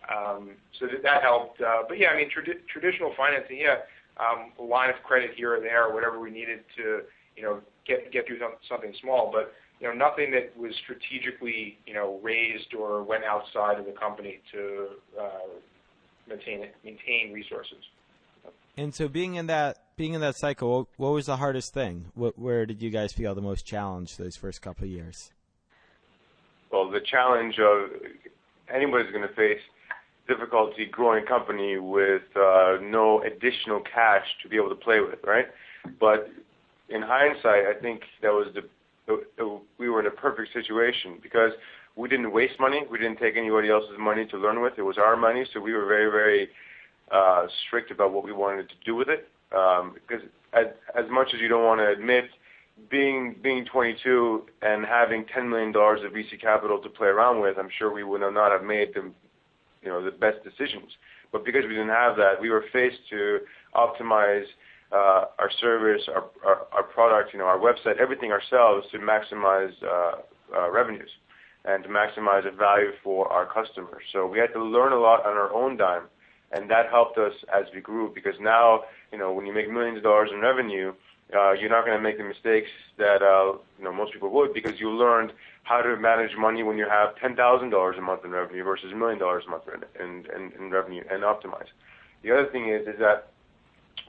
Um, 0.10 0.51
so 0.80 0.88
that, 1.03 1.21
helped. 1.21 1.62
Uh, 1.62 1.84
but 1.88 1.97
yeah, 1.97 2.10
I 2.10 2.17
mean 2.17 2.30
tradi- 2.30 2.65
traditional 2.71 3.13
financing, 3.17 3.58
yeah, 3.58 3.80
um, 4.17 4.51
line 4.60 4.89
of 4.89 4.95
credit 5.03 5.32
here 5.36 5.56
or 5.56 5.60
there, 5.60 5.93
whatever 5.93 6.19
we 6.19 6.32
needed 6.32 6.60
to 6.77 7.01
you 7.36 7.43
know 7.43 7.60
get 7.86 8.12
get 8.12 8.25
through 8.27 8.39
something 8.67 8.93
small, 9.01 9.32
but 9.32 9.53
you 9.80 9.88
know 9.88 9.93
nothing 9.93 10.32
that 10.32 10.56
was 10.58 10.73
strategically 10.84 11.77
you 11.86 11.93
know 11.93 12.19
raised 12.23 12.73
or 12.73 13.03
went 13.03 13.23
outside 13.23 13.80
of 13.80 13.86
the 13.86 13.91
company 13.91 14.39
to 14.51 14.88
uh, 15.19 15.49
maintain 16.27 16.67
maintain 16.84 17.34
resources. 17.34 17.84
And 18.77 18.93
so, 18.93 19.08
being 19.08 19.36
in 19.36 19.47
that 19.47 19.77
being 19.97 20.13
in 20.13 20.21
that 20.21 20.38
cycle, 20.38 20.88
what 20.97 21.10
was 21.10 21.25
the 21.25 21.38
hardest 21.38 21.73
thing? 21.73 22.12
Where 22.15 22.65
did 22.65 22.82
you 22.82 22.91
guys 22.91 23.12
feel 23.12 23.34
the 23.34 23.41
most 23.41 23.65
challenged 23.65 24.17
those 24.19 24.36
first 24.36 24.62
couple 24.62 24.86
of 24.86 24.91
years? 24.91 25.32
Well, 26.71 26.89
the 26.89 27.01
challenge 27.01 27.56
of 27.60 27.89
anybody's 28.73 29.12
going 29.12 29.27
to 29.27 29.34
face 29.36 29.60
difficulty 30.27 30.86
growing 30.86 31.23
a 31.23 31.27
company 31.27 31.77
with 31.77 32.23
uh, 32.36 32.77
no 32.82 33.23
additional 33.23 33.82
cash 33.82 34.25
to 34.43 34.49
be 34.49 34.58
able 34.58 34.69
to 34.69 34.75
play 34.75 34.99
with, 34.99 35.19
right? 35.25 35.45
But 35.99 36.30
in 36.89 37.01
hindsight, 37.01 37.65
I 37.65 37.80
think 37.82 38.01
that 38.21 38.32
was 38.32 38.47
the 38.53 38.63
we 39.80 39.89
were 39.89 40.01
in 40.01 40.06
a 40.08 40.12
perfect 40.12 40.51
situation 40.53 41.17
because 41.21 41.51
we 41.95 42.10
didn't 42.10 42.32
waste 42.32 42.60
money. 42.60 42.82
We 42.91 42.97
didn't 42.97 43.19
take 43.19 43.38
anybody 43.38 43.69
else's 43.69 43.97
money 43.97 44.25
to 44.27 44.38
learn 44.38 44.62
with. 44.62 44.73
It 44.77 44.82
was 44.84 44.97
our 44.97 45.15
money, 45.15 45.45
so 45.53 45.60
we 45.60 45.73
were 45.73 45.86
very, 45.86 46.12
very 46.12 46.49
uh, 47.12 47.47
strict 47.65 47.89
about 47.89 48.12
what 48.12 48.23
we 48.23 48.34
wanted 48.34 48.69
to 48.69 48.75
do 48.86 48.95
with 48.95 49.08
it. 49.08 49.27
Um, 49.56 49.95
because 49.95 50.25
as, 50.53 50.65
as 50.97 51.06
much 51.10 51.30
as 51.34 51.39
you 51.39 51.47
don't 51.47 51.63
want 51.63 51.80
to 51.80 51.88
admit, 51.88 52.25
being 52.90 53.36
being 53.42 53.66
22 53.66 54.44
and 54.62 54.86
having 54.86 55.26
10 55.34 55.50
million 55.50 55.72
dollars 55.72 56.02
of 56.06 56.12
VC 56.12 56.40
capital 56.40 56.80
to 56.80 56.90
play 56.90 57.08
around 57.08 57.42
with, 57.42 57.58
I'm 57.58 57.70
sure 57.78 57.94
we 57.94 58.04
would 58.04 58.22
not 58.22 58.52
have 58.52 58.63
made 58.63 58.94
the, 58.94 59.12
you 59.82 59.90
know, 59.90 60.04
the 60.04 60.12
best 60.12 60.44
decisions. 60.44 60.92
But 61.32 61.44
because 61.44 61.63
we 61.63 61.72
didn't 61.72 61.90
have 61.90 62.16
that, 62.18 62.42
we 62.42 62.50
were 62.50 62.66
faced 62.72 63.00
to 63.10 63.40
optimize 63.76 64.46
uh, 64.94 65.26
our 65.40 65.52
service, 65.60 66.02
our, 66.08 66.66
our, 66.72 66.84
product, 66.84 67.34
you 67.34 67.40
know, 67.40 67.46
our 67.46 67.60
website, 67.60 68.00
everything 68.00 68.32
ourselves 68.32 68.88
to 68.94 69.00
maximize 69.00 69.74
uh, 69.84 70.22
uh, 70.56 70.72
revenues 70.72 71.10
and 71.66 71.84
to 71.84 71.90
maximize 71.90 72.46
the 72.46 72.52
value 72.52 72.92
for 73.04 73.28
our 73.28 73.46
customers. 73.46 74.04
So 74.13 74.26
we 74.26 74.40
had 74.40 74.54
to 74.54 74.63
learn 74.63 74.94
a 74.94 75.00
lot 75.00 75.26
on 75.26 75.34
our 75.34 75.54
own 75.54 75.76
dime 75.76 76.04
and 76.52 76.70
that 76.70 76.90
helped 76.90 77.18
us 77.18 77.34
as 77.54 77.66
we 77.74 77.82
grew 77.82 78.12
because 78.13 78.36
now, 78.40 78.82
you 79.12 79.18
know, 79.18 79.34
when 79.34 79.46
you 79.46 79.54
make 79.54 79.70
millions 79.70 79.98
of 79.98 80.04
dollars 80.04 80.30
in 80.34 80.40
revenue, 80.40 80.94
you're 81.32 81.70
not 81.70 81.86
going 81.86 81.98
to 81.98 82.02
make 82.02 82.18
the 82.18 82.24
mistakes 82.24 82.70
that 82.98 83.22
uh, 83.22 83.58
you 83.78 83.84
know 83.84 83.94
most 83.94 84.13
people 84.13 84.30
would 84.30 84.54
because 84.54 84.80
you 84.80 84.90
learned 84.90 85.34
how 85.63 85.82
to 85.82 85.98
manage 85.98 86.36
money 86.38 86.63
when 86.63 86.78
you 86.78 86.88
have 86.88 87.16
ten 87.18 87.36
thousand 87.36 87.70
dollars 87.70 87.96
a 87.98 88.02
month 88.02 88.24
in 88.24 88.32
revenue 88.32 88.63
versus 88.63 88.92
a 88.92 88.96
million 88.96 89.20
dollars 89.20 89.44
a 89.48 89.50
month 89.50 89.63
in, 90.00 90.70
revenue 90.70 91.04
and 91.12 91.24
optimize. 91.24 91.68
The 92.24 92.32
other 92.32 92.46
thing 92.52 92.70
is 92.70 92.88
is 92.88 93.00
that 93.00 93.32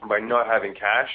by 0.07 0.19
not 0.19 0.47
having 0.47 0.73
cash 0.73 1.09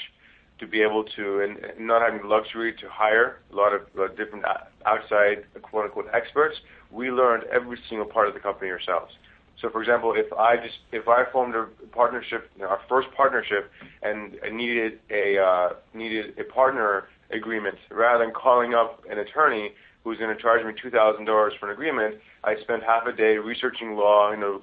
to 0.59 0.67
be 0.67 0.83
able 0.83 1.05
to 1.05 1.41
and 1.41 1.59
not 1.79 2.03
having 2.03 2.21
the 2.21 2.29
luxury 2.29 2.75
to 2.75 2.89
hire 2.89 3.39
a 3.53 3.57
lot 3.57 3.73
of 3.73 3.83
uh, 3.99 4.09
different 4.09 4.45
outside 4.85 5.45
quote 5.63 5.87
unquote 5.87 6.09
experts, 6.13 6.57
we 6.91 7.11
learned 7.11 7.45
every 7.45 7.79
single 7.89 8.07
part 8.07 8.29
of 8.29 8.35
the 8.35 8.41
company 8.41 8.71
ourselves. 8.71 9.15
So, 9.61 9.71
for 9.71 9.81
example, 9.81 10.15
if 10.17 10.33
I 10.33 10.57
just 10.57 10.79
if 10.93 11.09
I 11.09 11.25
formed 11.33 11.55
a 11.55 11.67
partnership, 11.93 12.51
our 12.61 12.81
first 12.89 13.09
partnership, 13.17 13.71
and 14.03 14.37
needed 14.53 14.99
a 15.11 15.39
uh, 15.39 15.69
needed 15.95 16.39
a 16.39 16.45
partner 16.45 17.05
agreement, 17.31 17.77
rather 17.91 18.25
than 18.25 18.35
calling 18.35 18.75
up 18.75 19.03
an 19.11 19.19
attorney 19.19 19.71
who's 20.03 20.19
going 20.19 20.35
to 20.35 20.41
charge 20.41 20.65
me 20.67 20.73
two 20.81 20.91
thousand 20.91 21.25
dollars 21.25 21.53
for 21.59 21.67
an 21.71 21.73
agreement, 21.73 22.17
I 22.43 22.57
spent 22.63 22.83
half 22.83 23.07
a 23.07 23.13
day 23.13 23.37
researching 23.37 23.97
law, 23.97 24.33
you 24.33 24.37
know, 24.37 24.61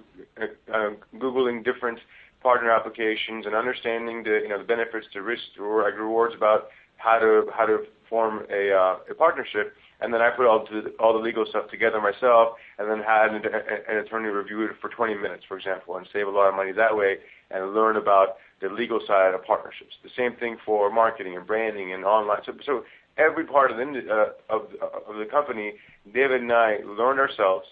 uh, 0.74 0.90
googling 1.18 1.64
different 1.64 2.00
partner 2.44 2.72
applications 2.72 3.46
and 3.46 3.56
understanding 3.56 4.24
the 4.24 4.42
you 4.44 4.50
know 4.50 4.58
the 4.58 4.64
benefits, 4.64 5.08
the 5.14 5.22
risks, 5.22 5.58
or 5.60 5.84
rewards 5.84 6.36
about 6.36 6.68
how 6.98 7.18
to 7.18 7.46
how 7.56 7.66
to 7.66 7.86
form 8.10 8.46
a 8.52 8.72
uh, 8.72 8.98
a 9.10 9.16
partnership 9.16 9.74
and 10.02 10.14
then 10.14 10.22
I 10.22 10.32
put 10.32 10.48
all 10.48 10.66
the 10.66 10.90
all 11.00 11.14
the 11.14 11.20
legal 11.20 11.46
stuff 11.46 11.70
together 11.70 12.02
myself, 12.02 12.58
and 12.80 12.90
then 12.90 13.00
had 13.00 13.34
an, 13.36 13.44
an 13.88 13.98
attorney 13.98 14.30
review 14.30 14.64
it 14.64 14.72
for 14.82 14.90
20 14.90 15.16
minutes, 15.16 15.44
for 15.48 15.58
example, 15.58 15.98
and 15.98 16.08
save 16.12 16.28
a 16.28 16.32
lot 16.32 16.50
of 16.50 16.56
money 16.56 16.72
that 16.72 16.96
way, 16.96 17.18
and 17.52 17.74
learn 17.74 17.98
about 17.98 18.38
the 18.62 18.70
legal 18.70 19.00
side 19.08 19.34
of 19.34 19.44
partnerships. 19.44 19.96
The 20.04 20.10
same 20.18 20.36
thing 20.36 20.58
for 20.66 20.92
marketing 20.92 21.38
and 21.38 21.46
branding 21.46 21.94
and 21.94 22.04
online. 22.04 22.40
So, 22.46 22.54
so 22.66 22.84
every 23.18 23.46
part 23.46 23.72
of 23.72 23.78
the 23.78 23.84
uh, 23.84 24.54
of, 24.56 24.62
of 25.08 25.16
the 25.18 25.26
company, 25.30 25.74
David 26.12 26.42
and 26.42 26.52
I 26.52 26.78
learned 26.86 27.20
ourselves. 27.20 27.66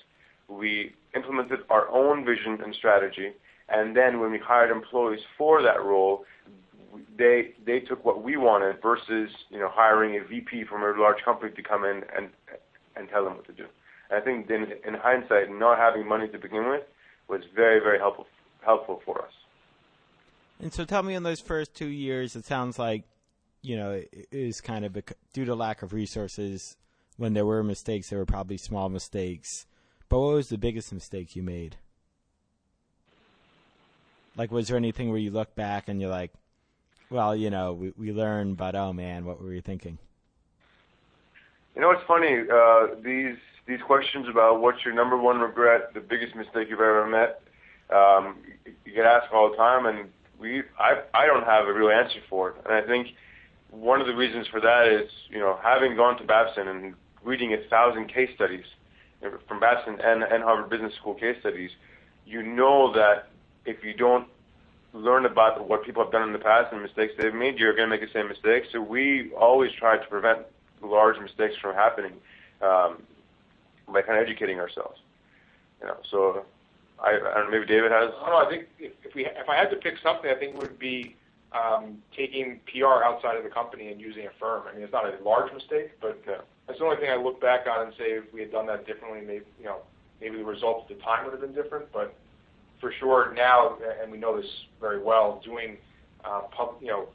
We 0.47 0.93
implemented 1.15 1.59
our 1.69 1.87
own 1.89 2.25
vision 2.25 2.59
and 2.63 2.73
strategy, 2.75 3.31
and 3.69 3.95
then 3.95 4.19
when 4.19 4.31
we 4.31 4.39
hired 4.39 4.71
employees 4.71 5.21
for 5.37 5.61
that 5.61 5.83
role, 5.83 6.25
they 7.19 7.53
they 7.65 7.81
took 7.81 8.03
what 8.03 8.23
we 8.23 8.37
wanted 8.37 8.81
versus 8.81 9.29
you 9.51 9.59
know 9.59 9.69
hiring 9.71 10.19
a 10.19 10.23
VP 10.23 10.63
from 10.63 10.81
a 10.81 10.99
large 10.99 11.23
company 11.23 11.51
to 11.51 11.61
come 11.61 11.83
in 11.83 12.03
and 12.17 12.29
and 12.95 13.09
tell 13.09 13.23
them 13.23 13.35
what 13.35 13.45
to 13.45 13.53
do. 13.53 13.65
I 14.09 14.21
think 14.21 14.47
then 14.47 14.73
in 14.87 14.95
hindsight, 14.95 15.51
not 15.51 15.77
having 15.77 16.07
money 16.07 16.27
to 16.29 16.39
begin 16.39 16.67
with 16.69 16.83
was 17.27 17.41
very 17.53 17.79
very 17.79 17.99
helpful 17.99 18.25
helpful 18.65 19.01
for 19.05 19.21
us. 19.21 19.33
And 20.61 20.73
so, 20.73 20.83
tell 20.83 21.03
me, 21.03 21.13
in 21.13 21.23
those 21.23 21.39
first 21.39 21.73
two 21.73 21.87
years, 21.87 22.35
it 22.35 22.45
sounds 22.45 22.79
like 22.79 23.03
you 23.61 23.75
know 23.77 23.91
it 23.91 24.27
is 24.31 24.61
kind 24.61 24.85
of 24.85 24.97
due 25.33 25.45
to 25.45 25.53
lack 25.53 25.83
of 25.83 25.93
resources. 25.93 26.77
When 27.17 27.33
there 27.33 27.45
were 27.45 27.63
mistakes, 27.63 28.09
there 28.09 28.19
were 28.19 28.25
probably 28.25 28.57
small 28.57 28.87
mistakes. 28.87 29.65
But 30.07 30.19
what 30.19 30.35
was 30.35 30.47
the 30.47 30.57
biggest 30.57 30.93
mistake 30.93 31.35
you 31.35 31.43
made? 31.43 31.75
Like, 34.37 34.51
was 34.51 34.69
there 34.69 34.77
anything 34.77 35.09
where 35.09 35.19
you 35.19 35.29
look 35.29 35.53
back 35.53 35.89
and 35.89 35.99
you're 35.99 36.09
like, 36.09 36.31
well, 37.09 37.35
you 37.35 37.49
know, 37.49 37.73
we, 37.73 37.93
we 37.97 38.11
learn, 38.11 38.53
but 38.53 38.75
oh 38.75 38.93
man, 38.93 39.25
what 39.25 39.41
were 39.41 39.53
you 39.53 39.61
thinking? 39.61 39.97
You 41.75 41.81
know, 41.81 41.91
it's 41.91 42.03
funny. 42.07 42.43
Uh, 42.51 42.95
these 43.03 43.37
these 43.67 43.79
questions 43.85 44.27
about 44.29 44.61
what's 44.61 44.83
your 44.83 44.93
number 44.93 45.17
one 45.17 45.39
regret, 45.39 45.93
the 45.93 45.99
biggest 45.99 46.35
mistake 46.35 46.67
you've 46.69 46.79
ever 46.79 47.07
met, 47.07 47.41
um, 47.95 48.37
you 48.85 48.93
get 48.93 49.05
asked 49.05 49.31
all 49.33 49.49
the 49.49 49.57
time, 49.57 49.85
and 49.85 50.09
we 50.39 50.63
I 50.79 51.01
I 51.13 51.25
don't 51.25 51.45
have 51.45 51.67
a 51.67 51.73
real 51.73 51.89
answer 51.89 52.19
for 52.29 52.49
it. 52.49 52.55
And 52.65 52.73
I 52.73 52.81
think 52.85 53.07
one 53.71 54.01
of 54.01 54.07
the 54.07 54.15
reasons 54.15 54.47
for 54.47 54.59
that 54.61 54.87
is 54.87 55.09
you 55.29 55.39
know 55.39 55.59
having 55.63 55.95
gone 55.95 56.17
to 56.17 56.23
Babson 56.23 56.67
and 56.67 56.93
reading 57.23 57.53
a 57.53 57.69
thousand 57.69 58.07
case 58.07 58.29
studies 58.35 58.65
from 59.47 59.59
Babson 59.59 59.97
and, 60.01 60.23
and 60.23 60.43
Harvard 60.43 60.69
Business 60.69 60.93
School 60.95 61.13
case 61.13 61.35
studies, 61.41 61.71
you 62.25 62.41
know 62.41 62.93
that 62.93 63.29
if 63.65 63.83
you 63.83 63.93
don't 63.93 64.27
learn 64.93 65.25
about 65.25 65.67
what 65.67 65.85
people 65.85 66.03
have 66.03 66.11
done 66.11 66.23
in 66.23 66.33
the 66.33 66.39
past 66.39 66.73
and 66.73 66.81
mistakes 66.81 67.13
they've 67.17 67.33
made, 67.33 67.59
you're 67.59 67.75
going 67.75 67.89
to 67.89 67.95
make 67.95 68.01
the 68.01 68.13
same 68.13 68.27
mistakes. 68.27 68.67
So 68.71 68.81
we 68.81 69.31
always 69.33 69.71
try 69.71 69.97
to 69.97 70.05
prevent 70.07 70.39
large 70.81 71.19
mistakes 71.19 71.55
from 71.61 71.75
happening 71.75 72.13
um, 72.61 73.03
by 73.87 74.01
kind 74.01 74.19
of 74.19 74.23
educating 74.27 74.59
ourselves. 74.59 74.99
You 75.81 75.87
know, 75.87 75.97
so 76.09 76.45
I, 76.99 77.11
I 77.11 77.33
don't 77.35 77.45
know, 77.45 77.51
maybe 77.51 77.65
David 77.65 77.91
has. 77.91 78.11
I 78.21 78.29
don't 78.29 78.39
know. 78.39 78.45
I 78.45 78.49
think 78.49 78.67
if, 78.79 78.93
if 79.03 79.15
we 79.15 79.25
if 79.25 79.47
I 79.47 79.55
had 79.55 79.69
to 79.69 79.77
pick 79.77 79.95
something, 80.03 80.29
I 80.29 80.35
think 80.35 80.55
it 80.55 80.59
would 80.59 80.79
be 80.79 81.15
um, 81.51 82.01
taking 82.15 82.59
PR 82.71 83.03
outside 83.03 83.37
of 83.37 83.43
the 83.43 83.49
company 83.49 83.91
and 83.91 84.01
using 84.01 84.25
a 84.25 84.31
firm. 84.39 84.63
I 84.67 84.73
mean, 84.73 84.83
it's 84.83 84.93
not 84.93 85.05
a 85.05 85.23
large 85.23 85.53
mistake, 85.53 85.91
but 86.01 86.21
uh, 86.27 86.41
that's 86.67 86.79
the 86.79 86.85
only 86.85 86.97
thing 86.97 87.09
I 87.09 87.15
look 87.15 87.39
back 87.39 87.65
on 87.67 87.87
and 87.87 87.95
say 87.97 88.11
if 88.11 88.31
we 88.33 88.41
had 88.41 88.51
done 88.51 88.67
that 88.67 88.85
differently, 88.85 89.21
maybe 89.21 89.45
you 89.59 89.65
know, 89.65 89.77
maybe 90.19 90.37
the 90.37 90.43
results 90.43 90.87
at 90.89 90.97
the 90.97 91.03
time 91.03 91.23
would 91.25 91.31
have 91.31 91.41
been 91.41 91.53
different. 91.53 91.91
But 91.93 92.13
for 92.79 92.93
sure 92.99 93.33
now, 93.35 93.77
and 94.01 94.11
we 94.11 94.17
know 94.17 94.39
this 94.39 94.49
very 94.79 95.01
well, 95.01 95.41
doing 95.43 95.77
uh, 96.25 96.41
pub, 96.55 96.75
you 96.81 96.87
know, 96.87 97.07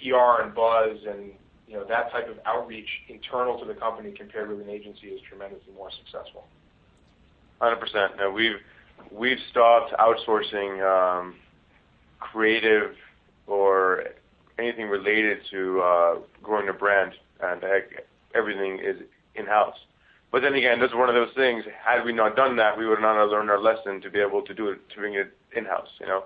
PR 0.00 0.42
and 0.42 0.54
buzz 0.54 0.98
and 1.08 1.32
you 1.66 1.74
know 1.76 1.84
that 1.88 2.10
type 2.10 2.28
of 2.28 2.36
outreach 2.46 2.88
internal 3.08 3.58
to 3.58 3.64
the 3.64 3.74
company 3.74 4.12
compared 4.16 4.48
with 4.48 4.60
an 4.60 4.68
agency 4.68 5.08
is 5.08 5.20
tremendously 5.28 5.72
more 5.74 5.90
successful. 5.90 6.46
Hundred 7.60 7.76
percent. 7.76 8.12
No, 8.18 8.30
we've 8.30 8.56
we've 9.12 9.38
stopped 9.50 9.92
outsourcing 9.94 10.80
um, 10.82 11.36
creative 12.18 12.94
or 13.46 14.04
anything 14.58 14.88
related 14.88 15.38
to 15.50 15.80
uh, 15.80 16.14
growing 16.42 16.68
a 16.68 16.72
brand, 16.72 17.12
and 17.42 17.62
everything 18.34 18.80
is 18.82 18.96
in 19.34 19.46
house. 19.46 19.76
But 20.32 20.42
then 20.42 20.54
again, 20.54 20.78
this 20.78 20.90
is 20.90 20.96
one 20.96 21.08
of 21.08 21.14
those 21.14 21.34
things. 21.34 21.64
Had 21.84 22.04
we 22.04 22.12
not 22.12 22.36
done 22.36 22.56
that, 22.56 22.78
we 22.78 22.86
would 22.86 23.00
not 23.00 23.16
have 23.16 23.30
learned 23.30 23.50
our 23.50 23.60
lesson 23.60 24.00
to 24.02 24.10
be 24.10 24.20
able 24.20 24.42
to 24.42 24.54
do 24.54 24.68
it, 24.68 24.88
to 24.90 24.96
bring 24.96 25.14
it 25.14 25.32
in 25.56 25.64
house. 25.64 25.88
You 26.00 26.06
know. 26.06 26.24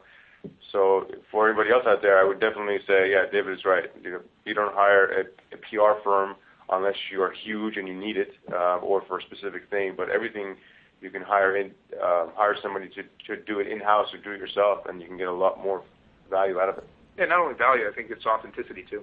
So 0.73 1.07
for 1.31 1.49
anybody 1.49 1.71
else 1.71 1.85
out 1.87 2.03
there, 2.03 2.19
I 2.19 2.25
would 2.25 2.39
definitely 2.39 2.79
say, 2.87 3.11
yeah, 3.11 3.25
David 3.33 3.59
is 3.59 3.65
right. 3.65 3.85
You, 4.03 4.21
you 4.45 4.53
don't 4.53 4.75
hire 4.75 5.07
a, 5.07 5.55
a 5.55 5.59
PR 5.59 6.01
firm 6.03 6.37
unless 6.71 6.97
you 7.11 7.23
are 7.23 7.33
huge 7.33 7.77
and 7.77 7.89
you 7.89 7.95
need 7.95 8.17
it, 8.17 8.33
uh, 8.53 8.77
or 8.77 9.03
for 9.07 9.19
a 9.19 9.23
specific 9.23 9.71
thing. 9.71 9.95
But 9.97 10.11
everything 10.11 10.57
you 11.01 11.11
can 11.11 11.23
hire 11.23 11.57
in, 11.57 11.71
uh, 12.03 12.27
hire 12.35 12.57
somebody 12.63 12.89
to, 12.91 13.03
to 13.27 13.43
do 13.43 13.61
it 13.61 13.69
in 13.69 13.81
house 13.81 14.09
or 14.13 14.19
do 14.19 14.33
it 14.33 14.39
yourself, 14.39 14.87
and 14.87 15.01
you 15.01 15.07
can 15.07 15.17
get 15.17 15.29
a 15.29 15.33
lot 15.33 15.63
more 15.63 15.83
value 16.31 16.59
out 16.61 16.69
of 16.69 16.79
it. 16.79 16.89
Yeah, 17.19 17.27
not 17.27 17.41
only 17.41 17.55
value, 17.55 17.89
I 17.89 17.95
think 17.95 18.11
it's 18.11 18.27
authenticity 18.27 18.85
too. 18.89 19.03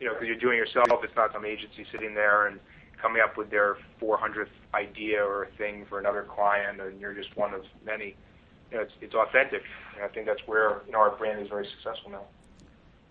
You 0.00 0.06
know, 0.06 0.14
because 0.14 0.28
you're 0.28 0.36
doing 0.36 0.58
it 0.58 0.68
yourself. 0.68 1.00
It's 1.02 1.16
not 1.16 1.32
some 1.32 1.44
agency 1.44 1.86
sitting 1.90 2.14
there 2.14 2.46
and 2.46 2.60
coming 3.04 3.20
up 3.20 3.36
with 3.36 3.50
their 3.50 3.76
400th 4.00 4.48
idea 4.72 5.22
or 5.22 5.48
thing 5.58 5.84
for 5.90 5.98
another 5.98 6.22
client, 6.22 6.80
and 6.80 6.98
you're 6.98 7.12
just 7.12 7.36
one 7.36 7.52
of 7.52 7.62
many. 7.84 8.16
You 8.70 8.78
know, 8.78 8.82
it's 8.84 8.92
it's 9.02 9.14
authentic, 9.14 9.62
and 9.94 10.04
I 10.04 10.08
think 10.08 10.24
that's 10.24 10.40
where 10.46 10.80
you 10.86 10.92
know 10.92 11.00
our 11.00 11.14
brand 11.14 11.42
is 11.42 11.50
very 11.50 11.66
successful 11.66 12.10
now. 12.10 12.22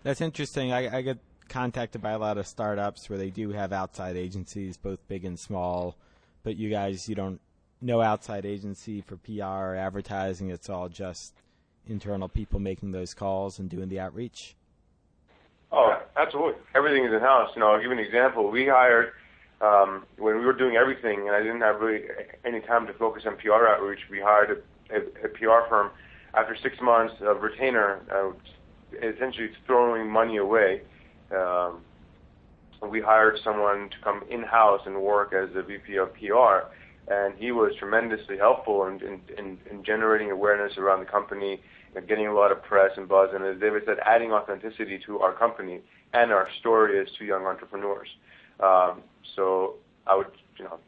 That's 0.02 0.20
interesting. 0.20 0.72
I, 0.72 0.98
I 0.98 1.02
get 1.02 1.18
contacted 1.48 2.02
by 2.02 2.10
a 2.10 2.18
lot 2.18 2.38
of 2.38 2.46
startups 2.48 3.08
where 3.08 3.18
they 3.18 3.30
do 3.30 3.50
have 3.50 3.72
outside 3.72 4.16
agencies, 4.16 4.76
both 4.76 4.98
big 5.06 5.24
and 5.24 5.38
small, 5.38 5.96
but 6.42 6.56
you 6.56 6.70
guys, 6.70 7.08
you 7.08 7.14
don't 7.14 7.40
no 7.80 8.00
outside 8.00 8.44
agency 8.44 9.00
for 9.00 9.16
PR 9.16 9.44
or 9.44 9.76
advertising. 9.76 10.50
It's 10.50 10.68
all 10.68 10.88
just 10.88 11.34
internal 11.86 12.28
people 12.28 12.58
making 12.58 12.90
those 12.90 13.14
calls 13.14 13.60
and 13.60 13.70
doing 13.70 13.88
the 13.88 14.00
outreach. 14.00 14.56
Oh, 15.70 16.02
absolutely. 16.16 16.60
Everything 16.74 17.04
is 17.04 17.12
in 17.12 17.20
house. 17.20 17.50
You 17.54 17.60
know, 17.60 17.68
I'll 17.68 17.78
give 17.78 17.86
you 17.86 17.92
an 17.92 17.98
example. 18.00 18.50
We 18.50 18.66
hired 18.66 19.12
um, 19.64 20.04
when 20.18 20.38
we 20.38 20.44
were 20.44 20.52
doing 20.52 20.76
everything, 20.76 21.26
and 21.26 21.30
I 21.30 21.40
didn't 21.40 21.60
have 21.60 21.80
really 21.80 22.02
any 22.44 22.60
time 22.60 22.86
to 22.86 22.92
focus 22.94 23.22
on 23.26 23.36
PR 23.36 23.66
outreach. 23.68 24.00
We 24.10 24.20
hired 24.20 24.50
a, 24.90 24.94
a, 24.94 25.00
a 25.26 25.28
PR 25.28 25.68
firm. 25.68 25.90
After 26.34 26.56
six 26.62 26.76
months 26.82 27.14
of 27.20 27.42
retainer, 27.42 28.00
uh, 28.12 28.32
essentially 28.98 29.50
throwing 29.66 30.10
money 30.10 30.38
away. 30.38 30.82
Um, 31.34 31.80
we 32.90 33.00
hired 33.00 33.38
someone 33.42 33.88
to 33.88 33.96
come 34.02 34.24
in 34.30 34.42
house 34.42 34.82
and 34.84 35.00
work 35.00 35.32
as 35.32 35.48
a 35.56 35.62
VP 35.62 35.96
of 35.96 36.12
PR 36.14 36.68
and 37.08 37.34
he 37.36 37.52
was 37.52 37.72
tremendously 37.78 38.38
helpful 38.38 38.86
in, 38.86 38.94
in, 39.02 39.20
in, 39.36 39.58
in 39.70 39.84
generating 39.84 40.30
awareness 40.30 40.76
around 40.78 41.00
the 41.00 41.06
company 41.06 41.60
and 41.94 42.08
getting 42.08 42.26
a 42.26 42.34
lot 42.34 42.50
of 42.50 42.62
press 42.62 42.90
and 42.96 43.08
buzz. 43.08 43.30
And 43.34 43.44
as 43.44 43.60
David 43.60 43.82
said, 43.86 43.98
adding 44.04 44.32
authenticity 44.32 44.98
to 45.06 45.20
our 45.20 45.32
company 45.32 45.80
and 46.12 46.32
our 46.32 46.48
story 46.60 46.98
as 46.98 47.06
two 47.18 47.24
young 47.24 47.44
entrepreneurs. 47.44 48.08
Um, 48.60 49.02
so 49.36 49.74
I 50.06 50.16
would, 50.16 50.28
you 50.58 50.64
know, 50.64 50.78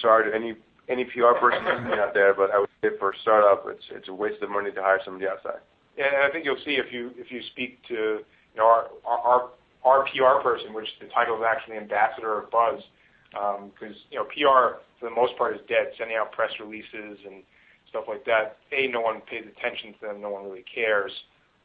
sorry 0.00 0.30
to 0.30 0.36
any 0.36 0.56
any 0.88 1.04
PR 1.04 1.38
person 1.40 1.64
out 1.98 2.14
there, 2.14 2.34
but 2.34 2.50
I 2.50 2.60
would 2.60 2.68
say 2.82 2.90
for 2.98 3.10
a 3.10 3.18
startup, 3.22 3.64
it's 3.68 3.84
it's 3.90 4.08
a 4.08 4.14
waste 4.14 4.42
of 4.42 4.50
money 4.50 4.70
to 4.72 4.82
hire 4.82 5.00
somebody 5.04 5.26
outside. 5.26 5.60
And 5.98 6.16
I 6.22 6.30
think 6.30 6.44
you'll 6.44 6.60
see 6.64 6.76
if 6.76 6.92
you 6.92 7.10
if 7.16 7.30
you 7.30 7.40
speak 7.52 7.78
to 7.88 7.94
you 7.94 8.56
know 8.56 8.66
our 8.66 8.88
our 9.04 9.50
our 9.84 10.04
PR 10.10 10.42
person, 10.42 10.74
which 10.74 10.88
the 11.00 11.06
title 11.08 11.36
is 11.36 11.42
actually 11.46 11.76
ambassador 11.76 12.40
of 12.40 12.50
Buzz, 12.50 12.82
because 13.30 13.94
um, 13.94 14.02
you 14.10 14.18
know 14.18 14.24
PR 14.24 14.78
for 14.98 15.08
the 15.08 15.14
most 15.14 15.36
part 15.36 15.54
is 15.54 15.60
dead, 15.68 15.92
sending 15.98 16.16
out 16.16 16.32
press 16.32 16.50
releases 16.60 17.18
and 17.24 17.42
stuff 17.88 18.04
like 18.08 18.24
that. 18.24 18.58
A, 18.72 18.88
no 18.88 19.00
one 19.00 19.20
pays 19.22 19.44
attention 19.44 19.94
to 20.00 20.06
them, 20.06 20.20
no 20.20 20.30
one 20.30 20.44
really 20.44 20.64
cares, 20.72 21.12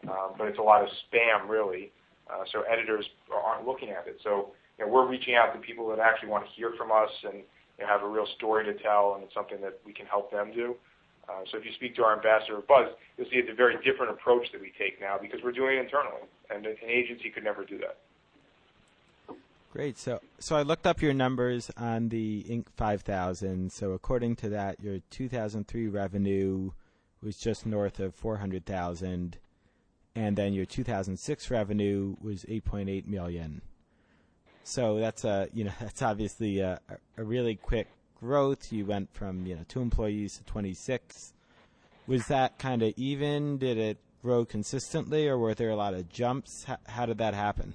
um, 0.10 0.34
but 0.38 0.48
it's 0.48 0.60
a 0.60 0.62
lot 0.62 0.82
of 0.82 0.89
spam 1.10 1.50
really. 1.50 1.92
Uh, 2.32 2.44
so 2.52 2.64
editors 2.72 3.06
aren't 3.34 3.68
looking 3.68 3.89
at 3.89 4.08
it. 4.08 4.18
We're 4.88 5.08
reaching 5.08 5.36
out 5.36 5.54
to 5.54 5.60
people 5.60 5.88
that 5.90 6.00
actually 6.00 6.30
want 6.30 6.46
to 6.46 6.52
hear 6.52 6.74
from 6.78 6.92
us 6.92 7.10
and 7.24 7.44
have 7.80 8.04
a 8.04 8.08
real 8.08 8.28
story 8.38 8.66
to 8.66 8.74
tell, 8.82 9.16
and 9.16 9.24
it's 9.24 9.34
something 9.34 9.60
that 9.62 9.80
we 9.86 9.94
can 9.94 10.06
help 10.06 10.32
them 10.32 10.52
do. 10.54 10.76
Uh, 11.30 11.44
so 11.52 11.58
if 11.58 11.66
you 11.66 11.72
speak 11.74 11.96
to 11.96 12.04
our 12.04 12.16
ambassador 12.16 12.60
Buzz, 12.68 12.88
you'll 13.18 13.28
see 13.28 13.38
it's 13.38 13.50
a 13.52 13.56
very 13.56 13.76
different 13.84 14.12
approach 14.12 14.52
that 14.52 14.62
we 14.62 14.72
take 14.78 15.00
now 15.00 15.18
because 15.22 15.40
we're 15.44 15.52
doing 15.52 15.78
it 15.78 15.86
internally, 15.86 16.22
and 16.50 16.66
an 16.66 16.76
agency 16.88 17.30
could 17.30 17.44
never 17.44 17.64
do 17.64 17.78
that. 17.80 17.98
Great. 19.72 19.98
So, 19.98 20.20
so 20.38 20.58
I 20.58 20.64
looked 20.64 20.86
up 20.86 21.02
your 21.02 21.14
numbers 21.14 21.72
on 21.78 22.10
the 22.10 22.44
Inc. 22.50 22.66
5000. 22.76 23.72
So, 23.72 23.92
according 23.92 24.36
to 24.38 24.50
that, 24.50 24.82
your 24.82 25.00
2003 25.10 25.88
revenue 25.88 26.72
was 27.24 27.38
just 27.38 27.66
north 27.66 28.00
of 28.00 28.14
400,000, 28.14 29.38
and 30.14 30.38
then 30.38 30.54
your 30.54 30.66
2006 30.66 31.50
revenue 31.50 32.18
was 32.20 32.44
8.8 32.46 33.08
million. 33.08 33.62
So 34.64 34.99
that's 34.99 35.24
a 35.24 35.49
you 35.53 35.66
know 35.66 35.74
that's 35.80 36.01
obviously 36.01 36.59
a, 36.59 36.80
a 37.18 37.24
really 37.24 37.55
quick 37.55 37.88
growth. 38.20 38.72
You 38.72 38.86
went 38.86 39.14
from 39.14 39.45
you 39.45 39.55
know 39.55 39.66
two 39.68 39.82
employees 39.82 40.38
to 40.38 40.43
26. 40.45 41.34
Was 42.07 42.28
that 42.28 42.57
kind 42.57 42.82
of 42.82 42.93
even? 42.97 43.57
Did 43.57 43.78
it 43.78 43.97
grow 44.22 44.45
consistently, 44.45 45.28
or 45.28 45.38
were 45.38 45.53
there 45.53 45.70
a 45.70 45.76
lot 45.76 45.93
of 45.93 46.09
jumps? 46.09 46.66
How, 46.66 46.78
how 46.88 47.05
did 47.05 47.18
that 47.20 47.34
happen? 47.34 47.74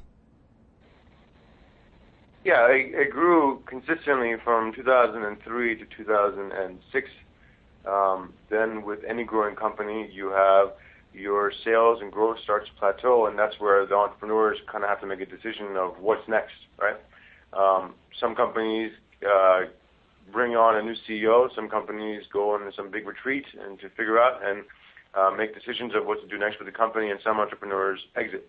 Yeah, 2.45 2.69
it, 2.69 2.95
it 2.95 3.11
grew 3.11 3.61
consistently 3.67 4.37
from 4.45 4.73
2003 4.73 5.77
to 5.79 5.85
2006. 5.85 7.11
Um, 7.85 8.33
then, 8.51 8.83
with 8.85 9.03
any 9.05 9.25
growing 9.25 9.57
company, 9.57 10.09
you 10.13 10.31
have 10.31 10.73
your 11.17 11.51
sales 11.65 12.01
and 12.03 12.13
growth 12.13 12.39
starts 12.45 12.69
to 12.69 12.75
plateau, 12.75 13.27
and 13.27 13.39
that's 13.39 13.59
where 13.59 13.87
the 13.87 13.95
entrepreneurs 13.95 14.59
kind 14.71 14.85
of 14.85 14.91
have 14.91 15.01
to 15.01 15.07
make 15.07 15.21
a 15.21 15.27
decision 15.27 15.77
of 15.77 15.99
what's 15.99 16.29
next, 16.29 16.55
right? 16.79 16.97
Um, 17.53 17.95
some 18.21 18.35
companies 18.35 18.93
uh, 19.27 19.63
bring 20.31 20.57
on 20.57 20.77
a 20.77 20.83
new 20.83 20.95
CEO. 21.09 21.49
Some 21.55 21.69
companies 21.69 22.25
go 22.33 22.55
on 22.55 22.71
some 22.77 22.91
big 22.91 23.07
retreat 23.07 23.47
and 23.59 23.79
to 23.81 23.89
figure 23.91 24.21
out 24.21 24.45
and 24.45 24.65
uh, 25.15 25.31
make 25.37 25.55
decisions 25.55 25.95
of 25.95 26.05
what 26.05 26.21
to 26.21 26.29
do 26.29 26.39
next 26.39 26.59
with 26.59 26.67
the 26.67 26.73
company, 26.73 27.11
and 27.11 27.19
some 27.25 27.41
entrepreneurs 27.41 28.01
exit. 28.15 28.49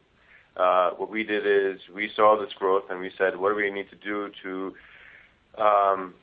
Uh, 0.58 0.90
what 0.92 1.10
we 1.10 1.24
did 1.24 1.46
is 1.46 1.80
we 1.94 2.10
saw 2.16 2.38
this 2.40 2.52
growth 2.58 2.84
and 2.90 3.00
we 3.00 3.12
said, 3.18 3.38
what 3.38 3.50
do 3.50 3.56
we 3.56 3.70
need 3.70 3.90
to 3.90 3.96
do 3.96 4.30
to 4.42 4.74
um, 5.62 6.14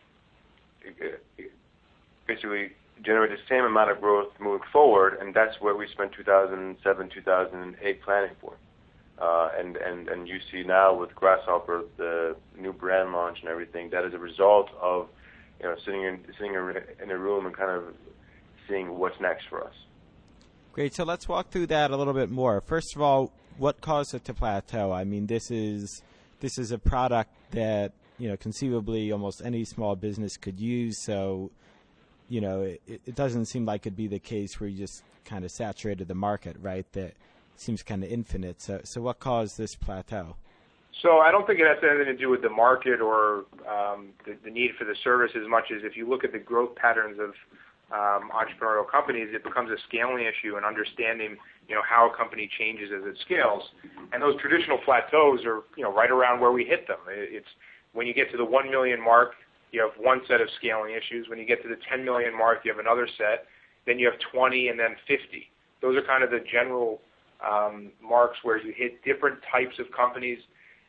basically 2.26 2.72
generate 3.02 3.30
the 3.30 3.42
same 3.48 3.64
amount 3.64 3.90
of 3.90 4.00
growth 4.00 4.32
moving 4.40 4.66
forward? 4.72 5.18
And 5.20 5.34
that's 5.34 5.60
what 5.60 5.78
we 5.78 5.86
spent 5.88 6.12
2007, 6.12 7.10
2008 7.10 8.02
planning 8.02 8.30
for. 8.40 8.54
Uh, 9.18 9.50
and, 9.58 10.26
you 10.26 10.40
see 10.50 10.62
now 10.66 10.94
with 10.94 11.14
Grasshopper, 11.14 11.84
the 11.98 12.34
new 12.58 12.72
brand 12.72 13.12
launch 13.12 13.38
and 13.40 13.48
everything, 13.48 13.90
that 13.90 14.04
is 14.04 14.14
a 14.14 14.18
result 14.18 14.70
of 14.80 15.08
you 15.60 15.66
know 15.66 15.76
sitting 15.84 16.02
in 16.02 16.18
sitting 16.38 16.54
in 16.54 17.10
a 17.10 17.18
room 17.18 17.46
and 17.46 17.54
kind 17.54 17.70
of 17.70 17.94
seeing 18.68 18.98
what's 18.98 19.20
next 19.20 19.46
for 19.48 19.62
us. 19.62 19.74
Great. 20.72 20.94
So 20.94 21.04
let's 21.04 21.28
walk 21.28 21.50
through 21.50 21.68
that 21.68 21.90
a 21.90 21.96
little 21.96 22.14
bit 22.14 22.30
more. 22.30 22.60
First 22.60 22.96
of 22.96 23.02
all, 23.02 23.30
what 23.58 23.80
caused 23.80 24.14
it 24.14 24.24
to 24.24 24.34
plateau? 24.34 24.90
I 24.90 25.04
mean, 25.04 25.26
this 25.26 25.50
is 25.50 26.02
this 26.40 26.58
is 26.58 26.72
a 26.72 26.78
product 26.78 27.30
that 27.52 27.92
you 28.18 28.28
know 28.28 28.36
conceivably 28.36 29.12
almost 29.12 29.42
any 29.44 29.64
small 29.64 29.94
business 29.94 30.36
could 30.36 30.58
use. 30.58 31.04
So, 31.04 31.50
you 32.28 32.40
know, 32.40 32.62
it, 32.62 32.80
it 32.86 33.14
doesn't 33.14 33.46
seem 33.46 33.64
like 33.64 33.82
it'd 33.82 33.96
be 33.96 34.06
the 34.06 34.18
case 34.18 34.60
where 34.60 34.68
you 34.68 34.78
just 34.78 35.02
kind 35.24 35.44
of 35.44 35.50
saturated 35.50 36.08
the 36.08 36.14
market, 36.14 36.56
right? 36.60 36.86
That 36.92 37.14
seems 37.56 37.82
kind 37.82 38.02
of 38.02 38.10
infinite. 38.10 38.60
So, 38.60 38.80
so 38.84 39.02
what 39.02 39.20
caused 39.20 39.58
this 39.58 39.74
plateau? 39.74 40.36
So 41.02 41.18
I 41.18 41.30
don't 41.30 41.46
think 41.46 41.60
it 41.60 41.66
has 41.66 41.78
anything 41.82 42.06
to 42.06 42.16
do 42.16 42.30
with 42.30 42.42
the 42.42 42.50
market 42.50 43.00
or 43.00 43.44
um, 43.68 44.10
the, 44.24 44.36
the 44.44 44.50
need 44.50 44.72
for 44.78 44.84
the 44.84 44.94
service 45.02 45.32
as 45.36 45.48
much 45.48 45.64
as 45.74 45.82
if 45.84 45.96
you 45.96 46.08
look 46.08 46.24
at 46.24 46.32
the 46.32 46.38
growth 46.38 46.74
patterns 46.76 47.18
of 47.18 47.34
um, 47.92 48.30
entrepreneurial 48.30 48.88
companies, 48.90 49.28
it 49.32 49.44
becomes 49.44 49.70
a 49.70 49.76
scaling 49.88 50.24
issue 50.24 50.56
and 50.56 50.64
understanding 50.64 51.36
you 51.68 51.74
know 51.74 51.82
how 51.88 52.10
a 52.10 52.16
company 52.16 52.48
changes 52.58 52.90
as 52.94 53.04
it 53.04 53.16
scales. 53.24 53.62
And 54.12 54.22
those 54.22 54.40
traditional 54.40 54.78
plateaus 54.78 55.44
are 55.44 55.62
you 55.76 55.82
know 55.82 55.92
right 55.92 56.10
around 56.10 56.40
where 56.40 56.52
we 56.52 56.64
hit 56.64 56.86
them. 56.86 56.98
It's 57.08 57.46
when 57.92 58.06
you 58.06 58.14
get 58.14 58.30
to 58.32 58.36
the 58.36 58.44
1 58.44 58.70
million 58.70 59.00
mark, 59.00 59.34
you 59.74 59.82
have 59.82 59.98
one 59.98 60.20
set 60.28 60.40
of 60.40 60.48
scaling 60.58 60.94
issues. 60.94 61.28
When 61.28 61.38
you 61.38 61.44
get 61.44 61.62
to 61.62 61.68
the 61.68 61.76
10 61.90 62.04
million 62.04 62.36
mark, 62.36 62.60
you 62.64 62.72
have 62.72 62.78
another 62.78 63.08
set. 63.18 63.46
Then 63.86 63.98
you 63.98 64.08
have 64.08 64.18
20 64.32 64.68
and 64.68 64.78
then 64.78 64.96
50. 65.06 65.50
Those 65.82 65.96
are 65.96 66.02
kind 66.06 66.22
of 66.24 66.30
the 66.30 66.40
general 66.50 67.00
um, 67.44 67.90
marks 68.00 68.38
where 68.42 68.56
you 68.56 68.72
hit 68.74 69.04
different 69.04 69.38
types 69.50 69.78
of 69.78 69.86
companies 69.90 70.38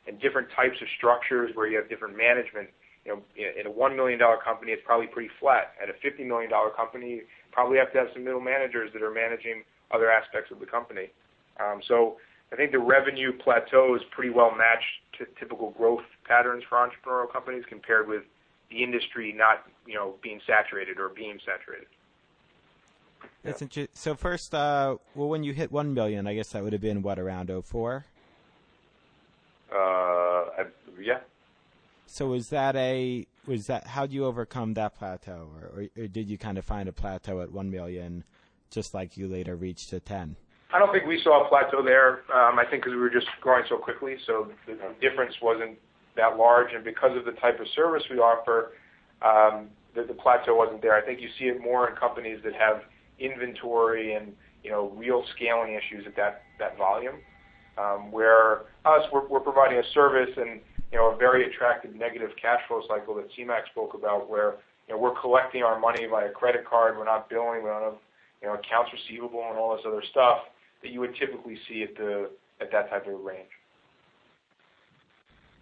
and 0.07 0.21
different 0.21 0.47
types 0.55 0.77
of 0.81 0.87
structures 0.97 1.51
where 1.55 1.67
you 1.67 1.77
have 1.77 1.89
different 1.89 2.15
management. 2.15 2.69
You 3.03 3.17
know, 3.17 3.21
in 3.35 3.67
a 3.67 3.73
$1 3.73 3.95
million 3.95 4.19
company, 4.43 4.71
it's 4.71 4.81
probably 4.85 5.07
pretty 5.07 5.29
flat. 5.39 5.73
At 5.81 5.89
a 5.89 5.97
$50 5.99 6.25
million 6.25 6.49
company, 6.77 7.09
you 7.09 7.21
probably 7.51 7.77
have 7.77 7.91
to 7.93 7.97
have 7.99 8.07
some 8.13 8.23
middle 8.23 8.41
managers 8.41 8.91
that 8.93 9.01
are 9.01 9.11
managing 9.11 9.63
other 9.93 10.09
aspects 10.09 10.51
of 10.51 10.59
the 10.59 10.65
company. 10.65 11.09
Um, 11.59 11.81
so 11.87 12.17
I 12.51 12.55
think 12.55 12.71
the 12.71 12.79
revenue 12.79 13.31
plateau 13.37 13.95
is 13.95 14.01
pretty 14.11 14.29
well 14.29 14.51
matched 14.51 15.19
to 15.19 15.25
typical 15.39 15.71
growth 15.71 16.05
patterns 16.25 16.63
for 16.69 16.77
entrepreneurial 16.77 17.31
companies 17.31 17.63
compared 17.69 18.07
with 18.07 18.23
the 18.69 18.83
industry 18.83 19.33
not, 19.33 19.65
you 19.85 19.95
know, 19.95 20.15
being 20.21 20.41
saturated 20.45 20.99
or 20.99 21.09
being 21.09 21.39
saturated. 21.45 21.87
That's 23.43 23.61
yeah. 23.61 23.65
interesting. 23.65 23.87
So 23.93 24.15
first, 24.15 24.53
uh, 24.53 24.97
well, 25.13 25.29
when 25.29 25.43
you 25.43 25.53
hit 25.53 25.71
one 25.71 25.93
million, 25.93 26.27
I 26.27 26.35
guess 26.35 26.49
that 26.49 26.63
would 26.63 26.73
have 26.73 26.81
been 26.81 27.01
what 27.01 27.19
around 27.19 27.51
04? 27.51 28.05
Uh, 29.71 29.75
I, 29.75 30.65
yeah. 30.99 31.19
So 32.07 32.27
was 32.27 32.49
that 32.49 32.75
a 32.75 33.25
was 33.45 33.67
that 33.67 33.87
how 33.87 34.05
do 34.05 34.15
you 34.15 34.25
overcome 34.25 34.75
that 34.75 34.95
plateau, 34.95 35.49
or, 35.61 35.87
or, 35.97 36.07
did 36.07 36.29
you 36.29 36.37
kind 36.37 36.57
of 36.57 36.63
find 36.63 36.87
a 36.87 36.93
plateau 36.93 37.41
at 37.41 37.51
one 37.51 37.69
million, 37.71 38.23
just 38.69 38.93
like 38.93 39.17
you 39.17 39.27
later 39.27 39.55
reached 39.55 39.89
to 39.89 39.99
ten? 39.99 40.35
I 40.71 40.79
don't 40.79 40.91
think 40.91 41.05
we 41.05 41.19
saw 41.21 41.45
a 41.45 41.49
plateau 41.49 41.83
there. 41.83 42.21
Um, 42.33 42.57
I 42.59 42.65
think 42.69 42.83
because 42.83 42.93
we 42.93 43.01
were 43.01 43.09
just 43.09 43.27
growing 43.41 43.65
so 43.67 43.77
quickly, 43.77 44.17
so 44.25 44.47
the 44.65 44.77
difference 45.01 45.35
wasn't 45.41 45.77
that 46.15 46.37
large, 46.37 46.73
and 46.73 46.83
because 46.83 47.17
of 47.17 47.25
the 47.25 47.33
type 47.33 47.59
of 47.59 47.67
service 47.75 48.03
we 48.09 48.17
offer, 48.17 48.73
um, 49.21 49.67
the, 49.95 50.13
plateau 50.13 50.55
wasn't 50.55 50.81
there. 50.81 50.95
I 50.95 51.01
think 51.01 51.21
you 51.21 51.29
see 51.39 51.45
it 51.45 51.61
more 51.61 51.89
in 51.89 51.95
companies 51.95 52.39
that 52.43 52.53
have 52.53 52.83
inventory 53.19 54.13
and 54.13 54.33
you 54.63 54.71
know 54.71 54.91
real 54.95 55.23
scaling 55.35 55.73
issues 55.73 56.05
at 56.05 56.15
that 56.15 56.77
volume. 56.77 57.15
Um, 57.77 58.11
where 58.11 58.61
us, 58.85 59.03
we're, 59.11 59.39
providing 59.41 59.77
a 59.77 59.83
service 59.93 60.29
and 60.37 60.61
you 60.91 60.97
know 60.97 61.11
a 61.11 61.17
very 61.17 61.45
attractive 61.49 61.93
negative 61.93 62.31
cash 62.41 62.61
flow 62.67 62.81
cycle 62.87 63.15
that 63.15 63.27
Siamak 63.37 63.65
spoke 63.71 63.93
about, 63.93 64.29
where 64.29 64.55
you 64.87 64.95
know 64.95 64.99
we're 64.99 65.19
collecting 65.19 65.63
our 65.63 65.79
money 65.79 66.05
via 66.09 66.31
credit 66.31 66.65
card, 66.65 66.97
we're 66.97 67.05
not 67.05 67.29
billing, 67.29 67.63
we 67.63 67.69
don't 67.69 67.83
have 67.83 67.99
you 68.41 68.47
know 68.47 68.53
accounts 68.55 68.91
receivable 68.93 69.45
and 69.49 69.57
all 69.57 69.75
this 69.75 69.85
other 69.85 70.03
stuff 70.11 70.39
that 70.81 70.91
you 70.91 70.99
would 70.99 71.15
typically 71.15 71.57
see 71.67 71.83
at 71.83 72.71
that 72.71 72.89
type 72.89 73.07
of 73.07 73.19
range. 73.21 73.49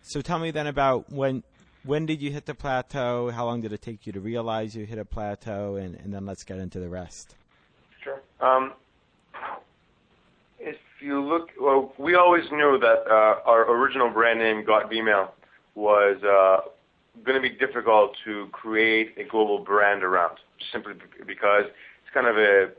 So 0.04 0.22
tell 0.22 0.38
me 0.38 0.51
then 0.51 0.68
about 0.68 1.12
when 1.12 1.43
when 1.84 2.06
did 2.06 2.22
you 2.22 2.32
hit 2.32 2.45
the 2.45 2.54
plateau? 2.54 3.30
How 3.32 3.45
long 3.45 3.62
did 3.62 3.74
it 3.74 3.82
take 3.82 4.06
you 4.06 4.14
to 4.14 4.20
realize 4.20 4.76
you 4.76 4.86
hit 4.86 4.97
a 4.97 5.06
plateau? 5.06 5.76
And, 5.76 5.95
and 5.95 6.14
then 6.14 6.26
let's 6.26 6.43
get 6.43 6.58
into 6.60 6.80
the 6.80 6.89
rest. 6.89 7.36
Sure. 8.04 8.22
Um, 8.39 8.74
if 10.60 10.78
you 11.01 11.22
look, 11.22 11.49
well, 11.60 11.93
we 11.97 12.16
always 12.16 12.43
knew 12.51 12.78
that 12.80 13.04
uh, 13.10 13.49
our 13.49 13.70
original 13.72 14.10
brand 14.10 14.39
name, 14.39 14.64
Got 14.66 14.89
Vmail, 14.89 15.30
was 15.76 16.22
uh, 16.24 16.70
going 17.24 17.41
to 17.41 17.41
be 17.41 17.56
difficult 17.56 18.16
to 18.26 18.47
create 18.51 19.14
a 19.18 19.24
global 19.24 19.60
brand 19.60 20.04
around, 20.04 20.38
simply 20.72 20.93
because 21.26 21.66
it's 21.66 22.14
kind 22.14 22.28
of 22.28 22.38
a 22.38 22.72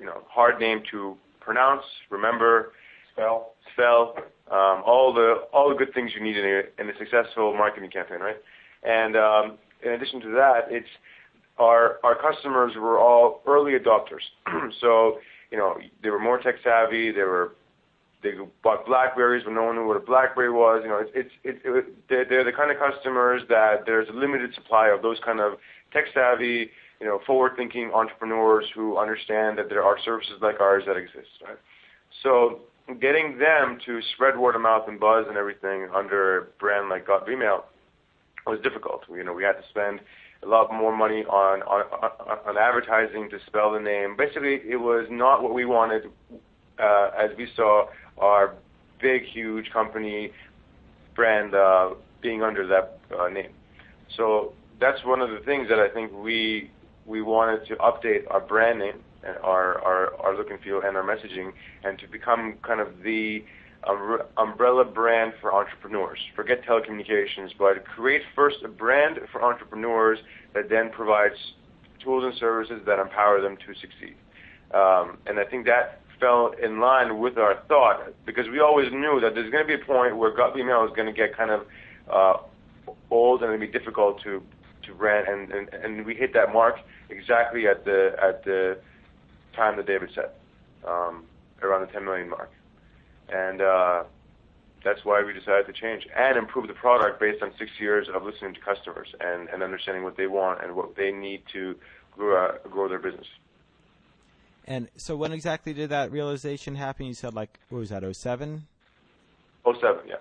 you 0.00 0.06
know 0.06 0.22
hard 0.28 0.60
name 0.60 0.82
to 0.90 1.16
pronounce, 1.40 1.84
remember, 2.10 2.72
spell, 3.12 3.52
spell, 3.72 4.16
all 4.84 5.12
the 5.12 5.46
all 5.52 5.68
the 5.68 5.74
good 5.74 5.92
things 5.94 6.12
you 6.14 6.22
need 6.22 6.36
in 6.36 6.44
a, 6.44 6.80
in 6.80 6.88
a 6.88 6.96
successful 6.98 7.52
marketing 7.54 7.90
campaign, 7.90 8.20
right? 8.20 8.36
And 8.82 9.16
um, 9.16 9.58
in 9.84 9.92
addition 9.92 10.20
to 10.20 10.30
that, 10.32 10.66
it's 10.70 10.88
our 11.58 11.98
our 12.04 12.14
customers 12.14 12.72
were 12.76 12.98
all 12.98 13.42
early 13.46 13.72
adopters. 13.72 14.24
so 14.80 15.18
you 15.50 15.58
know 15.58 15.76
they 16.02 16.10
were 16.10 16.20
more 16.20 16.38
tech 16.38 16.56
savvy. 16.62 17.12
They 17.12 17.22
were 17.22 17.52
they 18.22 18.32
bought 18.62 18.86
Blackberries 18.86 19.44
when 19.44 19.54
no 19.54 19.64
one 19.64 19.76
knew 19.76 19.86
what 19.86 19.96
a 19.96 20.00
BlackBerry 20.00 20.50
was. 20.50 20.80
You 20.82 20.88
know, 20.88 20.98
it's 20.98 21.30
it's 21.44 21.62
it, 21.64 21.86
it, 22.10 22.28
they're, 22.28 22.44
the 22.44 22.52
kind 22.52 22.70
of 22.70 22.78
customers 22.78 23.42
that 23.48 23.84
there's 23.86 24.08
a 24.08 24.12
limited 24.12 24.54
supply 24.54 24.88
of 24.88 25.02
those 25.02 25.18
kind 25.24 25.40
of 25.40 25.54
tech 25.92 26.04
savvy, 26.14 26.70
you 27.00 27.06
know, 27.06 27.20
forward 27.26 27.52
thinking 27.56 27.90
entrepreneurs 27.94 28.64
who 28.74 28.98
understand 28.98 29.58
that 29.58 29.68
there 29.68 29.82
are 29.82 29.96
services 30.04 30.34
like 30.40 30.60
ours 30.60 30.84
that 30.86 30.96
exist. 30.96 31.28
Right? 31.42 31.58
Getting 33.00 33.38
them 33.38 33.78
to 33.84 34.00
spread 34.14 34.38
word 34.38 34.54
of 34.54 34.60
mouth 34.62 34.84
and 34.86 35.00
buzz 35.00 35.26
and 35.28 35.36
everything 35.36 35.88
under 35.94 36.38
a 36.38 36.42
brand 36.60 36.88
like 36.88 37.06
Got 37.06 37.26
was 38.46 38.60
difficult. 38.62 39.02
You 39.10 39.24
know, 39.24 39.32
we 39.32 39.42
had 39.42 39.54
to 39.54 39.68
spend 39.70 40.00
a 40.44 40.46
lot 40.46 40.72
more 40.72 40.96
money 40.96 41.24
on, 41.24 41.62
on 41.62 41.82
on 42.46 42.56
advertising 42.56 43.28
to 43.30 43.38
spell 43.46 43.72
the 43.72 43.80
name. 43.80 44.16
Basically, 44.16 44.60
it 44.68 44.76
was 44.76 45.06
not 45.10 45.42
what 45.42 45.52
we 45.52 45.64
wanted 45.64 46.04
uh, 46.78 47.10
as 47.18 47.30
we 47.36 47.48
saw 47.56 47.86
our 48.18 48.54
big, 49.00 49.24
huge 49.24 49.70
company 49.72 50.30
brand 51.14 51.54
uh, 51.54 51.90
being 52.22 52.42
under 52.42 52.66
that 52.66 52.98
uh, 53.18 53.28
name. 53.28 53.50
So 54.16 54.52
that's 54.80 55.04
one 55.04 55.20
of 55.20 55.30
the 55.30 55.40
things 55.44 55.68
that 55.68 55.78
I 55.78 55.88
think 55.88 56.12
we 56.12 56.70
we 57.04 57.22
wanted 57.22 57.66
to 57.66 57.76
update 57.76 58.30
our 58.30 58.40
brand 58.40 58.78
name 58.78 59.00
our, 59.42 60.36
look 60.36 60.50
and 60.50 60.60
feel 60.60 60.82
and 60.84 60.96
our 60.96 61.02
messaging 61.02 61.52
and 61.84 61.98
to 61.98 62.06
become 62.08 62.54
kind 62.62 62.80
of 62.80 62.88
the 63.02 63.44
umbrella 64.36 64.84
brand 64.84 65.32
for 65.40 65.54
entrepreneurs. 65.54 66.18
Forget 66.34 66.64
telecommunications, 66.64 67.50
but 67.58 67.84
create 67.84 68.22
first 68.34 68.56
a 68.64 68.68
brand 68.68 69.18
for 69.30 69.42
entrepreneurs 69.44 70.18
that 70.54 70.68
then 70.68 70.90
provides 70.90 71.36
tools 72.02 72.24
and 72.24 72.34
services 72.38 72.82
that 72.86 72.98
empower 72.98 73.40
them 73.40 73.56
to 73.56 73.74
succeed. 73.80 74.16
Um, 74.74 75.18
and 75.26 75.38
I 75.38 75.44
think 75.44 75.66
that 75.66 76.00
fell 76.18 76.52
in 76.62 76.80
line 76.80 77.18
with 77.18 77.38
our 77.38 77.62
thought 77.68 78.12
because 78.24 78.48
we 78.48 78.60
always 78.60 78.90
knew 78.90 79.20
that 79.20 79.34
there's 79.34 79.50
going 79.50 79.66
to 79.66 79.76
be 79.76 79.80
a 79.80 79.86
point 79.86 80.16
where 80.16 80.34
Got 80.34 80.54
Vmail 80.54 80.88
is 80.88 80.92
going 80.96 81.06
to 81.06 81.12
get 81.12 81.36
kind 81.36 81.50
of 81.50 81.66
uh, 82.10 82.92
old 83.10 83.42
and 83.42 83.52
it'll 83.52 83.60
be 83.60 83.70
difficult 83.70 84.22
to 84.22 84.42
to 84.86 84.94
brand, 84.94 85.26
and, 85.28 85.52
and 85.52 85.68
and 85.74 86.06
we 86.06 86.14
hit 86.14 86.32
that 86.34 86.52
mark 86.52 86.76
exactly 87.10 87.66
at 87.66 87.84
the 87.84 88.14
at 88.22 88.44
the 88.44 88.78
time 89.56 89.76
that 89.76 89.86
David 89.86 90.10
set, 90.14 90.38
um, 90.86 91.24
around 91.62 91.80
the 91.80 91.92
10 91.92 92.04
million 92.04 92.28
mark 92.28 92.50
and 93.28 93.60
uh, 93.60 94.04
that's 94.84 95.04
why 95.04 95.22
we 95.22 95.32
decided 95.32 95.66
to 95.66 95.72
change 95.72 96.06
and 96.16 96.36
improve 96.36 96.68
the 96.68 96.74
product 96.74 97.20
based 97.20 97.42
on 97.42 97.52
six 97.58 97.70
years 97.80 98.08
of 98.12 98.22
listening 98.24 98.54
to 98.54 98.60
customers 98.60 99.08
and, 99.20 99.48
and 99.48 99.62
understanding 99.62 100.04
what 100.04 100.16
they 100.16 100.26
want 100.26 100.62
and 100.62 100.74
what 100.74 100.96
they 100.96 101.10
need 101.10 101.42
to 101.52 101.76
grow, 102.12 102.46
uh, 102.46 102.68
grow 102.68 102.88
their 102.88 102.98
business. 102.98 103.26
And 104.68 104.88
so, 104.96 105.16
when 105.16 105.32
exactly 105.32 105.72
did 105.72 105.90
that 105.90 106.10
realization 106.10 106.74
happen? 106.74 107.06
You 107.06 107.14
said, 107.14 107.34
like, 107.34 107.60
what 107.68 107.78
was 107.78 107.90
that, 107.90 108.02
07? 108.02 108.66
07, 109.64 110.00
yeah. 110.08 110.16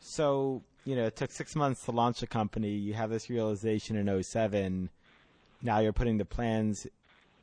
So, 0.00 0.60
you 0.84 0.96
know, 0.96 1.06
it 1.06 1.16
took 1.16 1.30
six 1.30 1.56
months 1.56 1.84
to 1.86 1.92
launch 1.92 2.22
a 2.22 2.26
company. 2.26 2.70
You 2.70 2.92
have 2.92 3.08
this 3.08 3.30
realization 3.30 3.96
in 3.96 4.22
07. 4.22 4.90
Now 5.62 5.78
you're 5.78 5.94
putting 5.94 6.18
the 6.18 6.26
plans 6.26 6.86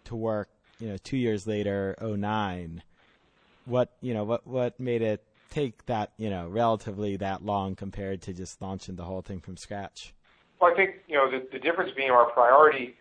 to 0.05 0.15
work, 0.15 0.49
you 0.79 0.89
know, 0.89 0.97
two 0.97 1.17
years 1.17 1.45
later, 1.45 1.95
09 2.01 2.83
what 3.69 3.93
you 4.01 4.13
know 4.13 4.23
what 4.23 4.45
what 4.45 4.79
made 4.79 5.01
it 5.01 5.23
take 5.49 5.85
that 5.85 6.11
you 6.17 6.29
know 6.29 6.47
relatively 6.47 7.15
that 7.17 7.43
long 7.43 7.75
compared 7.75 8.21
to 8.21 8.33
just 8.33 8.61
launching 8.61 8.95
the 8.95 9.03
whole 9.03 9.21
thing 9.21 9.39
from 9.39 9.55
scratch? 9.55 10.13
Well, 10.59 10.71
I 10.71 10.75
think 10.75 10.95
you 11.07 11.15
know 11.15 11.29
the, 11.29 11.47
the 11.51 11.59
difference 11.59 11.91
being 11.95 12.11
our 12.11 12.31
priority 12.31 12.95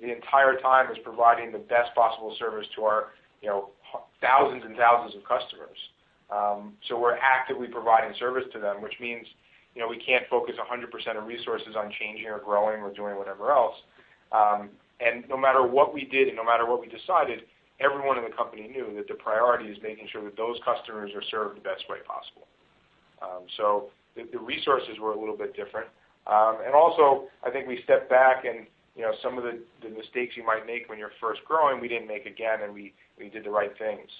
the 0.00 0.12
entire 0.12 0.58
time 0.60 0.90
is 0.90 0.98
providing 1.02 1.52
the 1.52 1.58
best 1.58 1.94
possible 1.94 2.34
service 2.38 2.66
to 2.76 2.84
our 2.84 3.08
you 3.40 3.48
know 3.48 3.70
thousands 4.20 4.62
and 4.64 4.76
thousands 4.76 5.16
of 5.16 5.22
customers. 5.24 5.78
Um, 6.30 6.74
so 6.88 6.98
we're 6.98 7.16
actively 7.16 7.68
providing 7.68 8.14
service 8.18 8.44
to 8.52 8.58
them, 8.58 8.80
which 8.80 8.94
means 9.00 9.26
you 9.74 9.82
know 9.82 9.88
we 9.88 9.98
can't 9.98 10.24
focus 10.30 10.54
100% 10.56 11.18
of 11.18 11.26
resources 11.26 11.74
on 11.76 11.92
changing 11.98 12.26
or 12.26 12.38
growing 12.38 12.82
or 12.82 12.92
doing 12.92 13.16
whatever 13.16 13.50
else. 13.50 13.74
Um, 14.30 14.70
no 15.28 15.36
matter 15.36 15.66
what 15.66 15.94
we 15.94 16.04
did 16.04 16.28
and 16.28 16.36
no 16.36 16.44
matter 16.44 16.66
what 16.66 16.80
we 16.80 16.86
decided, 16.86 17.42
everyone 17.80 18.18
in 18.18 18.24
the 18.24 18.34
company 18.34 18.68
knew 18.68 18.94
that 18.96 19.08
the 19.08 19.14
priority 19.14 19.66
is 19.66 19.78
making 19.82 20.06
sure 20.10 20.22
that 20.24 20.36
those 20.36 20.56
customers 20.64 21.10
are 21.14 21.22
served 21.30 21.56
the 21.56 21.64
best 21.64 21.84
way 21.88 21.98
possible. 22.06 22.46
Um, 23.22 23.46
so 23.56 23.90
the, 24.14 24.38
resources 24.38 24.98
were 25.00 25.12
a 25.12 25.18
little 25.18 25.36
bit 25.36 25.54
different. 25.54 25.88
Um, 26.26 26.58
and 26.64 26.74
also, 26.74 27.28
I 27.42 27.50
think 27.50 27.66
we 27.66 27.80
stepped 27.84 28.10
back 28.10 28.44
and 28.44 28.66
you 28.94 29.02
know 29.02 29.12
some 29.22 29.38
of 29.38 29.44
the, 29.44 29.58
mistakes 29.90 30.36
you 30.36 30.44
might 30.44 30.66
make 30.66 30.88
when 30.88 30.98
you're 30.98 31.14
first 31.20 31.40
growing, 31.44 31.80
we 31.80 31.88
didn't 31.88 32.06
make 32.06 32.26
again, 32.26 32.62
and 32.62 32.72
we, 32.72 32.94
did 33.32 33.44
the 33.44 33.50
right 33.50 33.70
things. 33.78 34.10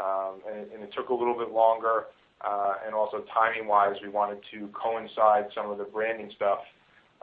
Um, 0.00 0.42
and, 0.50 0.70
and 0.72 0.82
it 0.82 0.90
took 0.94 1.08
a 1.08 1.14
little 1.14 1.36
bit 1.38 1.50
longer, 1.50 2.06
uh, 2.42 2.74
and 2.84 2.94
also 2.94 3.24
timing-wise, 3.34 3.96
we 4.02 4.08
wanted 4.08 4.38
to 4.52 4.68
coincide 4.74 5.46
some 5.54 5.70
of 5.70 5.78
the 5.78 5.84
branding 5.84 6.30
stuff 6.34 6.58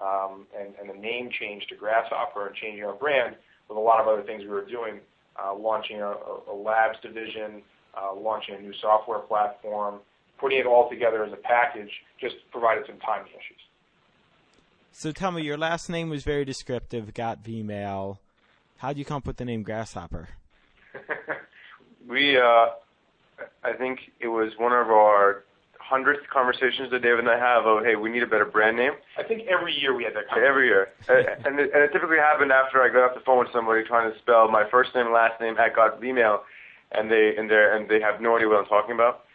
and, 0.02 0.74
and 0.80 0.90
the 0.90 1.00
name 1.00 1.30
change 1.40 1.68
to 1.68 1.76
Grasshopper 1.76 2.48
and 2.48 2.56
changing 2.56 2.84
our 2.84 2.94
brand 2.94 3.36
with 3.70 3.78
a 3.78 3.82
lot 3.82 4.02
of 4.02 4.08
other 4.08 4.24
things 4.24 4.42
we 4.42 4.50
were 4.50 4.66
doing, 4.66 5.00
uh, 5.42 5.54
launching 5.56 6.02
a, 6.02 6.14
a, 6.52 6.56
labs 6.56 6.98
division, 7.02 7.62
uh, 7.98 8.14
launching 8.14 8.56
a 8.56 8.60
new 8.60 8.74
software 8.82 9.20
platform, 9.20 10.00
putting 10.40 10.60
it 10.60 10.66
all 10.66 10.90
together 10.90 11.24
as 11.24 11.32
a 11.34 11.38
package 11.38 11.90
just 12.20 12.36
provided 12.52 12.86
some 12.88 13.00
timing 13.00 13.32
issues. 13.32 13.62
So 14.92 15.12
tell 15.12 15.32
me, 15.32 15.44
your 15.44 15.58
last 15.58 15.90
name 15.90 16.10
was 16.10 16.24
very 16.24 16.46
descriptive, 16.46 17.14
got 17.14 17.44
Vmail. 17.44 18.18
How 18.78 18.90
did 18.90 18.98
you 18.98 19.06
come 19.06 19.18
up 19.18 19.28
with 19.28 19.38
the 19.38 19.46
name 19.46 19.64
Grasshopper? 19.64 20.30
we, 22.08 22.38
uh, 22.38 22.68
I 23.64 23.74
think 23.78 24.00
it 24.20 24.28
was 24.28 24.54
one 24.58 24.72
of 24.72 24.90
our 24.90 25.45
hundredth 25.88 26.28
conversations 26.34 26.90
that 26.92 27.02
David 27.02 27.20
and 27.20 27.30
I 27.30 27.38
have 27.38 27.66
of, 27.66 27.86
hey, 27.86 27.96
we 27.96 28.10
need 28.10 28.24
a 28.24 28.28
better 28.28 28.46
brand 28.46 28.76
name. 28.76 28.94
I 29.18 29.24
think 29.24 29.48
every 29.48 29.74
year 29.74 29.94
we 29.94 30.04
had 30.04 30.16
that 30.16 30.28
conversation. 30.28 30.50
Every 30.50 30.68
year. 30.68 30.90
and, 31.46 31.60
it, 31.60 31.70
and 31.74 31.84
it 31.84 31.92
typically 31.94 32.18
happened 32.18 32.52
after 32.52 32.82
I 32.82 32.90
got 32.90 33.10
off 33.10 33.14
the 33.14 33.22
phone 33.22 33.40
with 33.40 33.50
somebody 33.54 33.84
trying 33.84 34.12
to 34.12 34.18
spell 34.20 34.50
my 34.50 34.68
first 34.70 34.96
name 34.96 35.14
last 35.14 35.40
name 35.40 35.56
at 35.58 35.76
Got 35.76 36.02
Vmail, 36.02 36.42
and 36.92 37.12
they 37.12 37.36
and 37.38 37.50
they 37.50 37.70
and 37.72 37.90
they 37.90 38.02
have 38.02 38.20
no 38.20 38.36
idea 38.36 38.48
what 38.50 38.58
I'm 38.58 38.66
talking 38.66 38.96
about. 38.96 39.26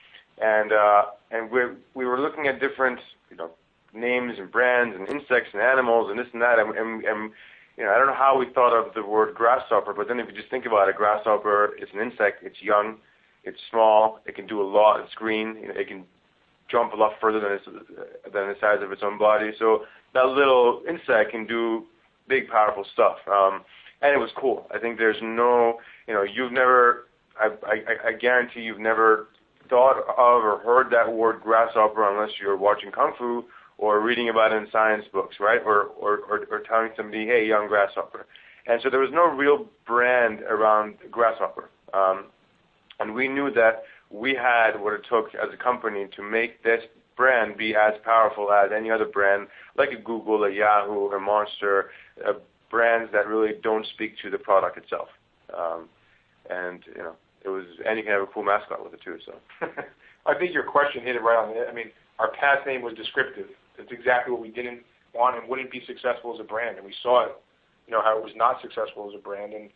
And 0.42 0.72
uh, 0.72 1.02
and 1.30 1.50
we 1.50 1.60
we 1.94 2.04
were 2.04 2.20
looking 2.20 2.48
at 2.48 2.58
different 2.58 2.98
you 3.30 3.36
know 3.36 3.50
names 3.94 4.34
and 4.38 4.50
brands 4.50 4.96
and 4.96 5.08
insects 5.08 5.50
and 5.52 5.62
animals 5.62 6.10
and 6.10 6.18
this 6.18 6.26
and 6.32 6.42
that, 6.42 6.58
and, 6.58 6.76
and, 6.76 7.04
and 7.04 7.30
you 7.78 7.84
know 7.84 7.92
I 7.92 7.98
don't 7.98 8.08
know 8.08 8.18
how 8.18 8.38
we 8.38 8.46
thought 8.52 8.74
of 8.74 8.94
the 8.94 9.04
word 9.04 9.34
grasshopper, 9.34 9.92
but 9.92 10.08
then 10.08 10.18
if 10.18 10.26
you 10.28 10.34
just 10.34 10.50
think 10.50 10.66
about 10.66 10.88
it, 10.88 10.94
a 10.94 10.98
grasshopper 10.98 11.76
is 11.78 11.88
an 11.94 12.00
insect. 12.00 12.42
It's 12.42 12.60
young, 12.60 12.96
it's 13.44 13.60
small, 13.70 14.18
it 14.26 14.34
can 14.34 14.46
do 14.46 14.60
a 14.60 14.66
lot. 14.66 15.00
It's 15.00 15.14
green. 15.14 15.56
You 15.60 15.68
know, 15.68 15.74
it 15.76 15.86
can 15.86 16.04
jump 16.70 16.92
a 16.92 16.96
lot 16.96 17.12
further 17.20 17.40
than 17.40 17.52
its 17.52 17.64
than 17.66 18.48
the 18.48 18.54
size 18.60 18.78
of 18.82 18.92
its 18.92 19.02
own 19.02 19.18
body. 19.18 19.52
So 19.58 19.84
that 20.14 20.26
little 20.26 20.82
insect 20.88 21.30
can 21.30 21.46
do 21.46 21.84
big, 22.28 22.48
powerful 22.48 22.84
stuff. 22.92 23.16
Um, 23.30 23.62
and 24.02 24.14
it 24.14 24.18
was 24.18 24.30
cool. 24.36 24.66
I 24.74 24.78
think 24.78 24.98
there's 24.98 25.20
no, 25.22 25.78
you 26.06 26.14
know, 26.14 26.22
you've 26.22 26.52
never, 26.52 27.08
I, 27.38 27.48
I, 27.66 28.08
I 28.08 28.12
guarantee 28.12 28.60
you've 28.60 28.78
never 28.78 29.28
thought 29.68 29.98
of 29.98 30.44
or 30.44 30.58
heard 30.64 30.90
that 30.92 31.12
word 31.12 31.40
grasshopper 31.42 32.10
unless 32.10 32.30
you're 32.40 32.56
watching 32.56 32.90
kung 32.90 33.12
fu 33.18 33.44
or 33.78 34.00
reading 34.00 34.28
about 34.28 34.52
it 34.52 34.56
in 34.56 34.66
science 34.70 35.04
books, 35.12 35.36
right? 35.40 35.60
Or, 35.64 35.84
or, 35.98 36.20
or, 36.28 36.46
or 36.50 36.60
telling 36.60 36.90
somebody, 36.96 37.26
hey, 37.26 37.46
young 37.46 37.68
grasshopper. 37.68 38.26
And 38.66 38.80
so 38.82 38.90
there 38.90 39.00
was 39.00 39.10
no 39.12 39.26
real 39.26 39.66
brand 39.86 40.40
around 40.42 40.96
grasshopper. 41.10 41.70
Um, 41.94 42.26
and 43.00 43.14
we 43.14 43.28
knew 43.28 43.50
that 43.52 43.84
we 44.10 44.34
had 44.34 44.80
what 44.80 44.92
it 44.92 45.02
took 45.08 45.34
as 45.34 45.48
a 45.52 45.56
company 45.56 46.08
to 46.16 46.22
make 46.22 46.62
this 46.62 46.82
brand 47.16 47.56
be 47.56 47.74
as 47.74 47.94
powerful 48.04 48.50
as 48.50 48.70
any 48.76 48.90
other 48.90 49.04
brand, 49.04 49.46
like 49.76 49.90
a 49.92 50.00
Google, 50.00 50.44
a 50.44 50.50
Yahoo, 50.50 51.10
a 51.10 51.20
Monster, 51.20 51.90
uh, 52.26 52.32
brands 52.70 53.12
that 53.12 53.26
really 53.26 53.54
don't 53.62 53.86
speak 53.86 54.14
to 54.22 54.30
the 54.30 54.38
product 54.38 54.78
itself. 54.78 55.08
Um, 55.56 55.88
and 56.48 56.82
you 56.86 57.02
know, 57.02 57.14
it 57.44 57.48
was, 57.48 57.64
and 57.86 57.98
you 57.98 58.04
can 58.04 58.12
have 58.12 58.22
a 58.22 58.26
cool 58.26 58.42
mascot 58.42 58.82
with 58.82 58.94
it 58.94 59.00
too. 59.02 59.18
So, 59.24 59.34
I 60.26 60.38
think 60.38 60.52
your 60.52 60.64
question 60.64 61.02
hit 61.02 61.16
it 61.16 61.22
right 61.22 61.36
on 61.36 61.50
the. 61.50 61.60
Head. 61.60 61.68
I 61.70 61.74
mean, 61.74 61.90
our 62.18 62.30
past 62.32 62.66
name 62.66 62.82
was 62.82 62.94
descriptive. 62.94 63.46
It's 63.78 63.92
exactly 63.92 64.32
what 64.32 64.42
we 64.42 64.50
didn't 64.50 64.80
want 65.14 65.38
and 65.38 65.48
wouldn't 65.48 65.70
be 65.70 65.82
successful 65.86 66.34
as 66.34 66.40
a 66.40 66.44
brand, 66.44 66.76
and 66.76 66.86
we 66.86 66.94
saw 67.02 67.26
it. 67.26 67.32
You 67.86 67.92
know 67.92 68.02
how 68.02 68.16
it 68.18 68.22
was 68.22 68.32
not 68.36 68.60
successful 68.60 69.08
as 69.08 69.14
a 69.18 69.22
brand, 69.22 69.52
and 69.52 69.70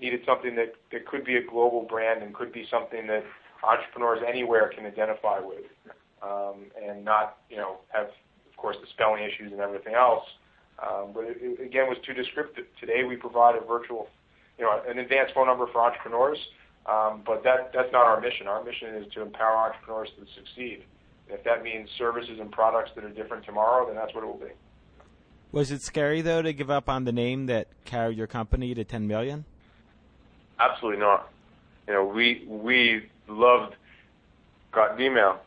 needed 0.00 0.20
something 0.26 0.54
that 0.56 0.74
that 0.92 1.06
could 1.06 1.24
be 1.24 1.36
a 1.36 1.42
global 1.42 1.82
brand 1.82 2.22
and 2.22 2.34
could 2.34 2.52
be 2.52 2.66
something 2.70 3.06
that 3.06 3.24
entrepreneurs 3.66 4.20
anywhere 4.26 4.70
can 4.74 4.86
identify 4.86 5.40
with, 5.40 5.64
um, 6.22 6.66
and 6.82 7.04
not 7.04 7.38
you 7.50 7.56
know 7.56 7.78
have 7.88 8.06
of 8.06 8.56
course 8.56 8.76
the 8.80 8.86
spelling 8.88 9.22
issues 9.22 9.52
and 9.52 9.60
everything 9.60 9.94
else. 9.94 10.24
Um, 10.78 11.12
but 11.14 11.24
it, 11.24 11.38
it, 11.40 11.60
again, 11.60 11.88
was 11.88 11.98
too 12.04 12.12
descriptive. 12.12 12.66
Today 12.78 13.04
we 13.04 13.16
provide 13.16 13.56
a 13.56 13.64
virtual, 13.64 14.08
you 14.58 14.64
know, 14.64 14.82
an 14.86 14.98
advanced 14.98 15.34
phone 15.34 15.46
number 15.46 15.66
for 15.72 15.80
entrepreneurs. 15.80 16.38
Um, 16.86 17.22
but 17.26 17.42
that 17.42 17.72
that's 17.74 17.90
not 17.92 18.06
our 18.06 18.20
mission. 18.20 18.46
Our 18.46 18.62
mission 18.62 18.94
is 18.94 19.12
to 19.14 19.22
empower 19.22 19.56
entrepreneurs 19.56 20.08
to 20.18 20.26
succeed. 20.34 20.84
if 21.28 21.42
that 21.42 21.64
means 21.64 21.90
services 21.98 22.38
and 22.40 22.52
products 22.52 22.92
that 22.94 23.02
are 23.02 23.10
different 23.10 23.44
tomorrow, 23.44 23.86
then 23.86 23.96
that's 23.96 24.14
what 24.14 24.22
it 24.22 24.26
will 24.28 24.34
be. 24.34 24.52
Was 25.50 25.72
it 25.72 25.82
scary 25.82 26.22
though 26.22 26.42
to 26.42 26.52
give 26.52 26.70
up 26.70 26.88
on 26.88 27.04
the 27.04 27.12
name 27.12 27.46
that 27.46 27.66
carried 27.84 28.16
your 28.16 28.28
company 28.28 28.74
to 28.74 28.84
10 28.84 29.08
million? 29.08 29.44
Absolutely 30.60 31.00
not. 31.00 31.30
You 31.88 31.94
know, 31.94 32.04
we 32.04 32.44
we 32.46 33.08
loved 33.28 33.74
got 34.72 34.96
Vmail. 34.98 35.38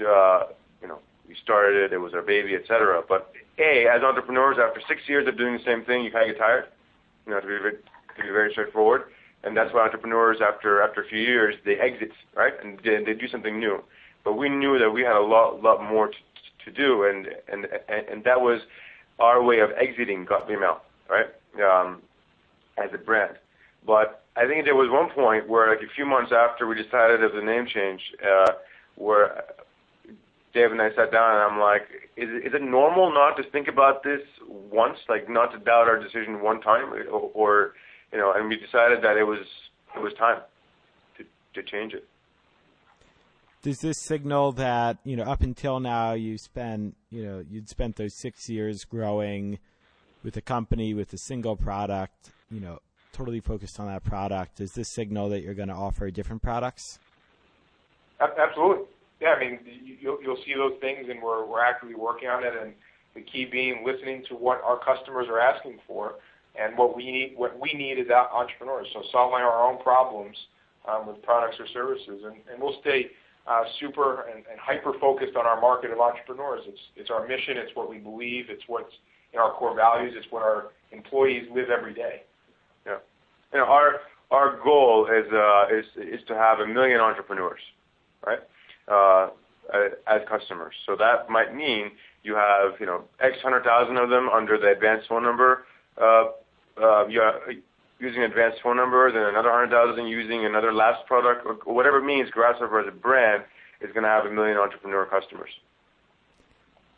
Uh, 0.00 0.44
you 0.80 0.88
know, 0.88 0.98
we 1.28 1.36
started 1.42 1.76
it, 1.76 1.92
it 1.92 1.98
was 1.98 2.14
our 2.14 2.22
baby, 2.22 2.54
etc. 2.54 3.02
But 3.08 3.32
a, 3.58 3.86
as 3.86 4.02
entrepreneurs, 4.02 4.56
after 4.60 4.80
six 4.88 5.02
years 5.06 5.28
of 5.28 5.36
doing 5.36 5.54
the 5.54 5.64
same 5.64 5.84
thing, 5.84 6.02
you 6.04 6.10
kind 6.10 6.28
of 6.28 6.34
get 6.34 6.40
tired. 6.40 6.64
You 7.26 7.32
know, 7.32 7.40
to 7.40 7.46
be 7.46 7.58
very, 7.58 7.76
to 7.76 8.22
be 8.22 8.28
very 8.28 8.50
straightforward, 8.52 9.04
and 9.44 9.56
that's 9.56 9.72
why 9.72 9.84
entrepreneurs, 9.84 10.38
after 10.42 10.82
after 10.82 11.02
a 11.02 11.06
few 11.06 11.20
years, 11.20 11.54
they 11.64 11.76
exit, 11.76 12.10
right, 12.34 12.54
and 12.64 12.80
they, 12.84 13.04
they 13.04 13.14
do 13.14 13.28
something 13.28 13.60
new. 13.60 13.82
But 14.24 14.34
we 14.34 14.48
knew 14.48 14.78
that 14.78 14.90
we 14.90 15.02
had 15.02 15.16
a 15.16 15.20
lot 15.20 15.62
lot 15.62 15.82
more 15.82 16.08
to, 16.08 16.14
to 16.64 16.70
do, 16.70 17.04
and 17.04 17.28
and 17.52 17.66
and 17.88 18.24
that 18.24 18.40
was 18.40 18.60
our 19.18 19.42
way 19.42 19.60
of 19.60 19.70
exiting 19.72 20.24
Got 20.24 20.48
Vmail, 20.48 20.78
right, 21.08 21.26
um, 21.62 22.02
as 22.82 22.90
a 22.92 22.98
brand. 22.98 23.36
But 23.86 24.21
I 24.36 24.46
think 24.46 24.64
there 24.64 24.74
was 24.74 24.88
one 24.90 25.10
point 25.10 25.48
where, 25.48 25.68
like 25.70 25.84
a 25.84 25.94
few 25.94 26.06
months 26.06 26.32
after 26.32 26.66
we 26.66 26.74
decided 26.74 27.22
of 27.22 27.32
the 27.32 27.42
name 27.42 27.66
change, 27.66 28.00
uh, 28.24 28.52
where 28.96 29.44
Dave 30.54 30.72
and 30.72 30.80
I 30.80 30.88
sat 30.94 31.12
down 31.12 31.34
and 31.34 31.52
I'm 31.52 31.60
like, 31.60 31.82
is 32.16 32.28
is 32.44 32.54
it 32.54 32.62
normal 32.62 33.12
not 33.12 33.36
to 33.36 33.42
think 33.50 33.68
about 33.68 34.02
this 34.02 34.22
once, 34.48 34.98
like 35.08 35.28
not 35.28 35.52
to 35.52 35.58
doubt 35.58 35.88
our 35.88 35.98
decision 35.98 36.42
one 36.42 36.60
time, 36.60 36.92
or, 36.92 37.30
or 37.34 37.74
you 38.12 38.18
know? 38.18 38.32
And 38.32 38.48
we 38.48 38.56
decided 38.56 39.02
that 39.02 39.16
it 39.16 39.24
was 39.24 39.46
it 39.94 40.00
was 40.00 40.14
time 40.14 40.40
to 41.18 41.24
to 41.54 41.62
change 41.62 41.92
it. 41.92 42.08
Does 43.62 43.80
this 43.80 43.98
signal 43.98 44.52
that 44.52 44.98
you 45.04 45.16
know 45.16 45.24
up 45.24 45.42
until 45.42 45.78
now 45.78 46.14
you 46.14 46.38
spent 46.38 46.96
you 47.10 47.22
know 47.24 47.44
you'd 47.50 47.68
spent 47.68 47.96
those 47.96 48.14
six 48.14 48.48
years 48.48 48.84
growing 48.84 49.58
with 50.22 50.36
a 50.36 50.42
company 50.42 50.94
with 50.94 51.12
a 51.12 51.18
single 51.18 51.56
product, 51.56 52.30
you 52.50 52.60
know, 52.60 52.78
totally 53.12 53.40
focused 53.40 53.78
on 53.78 53.86
that 53.86 54.04
product, 54.04 54.56
does 54.56 54.72
this 54.72 54.88
signal 54.88 55.28
that 55.30 55.42
you're 55.42 55.54
going 55.54 55.68
to 55.68 55.74
offer 55.74 56.10
different 56.10 56.42
products? 56.42 56.98
Absolutely. 58.20 58.86
Yeah, 59.20 59.34
I 59.34 59.40
mean, 59.40 59.60
you'll, 60.00 60.22
you'll 60.22 60.42
see 60.44 60.54
those 60.54 60.74
things, 60.80 61.06
and 61.08 61.22
we're, 61.22 61.44
we're 61.44 61.62
actively 61.62 61.94
working 61.94 62.28
on 62.28 62.44
it. 62.44 62.52
And 62.60 62.72
the 63.14 63.20
key 63.20 63.44
being 63.44 63.84
listening 63.84 64.24
to 64.28 64.34
what 64.34 64.60
our 64.62 64.78
customers 64.78 65.26
are 65.28 65.38
asking 65.38 65.78
for, 65.86 66.14
and 66.54 66.76
what 66.76 66.96
we 66.96 67.10
need. 67.10 67.34
What 67.36 67.58
we 67.58 67.72
need 67.72 67.98
is 67.98 68.10
entrepreneurs. 68.10 68.88
So 68.92 69.02
solving 69.10 69.40
our 69.40 69.68
own 69.68 69.82
problems 69.82 70.36
um, 70.88 71.06
with 71.06 71.22
products 71.22 71.56
or 71.58 71.66
services, 71.68 72.22
and, 72.24 72.36
and 72.52 72.60
we'll 72.60 72.80
stay 72.80 73.10
uh, 73.46 73.64
super 73.80 74.22
and, 74.22 74.44
and 74.50 74.60
hyper 74.60 74.92
focused 75.00 75.36
on 75.36 75.46
our 75.46 75.60
market 75.60 75.90
of 75.90 76.00
entrepreneurs. 76.00 76.62
It's 76.66 76.80
it's 76.96 77.10
our 77.10 77.26
mission. 77.26 77.56
It's 77.56 77.74
what 77.74 77.88
we 77.88 77.98
believe. 77.98 78.46
It's 78.48 78.64
what's 78.66 78.92
in 79.32 79.40
our 79.40 79.52
core 79.52 79.74
values. 79.74 80.14
It's 80.16 80.30
what 80.30 80.42
our 80.42 80.70
employees 80.90 81.48
live 81.54 81.70
every 81.70 81.94
day. 81.94 82.22
You 83.52 83.58
know, 83.58 83.66
our 83.66 84.00
our 84.30 84.58
goal 84.62 85.06
is 85.06 85.30
uh, 85.32 85.66
is 85.70 86.20
to 86.26 86.34
have 86.34 86.60
a 86.60 86.66
million 86.66 87.00
entrepreneurs, 87.00 87.60
right? 88.26 88.40
Uh, 88.88 89.28
as 90.06 90.22
customers. 90.28 90.74
So 90.86 90.96
that 90.96 91.28
might 91.30 91.54
mean 91.54 91.92
you 92.22 92.34
have 92.34 92.80
you 92.80 92.86
know 92.86 93.04
X 93.20 93.36
hundred 93.42 93.64
thousand 93.64 93.96
of 93.98 94.10
them 94.10 94.28
under 94.28 94.58
the 94.58 94.68
advanced 94.68 95.08
phone 95.08 95.22
number. 95.22 95.64
Uh, 96.00 96.24
using 98.00 98.22
advanced 98.22 98.58
phone 98.62 98.76
number, 98.76 99.12
then 99.12 99.22
another 99.22 99.50
hundred 99.50 99.70
thousand 99.70 100.06
using 100.08 100.44
another 100.44 100.72
last 100.72 101.06
product, 101.06 101.46
or 101.46 101.74
whatever 101.74 101.98
it 101.98 102.04
means. 102.04 102.28
Grasshopper 102.30 102.80
as 102.80 102.88
a 102.88 102.90
brand 102.90 103.44
is 103.80 103.92
going 103.92 104.02
to 104.02 104.08
have 104.08 104.26
a 104.26 104.30
million 104.30 104.56
entrepreneur 104.56 105.06
customers. 105.06 105.50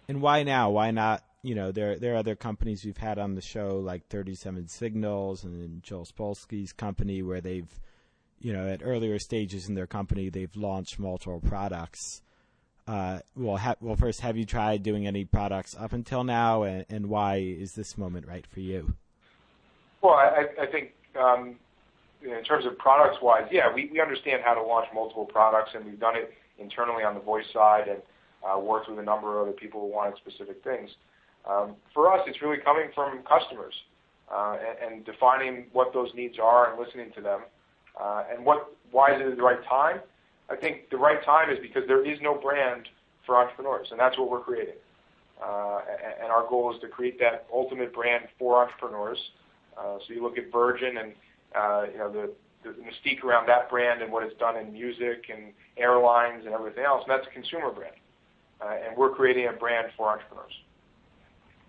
And 0.09 0.22
why 0.22 0.42
now? 0.42 0.70
Why 0.70 0.90
not 0.90 1.22
you 1.45 1.55
know, 1.55 1.70
there 1.70 1.99
there 1.99 2.14
are 2.14 2.16
other 2.16 2.34
companies 2.34 2.86
we've 2.86 2.97
had 2.97 3.18
on 3.18 3.34
the 3.34 3.42
show 3.42 3.78
like 3.78 4.09
37 4.09 4.66
Signals 4.66 5.45
and 5.45 5.82
Joel 5.82 6.07
Spolsky's 6.07 6.72
company 6.72 7.22
where 7.22 7.42
they've, 7.42 7.68
you 8.40 8.55
know, 8.55 8.66
at 8.66 8.80
earlier 8.82 9.18
stages 9.18 9.68
in 9.68 9.74
their 9.74 9.86
company 9.86 10.30
they've 10.30 10.57
launched 10.57 10.99
multiple 10.99 11.40
products. 11.47 12.22
Uh, 12.88 13.18
well, 13.36 13.59
ha- 13.59 13.76
well, 13.80 13.95
first, 13.95 14.22
have 14.22 14.38
you 14.38 14.47
tried 14.47 14.82
doing 14.82 15.07
any 15.07 15.24
products 15.24 15.76
up 15.78 15.92
until 15.92 16.24
now, 16.24 16.62
and, 16.62 16.86
and 16.88 17.07
why 17.07 17.36
is 17.36 17.74
this 17.74 17.97
moment 17.99 18.26
right 18.26 18.47
for 18.47 18.61
you? 18.61 18.95
Well, 20.03 20.14
I, 20.14 20.47
I 20.61 20.66
think 20.66 20.92
um, 21.18 21.57
in 22.22 22.45
terms 22.45 22.66
of 22.66 22.76
products 22.78 23.18
wise, 23.22 23.49
yeah, 23.51 23.72
we, 23.72 23.90
we 23.90 24.01
understand 24.01 24.42
how 24.45 24.55
to 24.55 24.62
launch 24.62 24.86
multiple 24.95 25.24
products, 25.24 25.70
and 25.74 25.84
we've 25.84 26.01
done 26.01 26.16
it 26.16 26.32
internally 26.59 27.05
on 27.05 27.14
the 27.14 27.20
voice 27.20 27.47
side 27.53 27.88
and 27.88 28.01
uh, 28.47 28.59
worked 28.59 28.88
with 28.88 28.99
a 28.99 29.03
number 29.03 29.38
of 29.38 29.49
other 29.49 29.57
people 29.57 29.80
who 29.80 29.86
wanted 29.86 30.16
specific 30.16 30.62
things. 30.62 30.90
Um, 31.49 31.76
for 31.92 32.12
us, 32.12 32.20
it's 32.26 32.40
really 32.40 32.59
coming 32.59 32.88
from 32.95 33.22
customers 33.22 33.74
uh, 34.32 34.57
and, 34.82 35.05
defining 35.05 35.66
what 35.72 35.92
those 35.92 36.09
needs 36.14 36.38
are 36.38 36.70
and 36.70 36.80
listening 36.80 37.12
to 37.14 37.20
them. 37.20 37.40
Uh, 38.01 38.24
and 38.32 38.45
what, 38.45 38.74
why 38.90 39.14
is 39.14 39.20
it 39.20 39.36
the 39.36 39.42
right 39.42 39.62
time? 39.64 40.01
I 40.49 40.57
think 40.57 40.90
the 40.90 40.97
right 40.97 41.22
time 41.24 41.51
is 41.51 41.59
because 41.61 41.82
there 41.86 42.05
is 42.05 42.18
no 42.20 42.34
brand 42.34 42.88
for 43.26 43.36
entrepreneurs, 43.36 43.88
and 43.90 44.01
that's 44.01 44.18
what 44.18 44.30
we're 44.30 44.40
creating. 44.40 44.74
Uh, 45.42 45.80
and 46.22 46.30
our 46.30 46.47
goal 46.49 46.74
is 46.74 46.80
to 46.80 46.88
create 46.88 47.18
that 47.20 47.47
ultimate 47.53 47.92
brand 47.92 48.24
for 48.38 48.62
entrepreneurs. 48.62 49.18
Uh, 49.76 49.99
so 50.07 50.14
you 50.14 50.22
look 50.22 50.38
at 50.38 50.51
Virgin 50.53 50.99
and 50.99 51.12
uh, 51.55 51.84
you 51.90 51.99
know 51.99 52.11
the, 52.11 52.30
the 52.62 52.70
mystique 52.70 53.22
around 53.24 53.47
that 53.47 53.68
brand 53.68 54.03
and 54.03 54.12
what 54.12 54.22
it's 54.22 54.38
done 54.38 54.57
in 54.57 54.72
music 54.72 55.26
and 55.32 55.53
airlines 55.76 56.45
and 56.47 56.55
everything 56.55 56.84
else, 56.84 57.03
and 57.07 57.11
that's 57.11 57.26
a 57.26 57.30
consumer 57.30 57.70
brand. 57.70 57.95
Uh, 58.61 58.76
and 58.86 58.97
we're 58.97 59.11
creating 59.11 59.49
a 59.49 59.53
brand 59.53 59.88
for 59.97 60.09
entrepreneurs. 60.09 60.53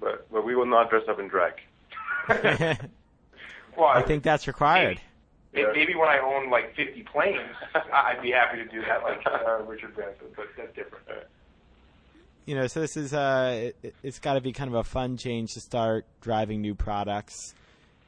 But 0.05 0.31
but 0.31 0.45
we 0.45 0.55
will 0.55 0.67
not 0.67 0.91
dress 0.91 1.03
up 1.09 1.19
in 1.19 1.27
drag. 1.27 1.53
well, 3.75 3.87
I 3.87 4.03
think 4.03 4.21
that's 4.23 4.47
required. 4.47 5.01
Maybe, 5.51 5.67
maybe 5.73 5.95
when 5.95 6.09
I 6.09 6.19
own 6.19 6.51
like 6.51 6.75
50 6.75 7.01
planes, 7.03 7.55
I'd 7.73 8.21
be 8.21 8.31
happy 8.31 8.57
to 8.57 8.65
do 8.65 8.81
that, 8.81 9.01
like 9.01 9.25
uh, 9.25 9.63
Richard 9.63 9.95
Branson. 9.95 10.27
But 10.35 10.47
that's 10.55 10.75
different 10.75 11.07
you 12.45 12.53
know, 12.53 12.67
so 12.67 12.79
this 12.79 12.95
is 12.95 13.13
uh, 13.13 13.71
it, 13.81 13.95
has 14.03 14.19
got 14.19 14.35
to 14.35 14.41
be 14.41 14.53
kind 14.53 14.69
of 14.69 14.75
a 14.75 14.83
fun 14.83 15.17
change 15.17 15.53
to 15.55 15.59
start 15.59 16.05
driving 16.21 16.61
new 16.61 16.75
products. 16.75 17.55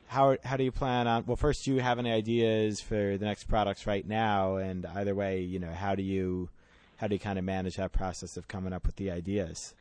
How 0.07 0.37
how 0.43 0.57
do 0.57 0.63
you 0.63 0.71
plan 0.71 1.07
on? 1.07 1.25
Well, 1.25 1.35
first, 1.35 1.65
do 1.65 1.73
you 1.73 1.81
have 1.81 1.99
any 1.99 2.11
ideas 2.11 2.79
for 2.79 3.17
the 3.17 3.25
next 3.25 3.45
products 3.45 3.87
right 3.87 4.07
now? 4.07 4.57
And 4.57 4.85
either 4.85 5.15
way, 5.15 5.41
you 5.41 5.59
know, 5.59 5.71
how 5.71 5.95
do 5.95 6.03
you 6.03 6.49
how 6.97 7.07
do 7.07 7.15
you 7.15 7.19
kind 7.19 7.37
of 7.39 7.45
manage 7.45 7.75
that 7.77 7.91
process 7.91 8.37
of 8.37 8.47
coming 8.47 8.73
up 8.73 8.85
with 8.85 8.95
the 8.95 9.11
ideas? 9.11 9.73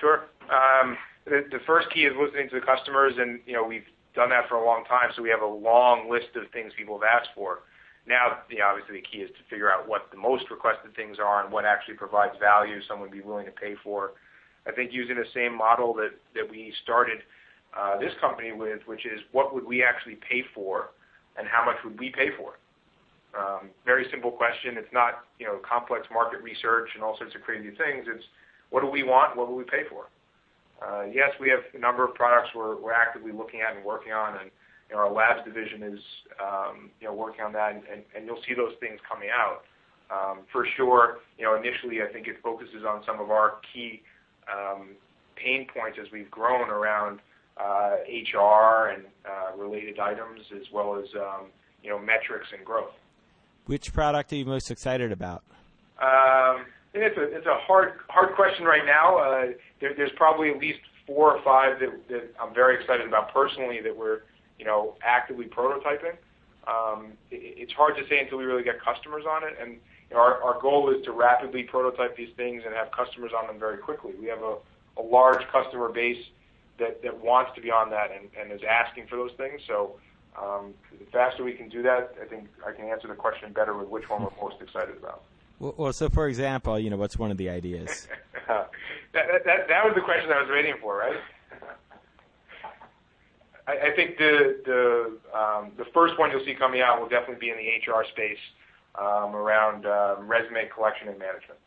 Sure. 0.00 0.24
Um, 0.50 0.96
the, 1.26 1.60
first 1.66 1.90
key 1.90 2.06
is 2.06 2.14
listening 2.14 2.48
to 2.50 2.60
the 2.60 2.64
customers, 2.64 3.14
and 3.18 3.40
you 3.46 3.52
know, 3.52 3.64
we've 3.64 3.86
done 4.14 4.30
that 4.30 4.48
for 4.48 4.56
a 4.56 4.64
long 4.64 4.84
time, 4.84 5.10
so 5.14 5.22
we 5.22 5.28
have 5.28 5.42
a 5.42 5.46
long 5.46 6.10
list 6.10 6.34
of 6.36 6.50
things 6.52 6.72
people 6.78 6.98
have 6.98 7.06
asked 7.06 7.30
for. 7.34 7.60
Now, 8.06 8.38
obviously 8.46 9.02
the 9.02 9.06
key 9.06 9.26
is 9.26 9.30
to 9.30 9.42
figure 9.50 9.70
out 9.70 9.88
what 9.88 10.08
the 10.12 10.16
most 10.16 10.48
requested 10.50 10.94
things 10.94 11.18
are 11.18 11.42
and 11.42 11.52
what 11.52 11.64
actually 11.64 11.94
provides 11.94 12.38
value 12.38 12.78
someone 12.86 13.10
would 13.10 13.18
be 13.18 13.20
willing 13.20 13.46
to 13.46 13.52
pay 13.52 13.74
for. 13.82 14.12
I 14.66 14.72
think 14.72 14.92
using 14.92 15.16
the 15.16 15.26
same 15.34 15.56
model 15.56 15.92
that, 15.94 16.14
that 16.34 16.48
we 16.48 16.72
started 16.82 17.18
uh, 17.76 17.98
this 17.98 18.12
company 18.20 18.52
with, 18.52 18.80
which 18.86 19.04
is 19.04 19.20
what 19.32 19.52
would 19.54 19.66
we 19.66 19.82
actually 19.82 20.16
pay 20.22 20.44
for 20.54 20.90
and 21.36 21.46
how 21.48 21.64
much 21.66 21.76
would 21.84 21.98
we 21.98 22.10
pay 22.10 22.30
for 22.38 22.54
it? 22.54 22.60
Um, 23.36 23.70
very 23.84 24.06
simple 24.10 24.30
question. 24.30 24.78
It's 24.78 24.92
not, 24.92 25.26
you 25.38 25.46
know, 25.46 25.58
complex 25.68 26.06
market 26.12 26.42
research 26.42 26.88
and 26.94 27.02
all 27.02 27.18
sorts 27.18 27.34
of 27.34 27.42
crazy 27.42 27.70
things. 27.76 28.06
It's 28.06 28.24
what 28.70 28.80
do 28.80 28.86
we 28.86 29.02
want? 29.02 29.36
What 29.36 29.48
will 29.48 29.56
we 29.56 29.64
pay 29.64 29.82
for? 29.90 30.06
Uh, 30.82 31.04
yes, 31.12 31.30
we 31.40 31.48
have 31.48 31.60
a 31.74 31.78
number 31.78 32.04
of 32.04 32.14
products 32.14 32.50
we're, 32.54 32.92
actively 32.92 33.32
looking 33.32 33.60
at 33.60 33.76
and 33.76 33.84
working 33.84 34.12
on, 34.12 34.38
and 34.40 34.50
our 34.94 35.10
labs 35.10 35.44
division 35.44 35.82
is 35.82 36.00
um, 36.40 36.90
you 37.00 37.06
know 37.06 37.14
working 37.14 37.40
on 37.40 37.52
that, 37.52 37.72
and, 37.72 38.26
you'll 38.26 38.42
see 38.46 38.54
those 38.54 38.74
things 38.80 38.98
coming 39.08 39.28
out. 39.34 39.64
Um, 40.08 40.40
for 40.52 40.66
sure, 40.76 41.18
you 41.38 41.44
know, 41.44 41.56
initially 41.56 42.02
I 42.02 42.12
think 42.12 42.28
it 42.28 42.36
focuses 42.42 42.84
on 42.86 43.02
some 43.04 43.20
of 43.20 43.30
our 43.30 43.54
key 43.72 44.02
um, 44.52 44.90
pain 45.34 45.66
points 45.72 45.98
as 46.00 46.10
we've 46.12 46.30
grown 46.30 46.68
around 46.70 47.20
uh, 47.56 47.96
HR 48.08 48.90
and 48.94 49.04
uh, 49.24 49.56
related 49.56 49.98
items, 49.98 50.40
as 50.54 50.70
well 50.72 50.96
as 50.96 51.06
um, 51.16 51.46
you 51.82 51.90
know 51.90 51.98
metrics 51.98 52.48
and 52.56 52.64
growth. 52.64 52.92
Which 53.66 53.92
product 53.92 54.32
are 54.32 54.36
you 54.36 54.44
most 54.44 54.70
excited 54.70 55.10
about? 55.10 55.42
It's 56.94 57.46
a 57.46 57.58
hard 57.66 57.94
hard 58.08 58.34
question 58.34 58.64
right 58.64 58.86
now. 58.86 59.18
Uh, 59.18 59.46
there, 59.80 59.94
there's 59.94 60.12
probably 60.16 60.50
at 60.50 60.58
least 60.58 60.78
four 61.06 61.36
or 61.36 61.42
five 61.42 61.78
that, 61.80 62.34
I'm 62.40 62.54
very 62.54 62.80
excited 62.80 63.06
about 63.06 63.32
personally 63.32 63.80
that 63.82 63.96
we're 63.96 64.22
you 64.58 64.64
know, 64.64 64.94
actively 65.02 65.46
prototyping. 65.46 66.16
Um, 66.66 67.12
it, 67.30 67.54
it's 67.58 67.72
hard 67.72 67.96
to 67.96 68.06
say 68.08 68.18
until 68.20 68.38
we 68.38 68.44
really 68.44 68.64
get 68.64 68.80
customers 68.80 69.24
on 69.28 69.44
it. 69.44 69.56
And 69.60 69.78
our, 70.14 70.58
goal 70.60 70.90
is 70.90 71.04
to 71.04 71.12
rapidly 71.12 71.62
prototype 71.62 72.16
these 72.16 72.34
things 72.36 72.62
and 72.64 72.74
have 72.74 72.90
customers 72.92 73.32
on 73.36 73.46
them 73.46 73.58
very 73.58 73.78
quickly. 73.78 74.12
We 74.20 74.26
have 74.28 74.42
a, 74.42 74.56
large 74.98 75.46
customer 75.52 75.90
base 75.90 76.24
that, 76.78 77.02
wants 77.22 77.50
to 77.54 77.60
be 77.60 77.70
on 77.70 77.90
that 77.90 78.08
and, 78.10 78.30
and 78.40 78.50
is 78.50 78.64
asking 78.66 79.06
for 79.08 79.16
those 79.16 79.32
things. 79.36 79.60
So 79.66 79.96
um, 80.40 80.72
the 80.98 81.04
faster 81.12 81.44
we 81.44 81.52
can 81.52 81.68
do 81.68 81.82
that, 81.82 82.14
I 82.20 82.24
think 82.24 82.48
I 82.66 82.72
can 82.72 82.86
answer 82.86 83.06
the 83.06 83.14
question 83.14 83.52
better 83.52 83.76
with 83.76 83.88
which 83.88 84.08
one 84.08 84.22
we're 84.22 84.30
most 84.40 84.56
excited 84.62 84.96
about. 84.96 85.24
Well, 85.58 85.74
well 85.76 85.92
so 85.92 86.08
for 86.08 86.28
example, 86.28 86.78
you 86.78 86.90
know, 86.90 86.96
what's 86.96 87.18
one 87.18 87.30
of 87.30 87.36
the 87.36 87.50
ideas? 87.50 88.08
that, 88.48 88.70
that, 89.12 89.44
that, 89.44 89.68
that 89.68 89.84
was 89.84 89.94
the 89.94 90.02
question 90.02 90.30
I 90.30 90.40
was 90.40 90.50
waiting 90.50 90.74
for, 90.80 90.98
right? 90.98 91.16
I, 93.66 93.88
I 93.88 93.96
think 93.96 94.18
the 94.18 94.60
the 94.64 95.38
um, 95.38 95.72
the 95.76 95.84
first 95.92 96.18
one 96.18 96.30
you'll 96.30 96.44
see 96.44 96.54
coming 96.54 96.80
out 96.80 97.00
will 97.00 97.08
definitely 97.08 97.40
be 97.40 97.50
in 97.50 97.56
the 97.56 97.92
HR 97.92 98.04
space 98.04 98.38
um, 98.98 99.34
around 99.34 99.86
um, 99.86 100.28
resume 100.28 100.68
collection 100.74 101.08
and 101.08 101.18
management. 101.18 101.58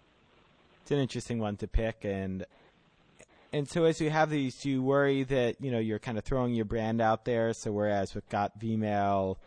It's 0.82 0.92
an 0.92 1.00
interesting 1.00 1.40
one 1.40 1.58
to 1.58 1.68
pick, 1.68 2.04
and 2.04 2.46
and 3.52 3.68
so 3.68 3.86
as 3.86 4.00
you 4.00 4.10
have 4.10 4.30
these, 4.30 4.56
do 4.62 4.70
you 4.70 4.82
worry 4.82 5.24
that 5.24 5.62
you 5.62 5.72
know 5.72 5.80
you're 5.80 6.00
kind 6.00 6.18
of 6.18 6.24
throwing 6.24 6.54
your 6.54 6.66
brand 6.66 7.02
out 7.02 7.26
there? 7.26 7.54
So 7.54 7.72
whereas 7.72 8.16
with 8.16 8.28
Got 8.30 8.60
Vmail 8.60 9.38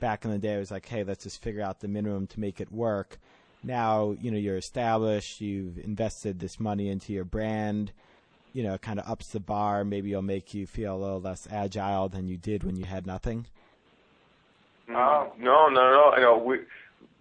back 0.00 0.24
in 0.24 0.30
the 0.30 0.38
day, 0.38 0.54
it 0.54 0.58
was 0.58 0.70
like, 0.70 0.86
hey, 0.86 1.04
let's 1.04 1.24
just 1.24 1.42
figure 1.42 1.62
out 1.62 1.80
the 1.80 1.88
minimum 1.88 2.26
to 2.28 2.40
make 2.40 2.60
it 2.60 2.70
work. 2.70 3.18
Now 3.64 4.16
you 4.20 4.30
know 4.30 4.38
you're 4.38 4.56
established, 4.56 5.40
you've 5.40 5.78
invested 5.78 6.38
this 6.38 6.60
money 6.60 6.88
into 6.88 7.12
your 7.12 7.24
brand 7.24 7.92
you 8.54 8.62
know, 8.62 8.78
kind 8.78 8.98
of 8.98 9.10
ups 9.10 9.28
the 9.28 9.40
bar. 9.40 9.84
Maybe 9.84 10.12
it'll 10.12 10.22
make 10.22 10.54
you 10.54 10.66
feel 10.66 10.96
a 10.96 10.96
little 10.96 11.20
less 11.20 11.46
agile 11.50 12.08
than 12.08 12.28
you 12.28 12.38
did 12.38 12.62
when 12.62 12.76
you 12.76 12.84
had 12.84 13.04
nothing. 13.04 13.46
Uh, 14.88 15.26
no, 15.38 15.68
no, 15.68 15.70
no. 15.70 16.12
You 16.16 16.22
know, 16.22 16.38
we, 16.38 16.58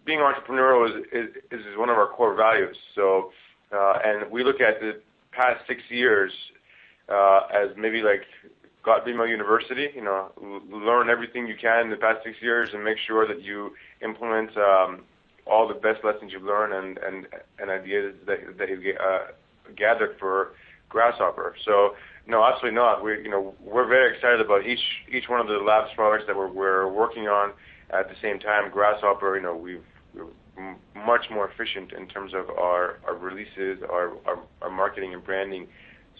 being 0.05 0.19
entrepreneurial 0.19 0.87
is, 0.89 1.05
is 1.11 1.65
is 1.65 1.77
one 1.77 1.89
of 1.89 1.97
our 1.97 2.07
core 2.07 2.35
values. 2.35 2.77
So, 2.93 3.31
uh, 3.71 3.99
and 4.05 4.31
we 4.31 4.43
look 4.43 4.61
at 4.61 4.79
the 4.79 5.01
past 5.31 5.65
six 5.67 5.81
years 5.89 6.31
uh, 7.09 7.41
as 7.51 7.69
maybe 7.77 8.03
like 8.03 8.25
Got 8.83 9.05
Vmail 9.05 9.27
University. 9.27 9.89
You 9.95 10.03
know, 10.03 10.31
learn 10.69 11.09
everything 11.09 11.47
you 11.47 11.55
can 11.55 11.85
in 11.85 11.89
the 11.89 11.97
past 11.97 12.23
six 12.23 12.37
years 12.41 12.69
and 12.73 12.83
make 12.83 12.99
sure 12.99 13.27
that 13.27 13.41
you 13.41 13.73
implement 14.03 14.55
um, 14.55 15.01
all 15.45 15.67
the 15.67 15.73
best 15.73 16.03
lessons 16.03 16.31
you've 16.31 16.43
learned 16.43 16.73
and 16.73 16.97
and 16.97 17.27
and 17.59 17.69
ideas 17.69 18.15
that 18.25 18.57
that 18.57 18.69
you 18.69 18.95
uh, 18.99 19.27
gathered 19.75 20.17
for 20.19 20.53
Grasshopper. 20.89 21.55
So 21.65 21.95
no, 22.27 22.43
absolutely 22.43 22.75
not. 22.75 23.03
We 23.03 23.23
you 23.23 23.29
know 23.29 23.53
we're 23.61 23.87
very 23.87 24.15
excited 24.15 24.41
about 24.41 24.65
each 24.65 24.83
each 25.11 25.27
one 25.27 25.39
of 25.39 25.47
the 25.47 25.57
labs 25.57 25.89
products 25.95 26.25
that 26.27 26.35
we're 26.35 26.51
we're 26.51 26.91
working 26.91 27.27
on. 27.27 27.53
At 27.89 28.09
the 28.09 28.15
same 28.23 28.39
time, 28.39 28.71
Grasshopper, 28.71 29.35
you 29.35 29.43
know, 29.43 29.55
we've 29.55 29.83
we're 30.15 30.25
much 30.95 31.25
more 31.31 31.49
efficient 31.49 31.93
in 31.93 32.07
terms 32.07 32.33
of 32.33 32.49
our, 32.49 32.99
our 33.05 33.15
releases, 33.15 33.81
our, 33.83 34.13
our, 34.25 34.39
our 34.61 34.69
marketing 34.69 35.13
and 35.13 35.23
branding. 35.23 35.67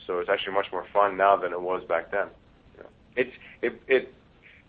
So 0.05 0.19
it's 0.19 0.29
actually 0.29 0.53
much 0.53 0.67
more 0.71 0.85
fun 0.91 1.17
now 1.17 1.37
than 1.37 1.51
it 1.51 1.61
was 1.61 1.83
back 1.87 2.11
then. 2.11 2.27
It's 3.15 3.31
it 3.61 3.79
it 3.87 4.13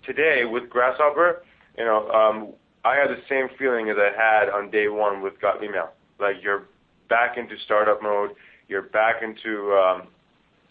today 0.04 0.44
with 0.44 0.68
Grasshopper. 0.68 1.42
You 1.78 1.84
know, 1.86 2.08
um, 2.10 2.52
I 2.84 2.96
had 2.96 3.08
the 3.08 3.22
same 3.28 3.48
feeling 3.58 3.88
as 3.88 3.96
I 3.98 4.10
had 4.14 4.50
on 4.50 4.70
day 4.70 4.88
one 4.88 5.22
with 5.22 5.40
Got 5.40 5.60
Vmail. 5.60 5.88
Like 6.18 6.36
you're 6.42 6.64
back 7.08 7.36
into 7.38 7.54
startup 7.64 8.02
mode 8.02 8.30
you're 8.68 8.82
back 8.82 9.22
into 9.22 9.72
um, 9.72 10.08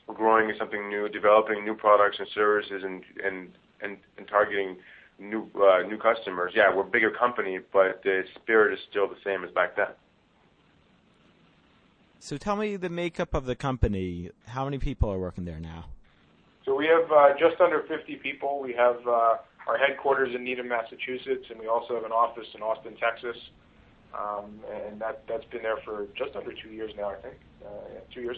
growing 0.08 0.52
something 0.58 0.90
new, 0.90 1.10
developing 1.10 1.64
new 1.64 1.76
products 1.76 2.18
and 2.20 2.28
services, 2.34 2.84
and 2.84 3.04
and 3.24 3.50
and, 3.82 3.98
and 4.18 4.28
targeting 4.28 4.78
new 5.20 5.50
uh, 5.56 5.88
new 5.88 5.98
customers. 5.98 6.54
Yeah, 6.56 6.74
we're 6.76 6.84
a 6.84 6.90
bigger 6.90 7.12
company, 7.12 7.60
but 7.72 8.02
the 8.04 8.24
spirit 8.42 8.74
is 8.74 8.80
still 8.90 9.08
the 9.08 9.18
same 9.24 9.44
as 9.44 9.52
back 9.52 9.76
then. 9.76 9.88
So 12.20 12.38
tell 12.38 12.56
me 12.56 12.78
the 12.78 12.90
makeup 12.90 13.34
of 13.34 13.46
the 13.46 13.56
company. 13.56 14.32
How 14.48 14.64
many 14.66 14.80
people 14.80 15.12
are 15.12 15.20
working 15.20 15.46
there 15.46 15.60
now? 15.60 15.86
So 16.66 16.74
we 16.74 16.88
have 16.88 17.12
uh, 17.12 17.34
just 17.38 17.60
under 17.60 17.84
50 17.84 18.16
people. 18.16 18.62
We 18.62 18.74
have 18.74 19.06
uh, 19.06 19.36
our 19.68 19.78
headquarters 19.78 20.36
in 20.36 20.44
Needham, 20.44 20.68
Massachusetts, 20.68 21.46
and 21.50 21.60
we 21.60 21.68
also 21.68 21.96
have 21.96 22.04
an 22.04 22.12
office 22.12 22.48
in 22.56 22.62
Austin, 22.62 22.96
Texas. 22.98 23.38
Um, 24.14 24.60
and 24.72 25.02
that 25.02 25.24
that's 25.28 25.46
been 25.46 25.64
there 25.64 25.78
for 25.84 26.06
just 26.16 26.36
under 26.36 26.52
two 26.54 26.70
years 26.70 26.92
now, 26.96 27.10
I 27.10 27.16
think. 27.16 27.36
Uh, 27.66 27.70
yeah, 27.94 28.00
two 28.14 28.22
years. 28.22 28.38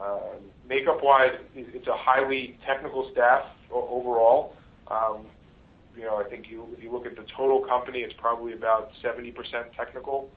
Uh, 0.00 0.38
makeup-wise, 0.68 1.32
it's 1.54 1.86
a 1.86 1.96
highly 1.96 2.58
technical 2.66 3.10
staff 3.12 3.42
overall. 3.72 4.54
Um, 4.90 5.26
you 5.96 6.02
know, 6.02 6.16
I 6.16 6.28
think 6.28 6.46
if 6.48 6.82
you 6.82 6.92
look 6.92 7.06
at 7.06 7.16
the 7.16 7.24
total 7.36 7.64
company, 7.64 8.00
it's 8.00 8.14
probably 8.18 8.52
about 8.52 8.90
70% 9.02 9.34
technical 9.76 10.28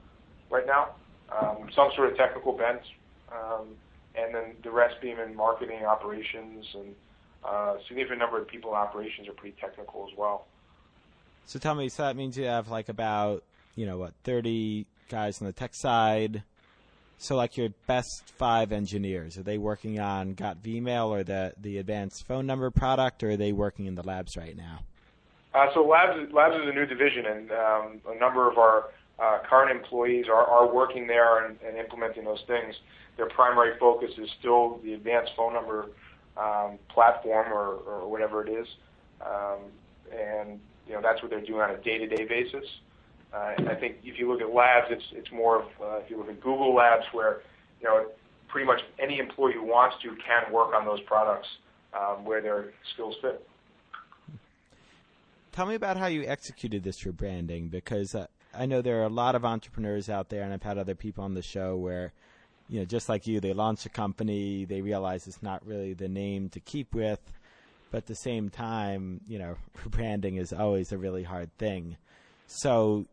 right 0.50 0.66
now. 0.66 0.94
Um, 1.36 1.68
some 1.74 1.90
sort 1.94 2.10
of 2.10 2.16
technical 2.16 2.56
bent, 2.56 2.80
um, 3.32 3.68
and 4.14 4.34
then 4.34 4.54
the 4.64 4.70
rest 4.70 4.94
being 5.02 5.18
in 5.18 5.36
marketing, 5.36 5.84
operations, 5.84 6.64
and 6.74 6.94
significant 7.86 8.18
number 8.18 8.40
of 8.40 8.48
people 8.48 8.70
in 8.70 8.76
operations 8.76 9.28
are 9.28 9.32
pretty 9.32 9.56
technical 9.60 10.08
as 10.10 10.16
well. 10.16 10.46
So 11.46 11.58
tell 11.58 11.74
me, 11.74 11.88
so 11.88 12.02
that 12.02 12.16
means 12.16 12.36
you 12.36 12.44
have 12.44 12.68
like 12.68 12.88
about 12.88 13.42
you 13.74 13.86
know 13.86 13.96
what, 13.96 14.12
30 14.24 14.86
guys 15.08 15.40
on 15.40 15.46
the 15.46 15.52
tech 15.52 15.74
side. 15.74 16.42
So 17.18 17.36
like 17.36 17.56
your 17.56 17.70
best 17.86 18.22
five 18.36 18.72
engineers, 18.72 19.38
are 19.38 19.42
they 19.42 19.58
working 19.58 19.98
on 19.98 20.34
Got 20.34 20.62
Vmail 20.62 21.08
or 21.08 21.24
the 21.24 21.54
the 21.60 21.78
advanced 21.78 22.26
phone 22.26 22.46
number 22.46 22.70
product, 22.70 23.22
or 23.22 23.30
are 23.30 23.36
they 23.36 23.52
working 23.52 23.86
in 23.86 23.94
the 23.94 24.02
labs 24.02 24.36
right 24.36 24.56
now? 24.56 24.80
Uh, 25.54 25.66
so 25.74 25.84
labs 25.84 26.32
labs 26.32 26.54
is 26.56 26.68
a 26.68 26.72
new 26.72 26.86
division, 26.86 27.26
and 27.26 27.50
um, 27.50 28.00
a 28.08 28.18
number 28.18 28.50
of 28.50 28.58
our 28.58 28.90
uh, 29.18 29.38
current 29.48 29.70
employees 29.70 30.26
are, 30.28 30.44
are 30.44 30.72
working 30.72 31.06
there 31.06 31.44
and, 31.44 31.58
and 31.66 31.76
implementing 31.76 32.24
those 32.24 32.42
things, 32.46 32.74
their 33.16 33.28
primary 33.28 33.76
focus 33.78 34.10
is 34.16 34.28
still 34.38 34.78
the 34.84 34.94
advanced 34.94 35.32
phone 35.36 35.52
number 35.52 35.86
um, 36.38 36.78
platform 36.88 37.52
or, 37.52 37.74
or 37.86 38.08
whatever 38.08 38.46
it 38.46 38.50
is. 38.50 38.66
Um, 39.20 39.58
and 40.12 40.60
you 40.86 40.94
know 40.94 41.00
that's 41.02 41.20
what 41.22 41.30
they're 41.30 41.44
doing 41.44 41.60
on 41.60 41.70
a 41.70 41.76
day-to-day 41.78 42.24
basis. 42.24 42.64
Uh, 43.32 43.52
and 43.58 43.68
I 43.68 43.74
think 43.74 43.96
if 44.04 44.18
you 44.18 44.30
look 44.30 44.40
at 44.40 44.54
labs, 44.54 44.86
it's 44.90 45.04
it's 45.12 45.30
more 45.32 45.60
of 45.62 45.66
uh, 45.82 45.98
if 45.98 46.10
you 46.10 46.16
look 46.16 46.28
at 46.28 46.40
Google 46.40 46.74
Labs, 46.74 47.04
where 47.12 47.42
you 47.80 47.88
know 47.88 48.06
pretty 48.48 48.66
much 48.66 48.80
any 48.98 49.18
employee 49.18 49.52
who 49.52 49.64
wants 49.64 49.96
to 50.02 50.08
can 50.10 50.52
work 50.52 50.74
on 50.74 50.86
those 50.86 51.00
products 51.02 51.48
um, 51.92 52.24
where 52.24 52.40
their 52.40 52.72
skills 52.94 53.14
fit. 53.20 53.46
Tell 55.52 55.66
me 55.66 55.74
about 55.74 55.96
how 55.96 56.06
you 56.06 56.24
executed 56.24 56.84
this 56.84 57.00
for 57.00 57.12
branding, 57.12 57.68
because 57.68 58.14
uh, 58.14 58.28
I 58.54 58.66
know 58.66 58.80
there 58.80 59.00
are 59.00 59.06
a 59.06 59.10
lot 59.10 59.34
of 59.34 59.44
entrepreneurs 59.44 60.08
out 60.08 60.28
there, 60.28 60.42
and 60.42 60.52
I've 60.52 60.62
had 60.62 60.78
other 60.78 60.94
people 60.94 61.24
on 61.24 61.34
the 61.34 61.42
show 61.42 61.76
where, 61.76 62.12
you 62.68 62.80
know, 62.80 62.84
just 62.84 63.08
like 63.08 63.26
you, 63.26 63.40
they 63.40 63.52
launch 63.52 63.86
a 63.86 63.88
company, 63.88 64.64
they 64.64 64.80
realize 64.80 65.26
it's 65.26 65.42
not 65.42 65.66
really 65.66 65.94
the 65.94 66.08
name 66.08 66.48
to 66.50 66.60
keep 66.60 66.94
with, 66.94 67.20
but 67.90 67.98
at 67.98 68.06
the 68.06 68.14
same 68.14 68.50
time, 68.50 69.20
you 69.26 69.38
know, 69.38 69.56
branding 69.86 70.36
is 70.36 70.52
always 70.52 70.92
a 70.92 70.98
really 70.98 71.22
hard 71.22 71.56
thing. 71.58 71.96
So, 72.46 73.06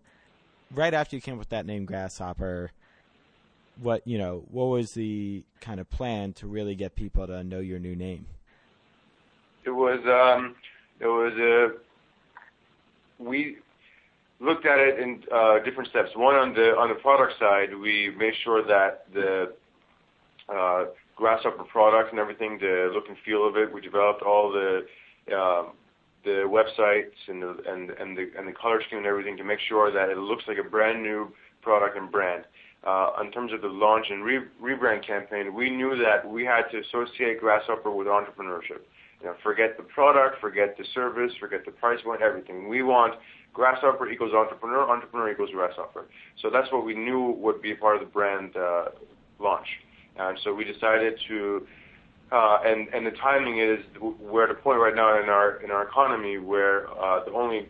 right 0.73 0.93
after 0.93 1.15
you 1.15 1.21
came 1.21 1.35
up 1.35 1.39
with 1.39 1.49
that 1.49 1.65
name, 1.65 1.85
Grasshopper, 1.85 2.71
what 3.81 4.05
you 4.05 4.17
know, 4.17 4.43
what 4.51 4.65
was 4.65 4.91
the 4.91 5.43
kind 5.61 5.79
of 5.79 5.89
plan 5.89 6.33
to 6.33 6.47
really 6.47 6.75
get 6.75 6.95
people 6.95 7.27
to 7.27 7.43
know 7.43 7.59
your 7.59 7.79
new 7.79 7.95
name? 7.95 8.25
It 9.65 9.71
was 9.71 9.99
um, 10.05 10.55
it 10.99 11.07
was 11.07 11.33
a 11.33 11.71
we 13.21 13.57
looked 14.39 14.65
at 14.65 14.79
it 14.79 14.99
in 14.99 15.23
uh, 15.33 15.59
different 15.63 15.89
steps. 15.89 16.09
One 16.15 16.35
on 16.35 16.53
the 16.53 16.75
on 16.75 16.89
the 16.89 16.95
product 16.95 17.33
side, 17.39 17.75
we 17.75 18.13
made 18.17 18.33
sure 18.43 18.65
that 18.65 19.05
the 19.13 19.53
uh, 20.49 20.85
Grasshopper 21.15 21.63
product 21.63 22.11
and 22.11 22.19
everything, 22.19 22.57
the 22.59 22.91
look 22.93 23.05
and 23.07 23.17
feel 23.23 23.47
of 23.47 23.55
it, 23.55 23.73
we 23.73 23.79
developed 23.79 24.21
all 24.21 24.51
the 24.51 24.85
um, 25.33 25.71
the 26.25 26.43
websites 26.45 27.15
and 27.27 27.41
the 27.41 27.55
and 27.67 27.91
and 27.91 28.17
the 28.17 28.31
and 28.37 28.47
the 28.47 28.51
color 28.51 28.81
scheme 28.85 28.99
and 28.99 29.07
everything 29.07 29.37
to 29.37 29.43
make 29.43 29.59
sure 29.67 29.91
that 29.91 30.09
it 30.09 30.17
looks 30.17 30.43
like 30.47 30.57
a 30.57 30.69
brand 30.69 31.01
new 31.01 31.31
product 31.61 31.97
and 31.97 32.11
brand. 32.11 32.43
Uh, 32.85 33.11
in 33.23 33.31
terms 33.31 33.51
of 33.51 33.61
the 33.61 33.67
launch 33.67 34.05
and 34.11 34.23
re- 34.23 34.45
rebrand 34.61 35.05
campaign, 35.07 35.55
we 35.55 35.71
knew 35.71 35.97
that 35.97 36.27
we 36.29 36.45
had 36.45 36.63
to 36.71 36.79
associate 36.79 37.39
Grasshopper 37.39 37.89
with 37.89 38.05
entrepreneurship. 38.05 38.81
Forget 39.41 39.75
the 39.75 39.81
product, 39.81 40.39
forget 40.39 40.77
the 40.77 40.83
service, 40.93 41.31
forget 41.39 41.65
the 41.65 41.71
price 41.71 41.99
point, 42.03 42.21
everything. 42.21 42.69
We 42.69 42.83
want 42.83 43.15
Grasshopper 43.55 44.09
equals 44.09 44.33
entrepreneur, 44.33 44.87
entrepreneur 44.89 45.31
equals 45.31 45.49
Grasshopper. 45.51 46.05
So 46.41 46.49
that's 46.49 46.71
what 46.71 46.85
we 46.85 46.93
knew 46.93 47.31
would 47.39 47.61
be 47.61 47.73
part 47.73 47.95
of 47.95 48.01
the 48.01 48.11
brand 48.11 48.55
uh, 48.55 48.89
launch. 49.39 49.67
And 50.17 50.37
so 50.43 50.53
we 50.53 50.65
decided 50.65 51.19
to, 51.29 51.65
uh, 52.31 52.59
and 52.65 52.87
and 52.89 53.07
the 53.07 53.11
timing 53.11 53.59
is 53.59 53.79
we're 54.19 54.43
at 54.43 54.51
a 54.51 54.55
point 54.55 54.79
right 54.79 54.95
now 54.95 55.21
in 55.21 55.29
our 55.29 55.61
in 55.63 55.71
our 55.71 55.87
economy 55.87 56.37
where 56.37 56.87
uh, 56.99 57.23
the 57.23 57.31
only 57.31 57.69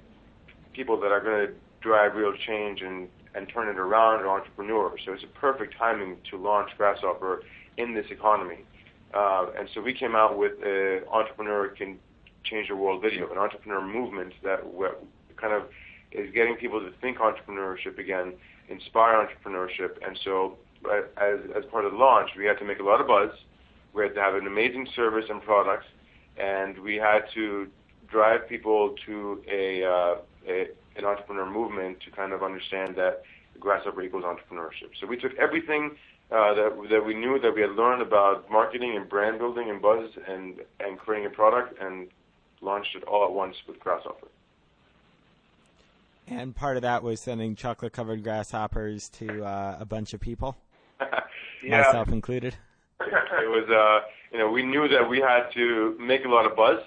people 0.74 1.00
that 1.00 1.12
are 1.12 1.22
going 1.22 1.48
to 1.48 1.54
drive 1.82 2.16
real 2.16 2.34
change 2.48 2.82
and 2.82 3.08
and 3.36 3.48
turn 3.50 3.68
it 3.68 3.78
around 3.78 4.22
are 4.22 4.30
entrepreneurs. 4.30 5.00
So 5.06 5.14
it's 5.14 5.24
a 5.24 5.40
perfect 5.40 5.78
timing 5.78 6.18
to 6.32 6.38
launch 6.38 6.70
Grasshopper 6.78 7.44
in 7.78 7.94
this 7.94 8.06
economy. 8.10 8.60
Uh, 9.14 9.48
and 9.58 9.70
so 9.74 9.82
we 9.82 9.94
came 9.94 10.16
out 10.16 10.38
with 10.38 10.54
an 10.64 11.04
entrepreneur 11.12 11.68
can 11.70 12.00
change 12.44 12.70
the 12.70 12.76
world 12.76 13.02
video, 13.02 13.32
an 13.32 13.38
entrepreneur 13.38 13.82
movement 13.82 14.34
that 14.44 14.66
kind 15.38 15.54
of 15.54 15.64
is 16.12 16.34
getting 16.34 16.56
people 16.56 16.80
to 16.80 16.92
think 17.02 17.18
entrepreneurship 17.18 17.98
again, 17.98 18.34
inspire 18.70 19.28
entrepreneurship. 19.28 19.98
And 20.06 20.18
so 20.24 20.58
as, 21.18 21.40
as 21.56 21.64
part 21.72 21.86
of 21.86 21.92
the 21.92 21.98
launch, 21.98 22.32
we 22.38 22.46
had 22.46 22.58
to 22.60 22.66
make 22.66 22.80
a 22.80 22.84
lot 22.84 23.02
of 23.02 23.08
buzz. 23.08 23.32
We 23.94 24.04
had 24.04 24.16
to 24.16 24.22
have 24.22 24.36
an 24.36 24.48
amazing 24.48 24.88
service 24.96 25.26
and 25.30 25.42
products, 25.42 25.86
and 26.38 26.78
we 26.80 26.96
had 26.96 27.22
to 27.34 27.68
drive 28.08 28.48
people 28.48 28.96
to 29.06 29.42
a, 29.52 29.84
uh, 29.84 30.16
a 30.48 30.68
an 30.98 31.04
entrepreneur 31.04 31.50
movement 31.50 32.00
to 32.02 32.12
kind 32.12 32.32
of 32.32 32.44
understand 32.44 32.96
that 32.96 33.24
Grasshopper 33.60 34.02
equals 34.02 34.24
entrepreneurship. 34.24 34.92
So 35.00 35.08
we 35.08 35.18
took 35.18 35.34
everything 35.38 35.92
uh, 36.32 36.54
that 36.54 36.88
that 36.90 37.06
we 37.06 37.14
knew 37.14 37.40
that 37.40 37.54
we 37.54 37.62
had 37.62 37.72
learned 37.72 38.02
about 38.02 38.50
marketing 38.50 38.96
and 38.96 39.08
brand 39.08 39.40
building 39.40 39.70
and 39.70 39.82
buzz 39.82 40.10
and 40.28 40.62
and 40.80 40.98
creating 40.98 41.28
a 41.28 41.30
product 41.30 41.82
and 41.82 42.08
launched 42.62 42.96
it 42.96 43.04
all 43.04 43.24
at 43.26 43.32
once 43.32 43.56
with 43.68 43.80
Grasshopper. 43.80 44.28
And 46.28 46.56
part 46.56 46.76
of 46.76 46.84
that 46.84 47.04
was 47.04 47.20
sending 47.20 47.56
chocolate 47.56 47.94
covered 47.94 48.24
grasshoppers 48.24 49.10
to 49.10 49.44
uh, 49.44 49.78
a 49.80 49.86
bunch 49.86 50.14
of 50.14 50.20
people, 50.20 50.58
yeah. 51.64 51.82
myself 51.82 52.10
included. 52.10 52.56
it 53.02 53.50
was, 53.50 53.70
uh, 53.70 54.08
you 54.32 54.40
know, 54.40 54.50
we 54.50 54.64
knew 54.64 54.88
that 54.88 55.08
we 55.08 55.20
had 55.20 55.50
to 55.54 55.96
make 56.00 56.26
a 56.26 56.30
lot 56.30 56.46
of 56.46 56.56
buzz, 56.56 56.80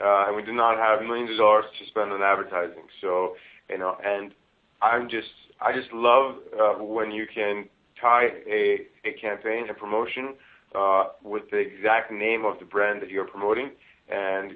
uh, 0.00 0.26
and 0.26 0.36
we 0.36 0.42
did 0.42 0.54
not 0.54 0.76
have 0.76 1.02
millions 1.02 1.30
of 1.30 1.38
dollars 1.38 1.64
to 1.80 1.86
spend 1.86 2.12
on 2.12 2.22
advertising. 2.22 2.84
So, 3.00 3.36
you 3.68 3.78
know, 3.78 3.96
and 4.04 4.32
I'm 4.80 5.08
just, 5.08 5.30
I 5.60 5.72
just 5.72 5.92
love 5.92 6.36
uh, 6.58 6.74
when 6.74 7.10
you 7.10 7.26
can 7.32 7.68
tie 8.00 8.28
a, 8.48 8.86
a 9.04 9.12
campaign, 9.20 9.68
a 9.70 9.74
promotion, 9.74 10.34
uh, 10.74 11.06
with 11.24 11.50
the 11.50 11.58
exact 11.58 12.12
name 12.12 12.44
of 12.44 12.58
the 12.58 12.64
brand 12.64 13.02
that 13.02 13.10
you're 13.10 13.26
promoting, 13.26 13.70
and 14.08 14.52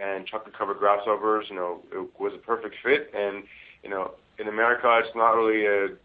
and 0.00 0.26
chocolate 0.26 0.56
covered 0.56 0.78
grasshoppers, 0.78 1.46
you 1.48 1.56
know, 1.56 1.80
it 1.92 2.08
was 2.18 2.32
a 2.34 2.38
perfect 2.38 2.76
fit. 2.82 3.10
And 3.14 3.44
you 3.82 3.90
know, 3.90 4.12
in 4.38 4.48
America, 4.48 5.00
it's 5.04 5.14
not 5.14 5.32
really 5.32 5.66
a 5.66 5.96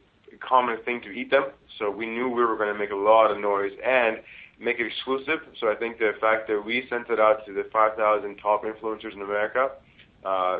common 0.47 0.77
thing 0.83 1.01
to 1.01 1.09
eat 1.09 1.31
them, 1.31 1.45
so 1.79 1.89
we 1.89 2.05
knew 2.05 2.27
we 2.29 2.43
were 2.43 2.57
going 2.57 2.73
to 2.73 2.79
make 2.79 2.91
a 2.91 2.95
lot 2.95 3.31
of 3.31 3.39
noise 3.39 3.71
and 3.85 4.17
make 4.59 4.79
it 4.79 4.87
exclusive. 4.87 5.39
So 5.59 5.71
I 5.71 5.75
think 5.75 5.99
the 5.99 6.13
fact 6.21 6.47
that 6.47 6.63
we 6.63 6.85
sent 6.89 7.09
it 7.09 7.19
out 7.19 7.45
to 7.45 7.53
the 7.53 7.67
5,000 7.71 8.35
top 8.37 8.63
influencers 8.63 9.13
in 9.13 9.21
America. 9.21 9.71
Uh, 10.25 10.59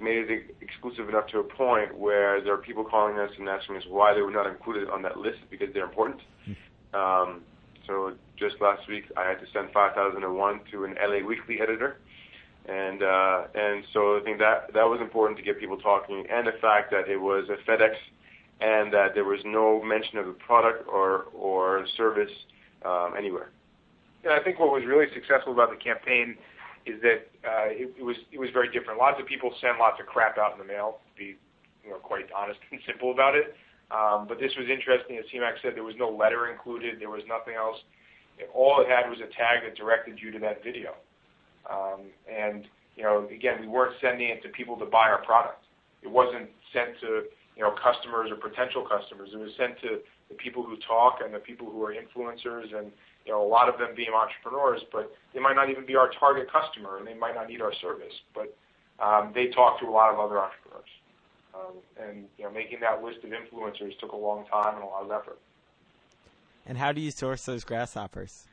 made 0.00 0.30
it 0.30 0.56
exclusive 0.60 1.08
enough 1.08 1.26
to 1.28 1.38
a 1.38 1.44
point 1.44 1.96
where 1.96 2.42
there 2.42 2.52
are 2.52 2.58
people 2.58 2.84
calling 2.84 3.18
us 3.18 3.30
and 3.38 3.48
asking 3.48 3.76
us 3.76 3.82
why 3.88 4.14
they 4.14 4.20
were 4.20 4.30
not 4.30 4.46
included 4.46 4.88
on 4.88 5.02
that 5.02 5.16
list 5.16 5.38
because 5.50 5.68
they're 5.72 5.84
important. 5.84 6.20
Hmm. 6.44 6.52
Um, 6.94 7.40
so 7.86 8.14
just 8.38 8.56
last 8.60 8.86
week, 8.88 9.04
I 9.16 9.28
had 9.28 9.40
to 9.40 9.46
send 9.52 9.70
5001 9.72 10.60
to 10.72 10.84
an 10.84 10.94
LA 11.00 11.26
Weekly 11.26 11.60
editor, 11.60 11.96
and 11.96 11.98
uh, 11.98 11.98
and 11.98 12.02
so 12.02 12.53
I 14.16 14.24
think 14.24 14.38
that 14.38 14.72
that 14.72 14.88
was 14.88 15.00
important 15.00 15.38
to 15.38 15.44
get 15.44 15.60
people 15.60 15.76
talking, 15.76 16.24
and 16.30 16.46
the 16.46 16.56
fact 16.60 16.90
that 16.90 17.08
it 17.08 17.18
was 17.18 17.48
a 17.48 17.58
FedEx, 17.68 17.94
and 18.60 18.92
that 18.92 19.14
there 19.14 19.24
was 19.24 19.40
no 19.44 19.82
mention 19.82 20.18
of 20.18 20.26
the 20.26 20.32
product 20.32 20.88
or 20.88 21.26
or 21.34 21.86
service 21.96 22.32
um, 22.84 23.14
anywhere. 23.16 23.50
Yeah, 24.24 24.38
I 24.40 24.42
think 24.42 24.58
what 24.58 24.70
was 24.70 24.84
really 24.86 25.06
successful 25.12 25.52
about 25.52 25.70
the 25.70 25.76
campaign 25.76 26.36
is 26.86 27.00
that 27.02 27.28
uh, 27.44 27.68
it, 27.68 28.02
was 28.02 28.16
it 28.32 28.38
was 28.38 28.48
very 28.52 28.72
different. 28.72 28.98
Lots 28.98 29.20
of 29.20 29.26
people 29.26 29.52
send 29.60 29.78
lots 29.78 30.00
of 30.00 30.06
crap 30.06 30.38
out 30.38 30.52
in 30.52 30.58
the 30.58 30.64
mail. 30.64 30.98
To 31.04 31.18
be 31.18 31.36
quite 32.02 32.26
honest 32.32 32.60
and 32.70 32.80
simple 32.86 33.12
about 33.12 33.34
it. 33.34 33.54
Um, 33.90 34.26
but 34.26 34.40
this 34.40 34.52
was 34.56 34.66
interesting. 34.72 35.18
As 35.18 35.24
Siamak 35.28 35.60
said, 35.60 35.76
there 35.76 35.84
was 35.84 35.94
no 35.98 36.08
letter 36.08 36.50
included. 36.50 36.98
There 36.98 37.10
was 37.10 37.22
nothing 37.28 37.54
else. 37.54 37.76
All 38.54 38.80
it 38.80 38.88
had 38.88 39.08
was 39.08 39.20
a 39.20 39.30
tag 39.36 39.62
that 39.62 39.76
directed 39.76 40.18
you 40.18 40.32
to 40.32 40.38
that 40.40 40.64
video. 40.64 40.96
Again, 43.26 43.60
we 43.60 43.66
weren't 43.66 43.94
sending 44.00 44.28
it 44.28 44.42
to 44.42 44.48
people 44.48 44.76
to 44.78 44.86
buy 44.86 45.08
our 45.08 45.22
product. 45.24 45.64
It 46.02 46.10
wasn't 46.10 46.50
sent 46.72 47.00
to 47.00 47.24
you 47.56 47.62
know 47.62 47.74
customers 47.82 48.30
or 48.30 48.36
potential 48.36 48.86
customers. 48.86 49.30
It 49.32 49.38
was 49.38 49.52
sent 49.56 49.80
to 49.80 50.00
the 50.28 50.34
people 50.34 50.62
who 50.62 50.76
talk 50.86 51.18
and 51.24 51.34
the 51.34 51.38
people 51.38 51.70
who 51.70 51.84
are 51.84 51.94
influencers 51.94 52.76
and 52.76 52.92
you 53.24 53.32
know, 53.32 53.42
a 53.42 53.48
lot 53.48 53.68
of 53.68 53.78
them 53.78 53.90
being 53.96 54.10
entrepreneurs, 54.14 54.82
but 54.92 55.12
they 55.32 55.40
might 55.40 55.54
not 55.56 55.70
even 55.70 55.86
be 55.86 55.96
our 55.96 56.10
target 56.10 56.46
customer, 56.50 56.98
and 56.98 57.06
they 57.06 57.14
might 57.14 57.34
not 57.34 57.48
need 57.48 57.60
our 57.60 57.72
service, 57.80 58.12
but 58.34 58.54
um, 59.00 59.32
they 59.34 59.48
talk 59.48 59.80
to 59.80 59.86
a 59.86 59.90
lot 59.90 60.12
of 60.12 60.20
other 60.20 60.38
entrepreneurs. 60.38 60.88
Um, 61.54 61.76
and 62.00 62.24
you 62.36 62.44
know, 62.44 62.50
making 62.50 62.80
that 62.80 63.02
list 63.02 63.18
of 63.24 63.30
influencers 63.30 63.98
took 63.98 64.12
a 64.12 64.16
long 64.16 64.44
time 64.46 64.74
and 64.74 64.84
a 64.84 64.86
lot 64.86 65.04
of 65.04 65.10
effort. 65.10 65.38
And 66.66 66.78
how 66.78 66.92
do 66.92 67.00
you 67.00 67.10
source 67.10 67.44
those 67.44 67.64
grasshoppers? 67.64 68.46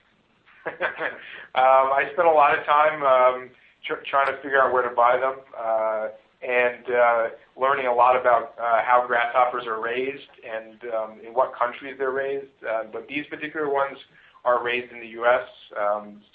um, 1.56 1.94
I 1.94 2.10
spent 2.14 2.28
a 2.28 2.32
lot 2.32 2.58
of 2.58 2.66
time 2.66 3.04
um, 3.04 3.50
tr- 3.86 4.04
trying 4.10 4.28
to 4.28 4.42
figure 4.42 4.62
out 4.62 4.74
where 4.74 4.88
to 4.88 4.96
buy 4.96 5.18
them. 5.18 5.36
Uh, 5.58 6.08
and 6.42 6.86
uh, 6.90 7.28
learning 7.56 7.86
a 7.86 7.94
lot 7.94 8.20
about 8.20 8.56
uh, 8.58 8.82
how 8.84 9.04
grasshoppers 9.06 9.66
are 9.68 9.80
raised 9.80 10.30
and 10.42 10.82
um, 10.94 11.20
in 11.26 11.34
what 11.34 11.52
countries 11.58 11.96
they're 12.00 12.12
raised. 12.12 12.50
But 12.92 13.08
these 13.08 13.26
particular 13.30 13.70
ones 13.72 13.98
are 14.44 14.64
raised 14.64 14.92
in 14.92 15.00
the 15.00 15.08
U.S. 15.22 15.46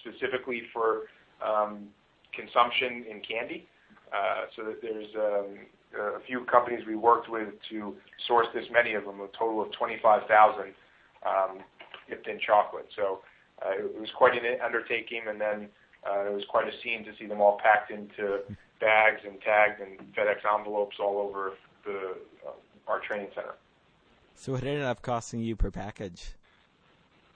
Specifically 0.01 0.63
for 0.73 1.11
um, 1.45 1.89
consumption 2.33 3.05
in 3.11 3.21
candy. 3.21 3.67
So 4.55 4.75
there's 4.81 5.13
a 5.17 6.21
few 6.27 6.45
companies 6.45 6.87
we 6.87 6.95
worked 6.95 7.29
with 7.29 7.49
to 7.71 7.95
source 8.29 8.47
this 8.55 8.65
many 8.71 8.95
of 8.95 9.05
them, 9.05 9.21
a 9.21 9.29
total 9.37 9.61
of 9.61 9.73
25,000 9.73 10.73
um, 11.27 11.59
dipped 12.09 12.29
in 12.29 12.39
chocolate. 12.47 12.87
So 12.95 13.21
it 13.65 14.01
was 14.01 14.11
quite 14.17 14.35
an 14.35 14.61
undertaking, 14.65 15.23
and 15.29 15.41
then 15.41 15.69
uh, 16.07 16.27
it 16.27 16.33
was 16.33 16.45
quite 16.49 16.69
a 16.69 16.73
scene 16.83 17.05
to 17.05 17.13
see 17.19 17.27
them 17.27 17.41
all 17.41 17.59
packed 17.63 17.91
into 17.91 18.41
bags 18.81 19.21
and 19.27 19.41
tagged 19.41 19.81
and 19.81 19.99
FedEx 20.15 20.39
envelopes 20.59 20.97
all 21.01 21.19
over 21.19 21.53
the 21.85 22.17
uh, 22.47 22.51
our 22.87 23.01
training 23.01 23.29
center. 23.35 23.55
So 24.35 24.53
what 24.53 24.63
ended 24.65 24.83
up 24.83 25.03
costing 25.03 25.41
you 25.41 25.57
per 25.57 25.71
package? 25.71 26.35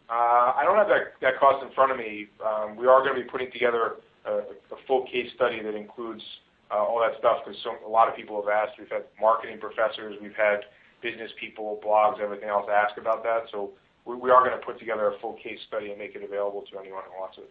Uh, 0.09 0.53
I 0.57 0.63
don't 0.65 0.77
have 0.77 0.89
that, 0.89 1.15
that 1.23 1.39
cost 1.39 1.65
in 1.65 1.73
front 1.73 1.93
of 1.93 1.99
me. 1.99 2.29
Um, 2.45 2.77
we 2.77 2.87
are 2.87 3.01
going 3.03 3.17
to 3.17 3.23
be 3.23 3.29
putting 3.29 3.51
together 3.53 3.97
a, 4.27 4.31
a 4.75 4.79
full 4.87 5.07
case 5.07 5.31
study 5.35 5.63
that 5.63 5.75
includes 5.75 6.23
uh, 6.71 6.77
all 6.77 7.01
that 7.01 7.19
stuff 7.19 7.39
because 7.45 7.59
a 7.87 7.89
lot 7.89 8.09
of 8.09 8.17
people 8.17 8.41
have 8.43 8.51
asked. 8.51 8.79
We've 8.79 8.91
had 8.91 9.05
marketing 9.21 9.59
professors, 9.59 10.17
we've 10.21 10.35
had 10.35 10.61
business 11.01 11.31
people, 11.41 11.81
blogs, 11.85 12.21
everything 12.21 12.49
else 12.49 12.67
ask 12.71 12.99
about 12.99 13.23
that. 13.23 13.45
So 13.51 13.71
we, 14.05 14.17
we 14.17 14.31
are 14.31 14.45
going 14.45 14.59
to 14.59 14.65
put 14.65 14.79
together 14.79 15.09
a 15.09 15.19
full 15.19 15.35
case 15.35 15.59
study 15.67 15.91
and 15.91 15.99
make 15.99 16.15
it 16.15 16.23
available 16.23 16.65
to 16.71 16.79
anyone 16.79 17.03
who 17.13 17.21
wants 17.21 17.39
it. 17.39 17.51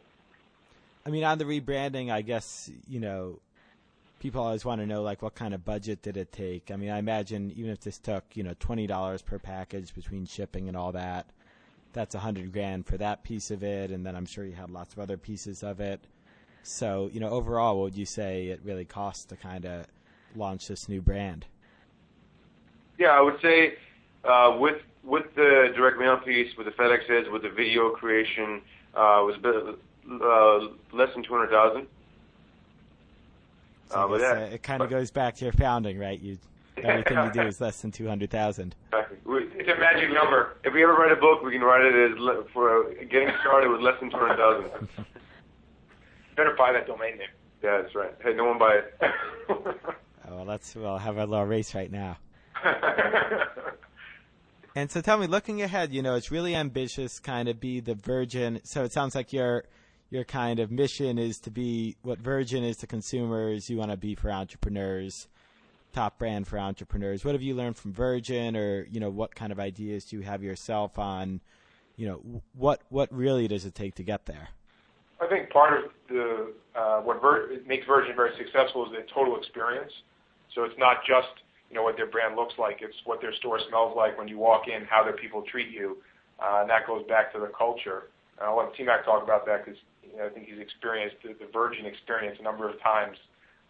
I 1.06 1.10
mean, 1.10 1.24
on 1.24 1.38
the 1.38 1.45
rebranding, 1.45 2.12
I 2.12 2.22
guess 2.22 2.70
you 2.88 3.00
know, 3.00 3.39
people 4.20 4.41
always 4.41 4.66
want 4.66 4.82
to 4.82 4.88
know 4.88 5.02
like 5.02 5.22
what 5.22 5.36
kind 5.36 5.54
of 5.54 5.64
budget 5.64 6.02
did 6.02 6.18
it 6.18 6.32
take. 6.32 6.72
I 6.72 6.76
mean, 6.76 6.89
I 6.89 7.00
imagine 7.00 7.52
even 7.56 7.72
if 7.72 7.82
this 7.82 7.97
took 7.97 8.24
you 8.34 8.43
know 8.43 8.56
twenty 8.60 8.88
dollars 8.88 9.22
per 9.22 9.39
package 9.39 9.93
between 9.93 10.26
shipping 10.26 10.68
and 10.68 10.76
all 10.76 10.91
that, 10.91 11.26
that's 11.93 12.16
a 12.16 12.20
hundred 12.20 12.52
grand 12.52 12.86
for 12.86 12.97
that 12.97 13.24
piece 13.24 13.52
of 13.52 13.64
it, 13.64 13.91
and 13.91 14.06
then 14.06 14.16
I'm 14.16 14.26
sure 14.26 14.45
you 14.45 14.54
had 14.54 14.70
lots 14.70 14.93
of 14.93 15.00
other 15.00 15.18
pieces 15.18 15.64
of 15.64 15.80
it. 15.80 16.02
So 16.64 17.10
you 17.14 17.20
know, 17.20 17.30
overall, 17.30 17.78
what 17.78 17.84
would 17.84 17.97
you 17.97 18.06
say 18.06 18.47
it 18.47 18.62
really 18.64 18.86
costs 18.86 19.26
to 19.26 19.36
kind 19.36 19.66
of 19.66 19.88
launch 20.36 20.68
this 20.68 20.89
new 20.89 21.02
brand? 21.02 21.45
Yeah, 22.97 23.12
I 23.12 23.22
would 23.22 23.39
say 23.41 23.76
uh, 24.26 24.58
with 24.60 24.82
with 25.10 25.34
the 25.36 25.72
direct 25.76 25.97
mail 25.99 26.18
piece, 26.18 26.55
with 26.57 26.66
the 26.68 26.72
FedExes, 26.72 27.32
with 27.32 27.41
the 27.41 27.49
video 27.49 27.89
creation, 27.89 28.62
uh, 28.95 29.22
was 29.26 29.36
a 29.36 29.39
bit 29.39 29.55
uh, 30.22 30.95
less 30.95 31.14
than 31.14 31.24
two 31.24 31.34
hundred 31.34 31.49
thousand. 31.49 31.88
So 33.91 34.14
Uh, 34.14 34.18
yeah, 34.18 34.32
uh, 34.32 34.39
it 34.55 34.64
kind 34.64 34.82
of 34.84 34.89
goes 34.89 35.10
back 35.12 35.36
to 35.38 35.45
your 35.45 35.53
founding, 35.53 35.97
right? 35.97 36.20
You 36.20 36.38
everything 36.78 37.18
you 37.24 37.32
do 37.32 37.41
is 37.47 37.60
less 37.60 37.82
than 37.82 37.91
two 37.91 38.07
hundred 38.07 38.30
thousand. 38.30 38.76
Exactly. 38.93 39.18
It's 39.55 39.70
a 39.70 39.76
magic 39.80 40.12
number. 40.14 40.55
If 40.64 40.74
we 40.74 40.84
ever 40.84 40.93
write 40.93 41.12
a 41.12 41.16
book, 41.16 41.41
we 41.43 41.51
can 41.51 41.62
write 41.62 41.84
it 41.84 42.12
as 42.12 42.18
le- 42.20 42.43
for 42.53 42.86
uh, 42.86 42.89
getting 43.10 43.30
started 43.41 43.70
with 43.70 43.82
less 43.82 43.99
than 43.99 44.10
two 44.12 44.18
hundred 44.18 44.38
thousand. 44.38 44.88
Better 46.36 46.55
buy 46.57 46.72
that 46.72 46.88
domain 46.88 47.18
name. 47.18 47.28
Yeah, 47.64 47.82
that's 47.82 47.93
right. 47.95 48.14
Hey, 48.24 48.34
no 48.34 48.45
one 48.45 48.57
buy 48.60 48.76
it. 48.76 48.93
Oh, 50.32 50.36
well, 50.36 50.45
let's 50.45 50.76
we'll 50.76 50.99
have 50.99 51.18
a 51.18 51.26
little 51.26 51.43
race 51.47 51.74
right 51.74 51.91
now. 51.91 52.16
And 54.80 54.89
so 54.89 55.01
tell 55.01 55.17
me, 55.17 55.27
looking 55.27 55.61
ahead, 55.61 55.93
you 55.93 56.01
know, 56.01 56.15
it's 56.15 56.32
really 56.32 56.55
ambitious, 56.55 57.19
kind 57.19 57.49
of 57.49 57.59
be 57.59 57.82
the 57.82 57.95
Virgin. 57.95 58.61
So 58.63 58.86
it 58.86 58.93
sounds 58.93 59.13
like 59.13 59.34
your 59.34 59.65
your 60.09 60.23
kind 60.23 60.57
of 60.57 60.71
mission 60.71 61.19
is 61.19 61.38
to 61.39 61.51
be 61.51 61.97
what 62.01 62.17
Virgin 62.19 62.63
is 62.63 62.77
to 62.77 62.88
consumers. 62.88 63.69
You 63.69 63.75
want 63.75 63.91
to 63.91 63.97
be 63.97 64.15
for 64.15 64.32
entrepreneurs, 64.32 65.27
top 65.91 66.17
brand 66.17 66.47
for 66.47 66.57
entrepreneurs. 66.57 67.25
What 67.25 67.36
have 67.36 67.41
you 67.41 67.55
learned 67.55 67.75
from 67.75 67.91
Virgin, 67.91 68.55
or 68.55 68.88
you 68.89 69.01
know, 69.01 69.09
what 69.09 69.36
kind 69.36 69.51
of 69.51 69.59
ideas 69.59 70.05
do 70.05 70.15
you 70.15 70.21
have 70.21 70.43
yourself 70.43 70.97
on? 70.97 71.41
You 71.97 72.07
know, 72.07 72.41
what 72.53 72.82
what 72.88 73.13
really 73.13 73.49
does 73.49 73.65
it 73.65 73.75
take 73.75 73.95
to 73.95 74.03
get 74.03 74.27
there? 74.27 74.47
I 75.19 75.27
think 75.27 75.49
part 75.49 75.84
of 75.84 75.91
the 76.07 76.53
uh, 76.73 77.01
what 77.01 77.21
Vir- 77.21 77.59
makes 77.67 77.86
Virgin 77.86 78.15
very 78.15 78.32
successful 78.38 78.86
is 78.86 78.93
the 78.93 79.05
total 79.13 79.36
experience. 79.36 79.91
So 80.55 80.63
it's 80.63 80.77
not 80.77 81.05
just 81.05 81.43
what 81.72 81.95
their 81.97 82.07
brand 82.07 82.36
looks 82.36 82.55
like; 82.57 82.80
it's 82.82 82.95
what 83.05 83.22
their 83.22 83.34
store 83.36 83.59
smells 83.70 83.95
like 83.95 84.17
when 84.17 84.28
you 84.28 84.38
walk 84.38 84.67
in, 84.67 84.86
how 84.86 85.03
their 85.03 85.13
people 85.13 85.43
treat 85.43 85.70
you, 85.70 85.97
uh, 86.39 86.59
and 86.61 86.70
that 86.70 86.88
goes 86.88 87.05
back 87.07 87.32
to 87.34 87.39
the 87.39 87.51
culture. 87.57 88.03
I'll 88.41 88.57
let 88.57 88.74
T-Mac 88.76 89.05
talk 89.05 89.24
about 89.24 89.45
that 89.45 89.65
because 89.65 89.80
you 90.09 90.17
know, 90.17 90.26
I 90.26 90.30
think 90.30 90.47
he's 90.47 90.59
experienced 90.59 91.17
the, 91.24 91.36
Virgin 91.51 91.86
experience 91.86 92.38
a 92.39 92.43
number 92.43 92.70
of 92.70 92.82
times 92.82 93.17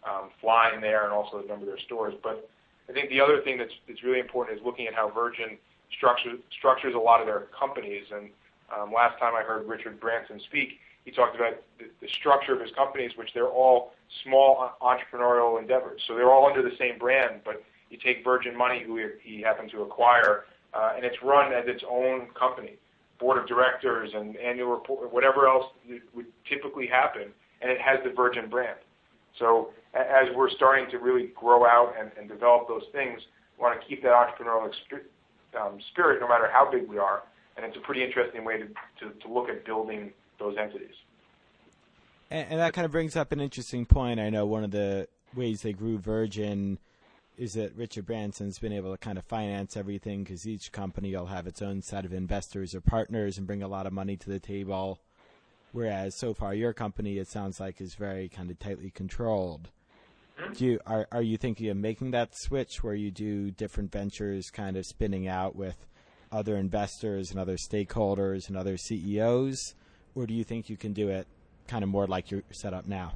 um, 0.08 0.30
flying 0.40 0.80
there 0.80 1.04
and 1.04 1.12
also 1.12 1.38
a 1.38 1.46
number 1.46 1.64
of 1.64 1.66
their 1.66 1.84
stores. 1.84 2.14
But 2.22 2.48
I 2.88 2.92
think 2.92 3.10
the 3.10 3.20
other 3.20 3.40
thing 3.42 3.58
that's, 3.58 3.72
really 4.02 4.20
important 4.20 4.58
is 4.58 4.64
looking 4.64 4.86
at 4.86 4.94
how 4.94 5.10
Virgin 5.10 5.58
structures 5.96 6.38
structures 6.56 6.94
a 6.94 6.98
lot 6.98 7.20
of 7.20 7.26
their 7.26 7.48
companies. 7.58 8.04
And 8.14 8.30
um, 8.74 8.92
last 8.92 9.18
time 9.18 9.34
I 9.34 9.42
heard 9.42 9.66
Richard 9.66 10.00
Branson 10.00 10.40
speak, 10.46 10.78
he 11.04 11.10
talked 11.10 11.34
about 11.34 11.54
the, 11.78 11.86
the 12.00 12.08
structure 12.20 12.54
of 12.54 12.60
his 12.60 12.70
companies, 12.76 13.12
which 13.16 13.30
they're 13.34 13.48
all 13.48 13.92
small 14.24 14.72
entrepreneurial 14.80 15.60
endeavors. 15.60 16.00
So 16.06 16.14
they're 16.14 16.30
all 16.30 16.46
under 16.46 16.62
the 16.62 16.76
same 16.78 16.98
brand, 16.98 17.40
but 17.44 17.62
you 17.90 17.98
take 17.98 18.24
Virgin 18.24 18.56
Money, 18.56 18.82
who 18.84 18.98
he, 19.22 19.42
happened 19.42 19.70
to 19.72 19.82
acquire, 19.82 20.44
uh, 20.72 20.92
and 20.96 21.04
it's 21.04 21.16
run 21.22 21.52
as 21.52 21.64
its 21.66 21.82
own 21.88 22.28
company, 22.38 22.74
board 23.18 23.36
of 23.36 23.46
directors 23.46 24.10
and 24.14 24.36
annual 24.36 24.70
report, 24.70 25.12
whatever 25.12 25.48
else 25.48 25.66
would 26.14 26.26
typically 26.48 26.86
happen, 26.86 27.32
and 27.60 27.70
it 27.70 27.80
has 27.80 27.98
the 28.04 28.10
Virgin 28.10 28.48
brand. 28.48 28.78
So 29.38 29.70
as 29.94 30.28
we're 30.34 30.50
starting 30.50 30.88
to 30.90 30.98
really 30.98 31.30
grow 31.34 31.66
out 31.66 31.94
and, 31.98 32.28
develop 32.28 32.68
those 32.68 32.84
things, 32.92 33.20
we 33.58 33.62
want 33.62 33.80
to 33.80 33.86
keep 33.86 34.02
that 34.02 34.12
entrepreneurial 34.12 34.70
um, 35.60 35.78
spirit 35.90 36.20
no 36.20 36.28
matter 36.28 36.48
how 36.50 36.70
big 36.70 36.88
we 36.88 36.98
are, 36.98 37.24
and 37.56 37.66
it's 37.66 37.76
a 37.76 37.80
pretty 37.80 38.04
interesting 38.04 38.44
way 38.44 38.58
to, 38.58 39.28
look 39.28 39.48
at 39.48 39.64
building 39.64 40.12
those 40.38 40.56
entities. 40.58 40.94
And 42.30 42.60
that 42.60 42.72
kind 42.72 42.84
of 42.84 42.92
brings 42.92 43.16
up 43.16 43.32
an 43.32 43.40
interesting 43.40 43.84
point. 43.84 44.20
I 44.20 44.30
know 44.30 44.46
one 44.46 44.62
of 44.62 44.70
the 44.70 45.08
ways 45.34 45.62
they 45.62 45.72
grew 45.72 45.98
Virgin 45.98 46.78
is 47.40 47.54
that 47.54 47.74
Richard 47.74 48.04
Branson's 48.04 48.58
been 48.58 48.74
able 48.74 48.92
to 48.92 48.98
kind 48.98 49.16
of 49.16 49.24
finance 49.24 49.74
everything 49.74 50.22
because 50.22 50.46
each 50.46 50.72
company 50.72 51.16
will 51.16 51.24
have 51.24 51.46
its 51.46 51.62
own 51.62 51.80
set 51.80 52.04
of 52.04 52.12
investors 52.12 52.74
or 52.74 52.82
partners 52.82 53.38
and 53.38 53.46
bring 53.46 53.62
a 53.62 53.68
lot 53.68 53.86
of 53.86 53.94
money 53.94 54.14
to 54.14 54.28
the 54.28 54.38
table. 54.38 55.00
Whereas 55.72 56.18
so 56.18 56.34
far 56.34 56.52
your 56.52 56.74
company, 56.74 57.16
it 57.16 57.28
sounds 57.28 57.58
like, 57.58 57.80
is 57.80 57.94
very 57.94 58.28
kind 58.28 58.50
of 58.50 58.58
tightly 58.58 58.90
controlled. 58.90 59.70
Hmm? 60.36 60.52
Do 60.52 60.66
you 60.66 60.80
are 60.86 61.08
are 61.10 61.22
you 61.22 61.38
thinking 61.38 61.70
of 61.70 61.78
making 61.78 62.10
that 62.10 62.36
switch 62.36 62.82
where 62.82 62.94
you 62.94 63.10
do 63.10 63.50
different 63.50 63.90
ventures, 63.90 64.50
kind 64.50 64.76
of 64.76 64.84
spinning 64.84 65.26
out 65.26 65.56
with 65.56 65.86
other 66.30 66.58
investors 66.58 67.30
and 67.30 67.40
other 67.40 67.56
stakeholders 67.56 68.48
and 68.48 68.56
other 68.56 68.76
CEOs, 68.76 69.74
or 70.14 70.26
do 70.26 70.34
you 70.34 70.44
think 70.44 70.68
you 70.68 70.76
can 70.76 70.92
do 70.92 71.08
it 71.08 71.26
kind 71.68 71.82
of 71.82 71.88
more 71.88 72.06
like 72.06 72.30
you're 72.30 72.42
set 72.50 72.74
up 72.74 72.86
now? 72.86 73.14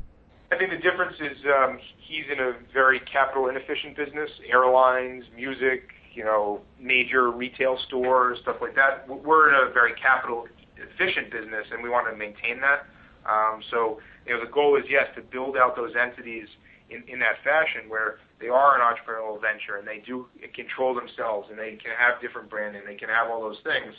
I 0.54 0.58
think 0.58 0.70
the 0.70 0.78
difference 0.78 1.16
is 1.18 1.36
um, 1.50 1.80
he's 2.06 2.24
in 2.30 2.38
a 2.38 2.52
very 2.72 3.00
capital 3.10 3.48
inefficient 3.48 3.96
business, 3.96 4.30
airlines, 4.48 5.24
music, 5.34 5.90
you 6.14 6.22
know, 6.22 6.60
major 6.78 7.32
retail 7.32 7.76
stores, 7.88 8.38
stuff 8.42 8.56
like 8.60 8.76
that. 8.76 9.08
We're 9.08 9.48
in 9.48 9.68
a 9.68 9.72
very 9.72 9.94
capital 10.00 10.46
efficient 10.78 11.32
business, 11.32 11.66
and 11.72 11.82
we 11.82 11.88
want 11.88 12.06
to 12.08 12.16
maintain 12.16 12.60
that. 12.60 12.86
Um, 13.26 13.62
so, 13.72 13.98
you 14.26 14.34
know, 14.34 14.44
the 14.44 14.50
goal 14.50 14.76
is 14.76 14.84
yes 14.88 15.06
to 15.16 15.22
build 15.22 15.56
out 15.56 15.74
those 15.74 15.92
entities 16.00 16.46
in, 16.88 17.02
in 17.08 17.18
that 17.18 17.42
fashion 17.42 17.88
where 17.88 18.18
they 18.40 18.48
are 18.48 18.78
an 18.78 18.82
entrepreneurial 18.84 19.40
venture 19.40 19.78
and 19.78 19.88
they 19.88 20.04
do 20.06 20.26
control 20.54 20.94
themselves 20.94 21.48
and 21.50 21.58
they 21.58 21.70
can 21.82 21.90
have 21.98 22.20
different 22.20 22.48
branding, 22.48 22.82
they 22.86 22.94
can 22.94 23.08
have 23.08 23.28
all 23.28 23.40
those 23.40 23.58
things, 23.64 23.94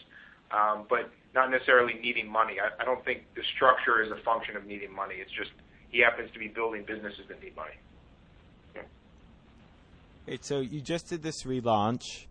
um, 0.51 0.85
but 0.87 1.11
not 1.33 1.51
necessarily 1.51 1.95
needing 1.99 2.31
money. 2.31 2.63
I, 2.63 2.81
I 2.81 2.85
don't 2.85 3.03
think 3.03 3.23
the 3.35 3.41
structure 3.57 4.01
is 4.01 4.11
a 4.11 4.23
function 4.23 4.55
of 4.55 4.65
needing 4.65 4.93
money. 4.93 5.15
It's 5.19 5.33
just 5.35 5.51
he 5.95 6.01
happens 6.01 6.29
to 6.33 6.39
be 6.39 6.49
building 6.49 6.83
businesses 6.85 7.21
that 7.29 7.41
need 7.41 7.55
money. 7.55 7.75
Great. 10.25 10.43
So 10.43 10.59
you 10.59 10.81
just 10.81 11.07
did 11.07 11.23
this 11.23 11.43
relaunch. 11.43 12.25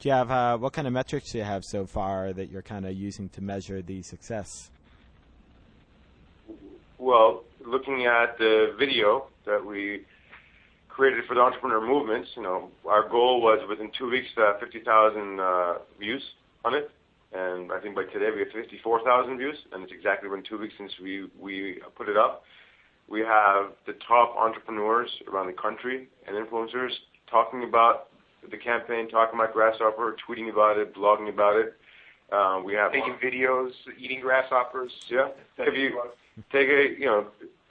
Do 0.00 0.08
you 0.08 0.14
have 0.14 0.30
uh, 0.32 0.58
what 0.58 0.72
kind 0.72 0.88
of 0.88 0.92
metrics 0.92 1.30
do 1.30 1.38
you 1.38 1.44
have 1.44 1.62
so 1.64 1.86
far 1.86 2.32
that 2.32 2.50
you're 2.50 2.62
kind 2.62 2.84
of 2.84 2.94
using 2.94 3.28
to 3.30 3.40
measure 3.40 3.80
the 3.80 4.02
success? 4.02 4.70
Well, 6.98 7.44
looking 7.64 8.06
at 8.06 8.38
the 8.38 8.74
video 8.76 9.28
that 9.44 9.64
we 9.64 10.04
created 10.88 11.24
for 11.28 11.34
the 11.34 11.40
entrepreneur 11.40 11.86
movements, 11.86 12.30
you 12.34 12.42
know, 12.42 12.70
our 12.88 13.08
goal 13.08 13.40
was 13.40 13.60
within 13.68 13.92
two 13.96 14.10
weeks 14.10 14.26
to 14.34 14.40
have 14.40 14.58
50,000 14.58 15.38
uh, 15.38 15.74
views 16.00 16.22
on 16.64 16.74
it, 16.74 16.90
and 17.32 17.70
I 17.70 17.78
think 17.78 17.94
by 17.94 18.04
today 18.04 18.30
we 18.34 18.40
have 18.40 18.50
54,000 18.52 19.38
views, 19.38 19.58
and 19.72 19.84
it's 19.84 19.92
exactly 19.92 20.28
been 20.28 20.42
two 20.42 20.58
weeks 20.58 20.74
since 20.76 20.92
we 21.00 21.28
we 21.38 21.80
put 21.94 22.08
it 22.08 22.16
up. 22.16 22.42
We 23.08 23.20
have 23.20 23.72
the 23.86 23.94
top 24.06 24.36
entrepreneurs 24.36 25.10
around 25.30 25.46
the 25.46 25.52
country 25.52 26.08
and 26.26 26.36
influencers 26.36 26.90
talking 27.30 27.64
about 27.64 28.08
the 28.50 28.56
campaign, 28.56 29.08
talking 29.08 29.38
about 29.38 29.52
Grasshopper, 29.52 30.16
tweeting 30.28 30.50
about 30.52 30.76
it, 30.78 30.94
blogging 30.94 31.28
about 31.28 31.56
it. 31.56 31.74
Uh, 32.32 32.60
we 32.64 32.74
have 32.74 32.92
Taking 32.92 33.16
videos, 33.22 33.70
eating 33.98 34.20
grasshoppers. 34.20 34.90
yeah. 35.08 35.28
If 35.58 35.74
you 35.74 36.00
take 36.50 36.68
a, 36.68 36.98
you 36.98 37.06
know, 37.06 37.26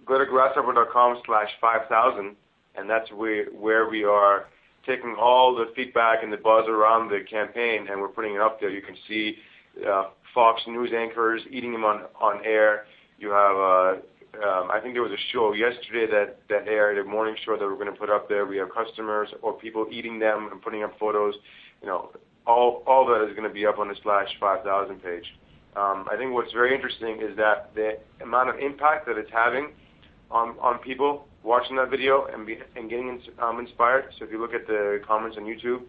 go 0.05 0.17
to 0.17 0.25
grasshopper.com 0.25 1.21
slash 1.25 1.49
5000, 1.59 2.35
and 2.77 2.89
that's 2.89 3.11
where, 3.11 3.45
where 3.47 3.89
we 3.89 4.03
are 4.05 4.45
taking 4.85 5.15
all 5.19 5.55
the 5.55 5.65
feedback 5.75 6.23
and 6.23 6.31
the 6.31 6.37
buzz 6.37 6.65
around 6.69 7.09
the 7.09 7.19
campaign, 7.29 7.87
and 7.89 7.99
we're 7.99 8.07
putting 8.07 8.35
it 8.35 8.41
up 8.41 8.59
there. 8.61 8.69
You 8.69 8.81
can 8.81 8.95
see 9.07 9.35
uh, 9.85 10.05
Fox 10.33 10.61
News 10.67 10.91
anchors 10.95 11.41
eating 11.51 11.71
them 11.73 11.83
on, 11.83 12.03
on 12.21 12.45
air. 12.45 12.85
You 13.19 13.29
have, 13.31 13.55
uh, 13.57 14.01
I 14.43 14.79
think 14.81 14.93
there 14.95 15.03
was 15.03 15.11
a 15.11 15.23
show 15.31 15.53
yesterday 15.53 16.07
that, 16.11 16.39
that 16.49 16.67
aired, 16.67 16.97
a 16.97 17.03
morning 17.03 17.35
show 17.45 17.57
that 17.57 17.65
we're 17.65 17.75
going 17.75 17.91
to 17.91 17.99
put 17.99 18.09
up 18.09 18.27
there. 18.27 18.45
We 18.45 18.57
have 18.57 18.69
customers 18.73 19.29
or 19.41 19.53
people 19.53 19.87
eating 19.91 20.19
them 20.19 20.49
and 20.51 20.61
putting 20.61 20.83
up 20.83 20.97
photos. 20.99 21.35
You 21.81 21.87
know, 21.87 22.11
all, 22.45 22.83
all 22.87 23.05
that 23.07 23.27
is 23.27 23.35
going 23.35 23.47
to 23.47 23.53
be 23.53 23.65
up 23.65 23.79
on 23.79 23.87
the 23.87 23.95
slash 24.03 24.29
5000 24.39 25.01
page. 25.01 25.25
Um, 25.75 26.05
I 26.09 26.15
think 26.17 26.33
what's 26.33 26.53
very 26.53 26.73
interesting 26.73 27.21
is 27.21 27.35
that 27.37 27.71
the 27.75 27.97
amount 28.23 28.49
of 28.49 28.59
impact 28.59 29.05
that 29.07 29.17
it's 29.17 29.31
having 29.31 29.73
on, 30.31 30.55
on 30.61 30.79
people 30.79 31.27
watching 31.43 31.75
that 31.75 31.89
video 31.89 32.27
and, 32.33 32.45
be, 32.45 32.57
and 32.75 32.89
getting 32.89 33.21
um, 33.39 33.59
inspired. 33.59 34.05
So 34.17 34.25
if 34.25 34.31
you 34.31 34.39
look 34.39 34.53
at 34.53 34.67
the 34.67 35.01
comments 35.05 35.37
on 35.37 35.43
YouTube, 35.43 35.81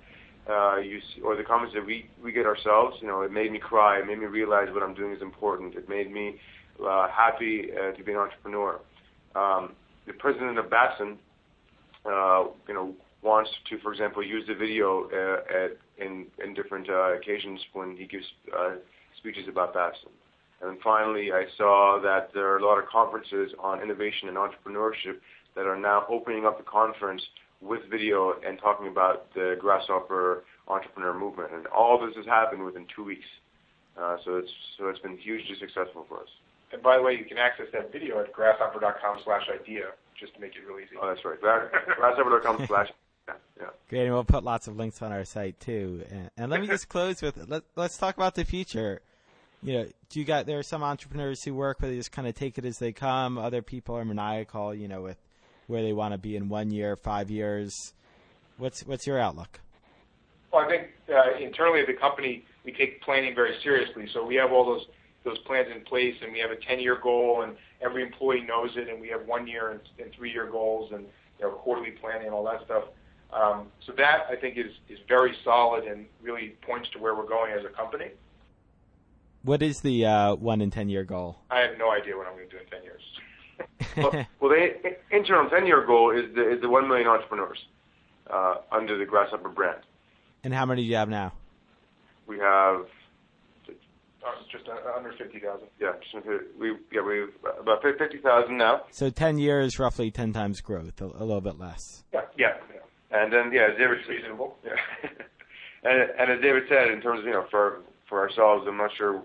uh, 0.48 0.76
you 0.78 1.00
or 1.24 1.36
the 1.36 1.42
comments 1.42 1.74
that 1.74 1.84
we 1.84 2.08
we 2.22 2.30
get 2.30 2.46
ourselves, 2.46 2.96
you 3.00 3.08
know, 3.08 3.22
it 3.22 3.32
made 3.32 3.50
me 3.50 3.58
cry. 3.58 3.98
It 3.98 4.06
made 4.06 4.18
me 4.18 4.26
realize 4.26 4.68
what 4.72 4.82
I'm 4.82 4.94
doing 4.94 5.12
is 5.12 5.20
important. 5.20 5.74
It 5.74 5.88
made 5.88 6.12
me 6.12 6.36
happy 6.82 7.70
uh, 7.72 7.92
to 7.92 8.04
be 8.04 8.12
an 8.12 8.18
entrepreneur. 8.18 8.80
Um, 9.34 9.72
the 10.06 10.12
president 10.14 10.58
of 10.58 10.70
Babson, 10.70 11.18
uh, 12.04 12.44
you 12.68 12.74
know, 12.74 12.94
wants 13.22 13.50
to, 13.68 13.78
for 13.78 13.92
example, 13.92 14.24
use 14.24 14.44
the 14.46 14.54
video 14.54 15.08
uh, 15.10 15.68
in 15.98 16.54
different 16.54 16.88
uh, 16.88 17.14
occasions 17.14 17.60
when 17.72 17.96
he 17.96 18.06
gives 18.06 18.24
uh, 18.56 18.76
speeches 19.18 19.48
about 19.48 19.74
Babson. 19.74 20.10
And 20.62 20.78
finally, 20.80 21.32
I 21.32 21.44
saw 21.58 22.00
that 22.02 22.30
there 22.32 22.48
are 22.48 22.58
a 22.58 22.64
lot 22.64 22.78
of 22.78 22.86
conferences 22.86 23.52
on 23.58 23.82
innovation 23.82 24.28
and 24.28 24.36
entrepreneurship 24.36 25.18
that 25.54 25.66
are 25.66 25.76
now 25.76 26.06
opening 26.08 26.46
up 26.46 26.56
the 26.58 26.64
conference 26.64 27.22
with 27.60 27.80
video 27.90 28.34
and 28.46 28.58
talking 28.58 28.88
about 28.88 29.32
the 29.34 29.56
grasshopper 29.60 30.44
entrepreneur 30.68 31.18
movement. 31.18 31.50
And 31.52 31.66
all 31.66 32.04
this 32.04 32.14
has 32.16 32.26
happened 32.26 32.64
within 32.64 32.86
two 32.94 33.04
weeks. 33.04 33.26
Uh, 34.00 34.16
so 34.24 34.36
it's 34.36 34.50
so 34.78 34.88
it's 34.88 34.98
been 35.00 35.16
hugely 35.16 35.56
successful 35.58 36.04
for 36.08 36.20
us. 36.20 36.28
And 36.72 36.82
by 36.82 36.96
the 36.96 37.02
way, 37.02 37.12
you 37.14 37.24
can 37.24 37.38
access 37.38 37.66
that 37.72 37.92
video 37.92 38.20
at 38.20 38.32
grasshopper.com/idea, 38.32 39.84
just 40.18 40.34
to 40.34 40.40
make 40.40 40.52
it 40.56 40.66
real 40.66 40.78
easy. 40.78 40.96
Oh, 41.00 41.08
that's 41.08 41.24
right. 41.24 41.40
grasshopper.com 41.40 42.66
slash. 42.68 42.88
Yeah, 43.28 43.34
yeah. 43.60 43.66
Great, 43.88 44.04
and 44.04 44.12
we'll 44.12 44.24
put 44.24 44.44
lots 44.44 44.68
of 44.68 44.76
links 44.76 45.02
on 45.02 45.12
our 45.12 45.24
site 45.24 45.58
too. 45.60 46.04
And, 46.10 46.30
and 46.36 46.50
let 46.50 46.60
me 46.60 46.66
just 46.66 46.88
close 46.88 47.22
with 47.22 47.48
let, 47.48 47.62
let's 47.74 47.96
talk 47.96 48.16
about 48.16 48.34
the 48.34 48.44
future. 48.44 49.00
You 49.62 49.72
know, 49.72 49.86
do 50.10 50.20
you 50.20 50.26
got 50.26 50.46
there 50.46 50.58
are 50.58 50.64
some 50.64 50.82
entrepreneurs 50.82 51.42
who 51.42 51.54
work 51.54 51.80
where 51.80 51.90
they 51.90 51.96
just 51.96 52.12
kind 52.12 52.28
of 52.28 52.34
take 52.34 52.58
it 52.58 52.64
as 52.64 52.78
they 52.78 52.92
come. 52.92 53.38
Other 53.38 53.62
people 53.62 53.96
are 53.96 54.04
maniacal. 54.04 54.74
You 54.74 54.88
know, 54.88 55.02
with 55.02 55.18
where 55.66 55.82
they 55.82 55.92
want 55.92 56.12
to 56.12 56.18
be 56.18 56.36
in 56.36 56.48
one 56.48 56.70
year, 56.70 56.96
five 56.96 57.30
years. 57.30 57.94
What's 58.58 58.86
what's 58.86 59.06
your 59.06 59.18
outlook? 59.18 59.60
Well, 60.52 60.64
I 60.64 60.68
think 60.68 60.88
uh, 61.08 61.36
internally 61.42 61.80
at 61.80 61.86
the 61.86 61.94
company 61.94 62.44
we 62.64 62.72
take 62.72 63.00
planning 63.02 63.34
very 63.34 63.56
seriously. 63.62 64.08
So 64.12 64.24
we 64.24 64.34
have 64.36 64.52
all 64.52 64.64
those 64.64 64.86
those 65.26 65.38
plans 65.40 65.68
in 65.74 65.82
place, 65.82 66.14
and 66.22 66.32
we 66.32 66.38
have 66.38 66.50
a 66.50 66.56
10-year 66.56 66.98
goal, 67.02 67.42
and 67.42 67.54
every 67.82 68.02
employee 68.02 68.40
knows 68.40 68.70
it, 68.76 68.88
and 68.88 68.98
we 68.98 69.08
have 69.08 69.26
one-year 69.26 69.72
and, 69.72 69.80
and 69.98 70.14
three-year 70.14 70.46
goals, 70.50 70.92
and 70.92 71.04
you 71.38 71.44
know 71.44 71.50
quarterly 71.50 71.90
planning 71.90 72.26
and 72.26 72.34
all 72.34 72.44
that 72.44 72.64
stuff. 72.64 72.84
Um, 73.32 73.66
so 73.84 73.92
that 73.98 74.26
I 74.30 74.36
think 74.36 74.56
is 74.56 74.72
is 74.88 74.98
very 75.06 75.34
solid 75.44 75.84
and 75.84 76.06
really 76.22 76.56
points 76.62 76.88
to 76.90 76.98
where 76.98 77.14
we're 77.14 77.28
going 77.28 77.52
as 77.52 77.64
a 77.64 77.68
company. 77.68 78.06
What 79.42 79.62
is 79.62 79.80
the 79.80 80.06
uh, 80.06 80.34
one 80.36 80.62
in 80.62 80.70
ten 80.70 80.88
year 80.88 81.04
goal? 81.04 81.38
I 81.50 81.58
have 81.60 81.76
no 81.76 81.90
idea 81.90 82.16
what 82.16 82.26
I'm 82.26 82.34
going 82.34 82.48
to 82.48 82.56
do 82.56 82.62
in 82.62 82.70
ten 82.70 82.82
years. 82.82 83.02
well, 83.96 84.26
well, 84.40 84.50
the 84.50 84.96
internal 85.10 85.48
10-year 85.48 85.86
goal 85.86 86.10
is 86.10 86.34
the, 86.34 86.52
is 86.52 86.60
the 86.60 86.68
1 86.68 86.86
million 86.86 87.06
entrepreneurs 87.06 87.58
uh, 88.28 88.56
under 88.70 88.98
the 88.98 89.06
Grasshopper 89.06 89.48
brand. 89.48 89.80
And 90.44 90.52
how 90.52 90.66
many 90.66 90.82
do 90.82 90.88
you 90.88 90.96
have 90.96 91.08
now? 91.08 91.32
We 92.26 92.38
have 92.38 92.86
just 94.50 94.64
under 94.96 95.12
50,000. 95.12 95.68
Yeah, 95.80 95.92
we 96.58 96.76
yeah 96.92 97.02
we 97.02 97.26
about 97.60 97.82
50,000 97.82 98.56
now. 98.56 98.82
So 98.90 99.10
10 99.10 99.38
years, 99.38 99.78
roughly 99.78 100.10
10 100.10 100.32
times 100.32 100.60
growth, 100.60 101.00
a, 101.00 101.04
a 101.04 101.24
little 101.24 101.40
bit 101.40 101.58
less. 101.58 102.04
Yeah, 102.12 102.22
yeah. 102.36 102.56
yeah. 102.72 103.22
And 103.22 103.32
then 103.32 103.52
yeah, 103.52 103.68
David 103.76 103.98
reasonable. 104.08 104.56
Yeah. 104.64 104.76
and 105.84 106.10
and 106.18 106.30
as 106.30 106.40
David 106.40 106.64
said, 106.68 106.90
in 106.90 107.00
terms 107.00 107.20
of 107.20 107.26
you 107.26 107.32
know 107.32 107.46
for 107.50 107.82
for 108.08 108.20
ourselves, 108.20 108.66
I'm 108.68 108.76
not 108.76 108.90
sure 108.96 109.22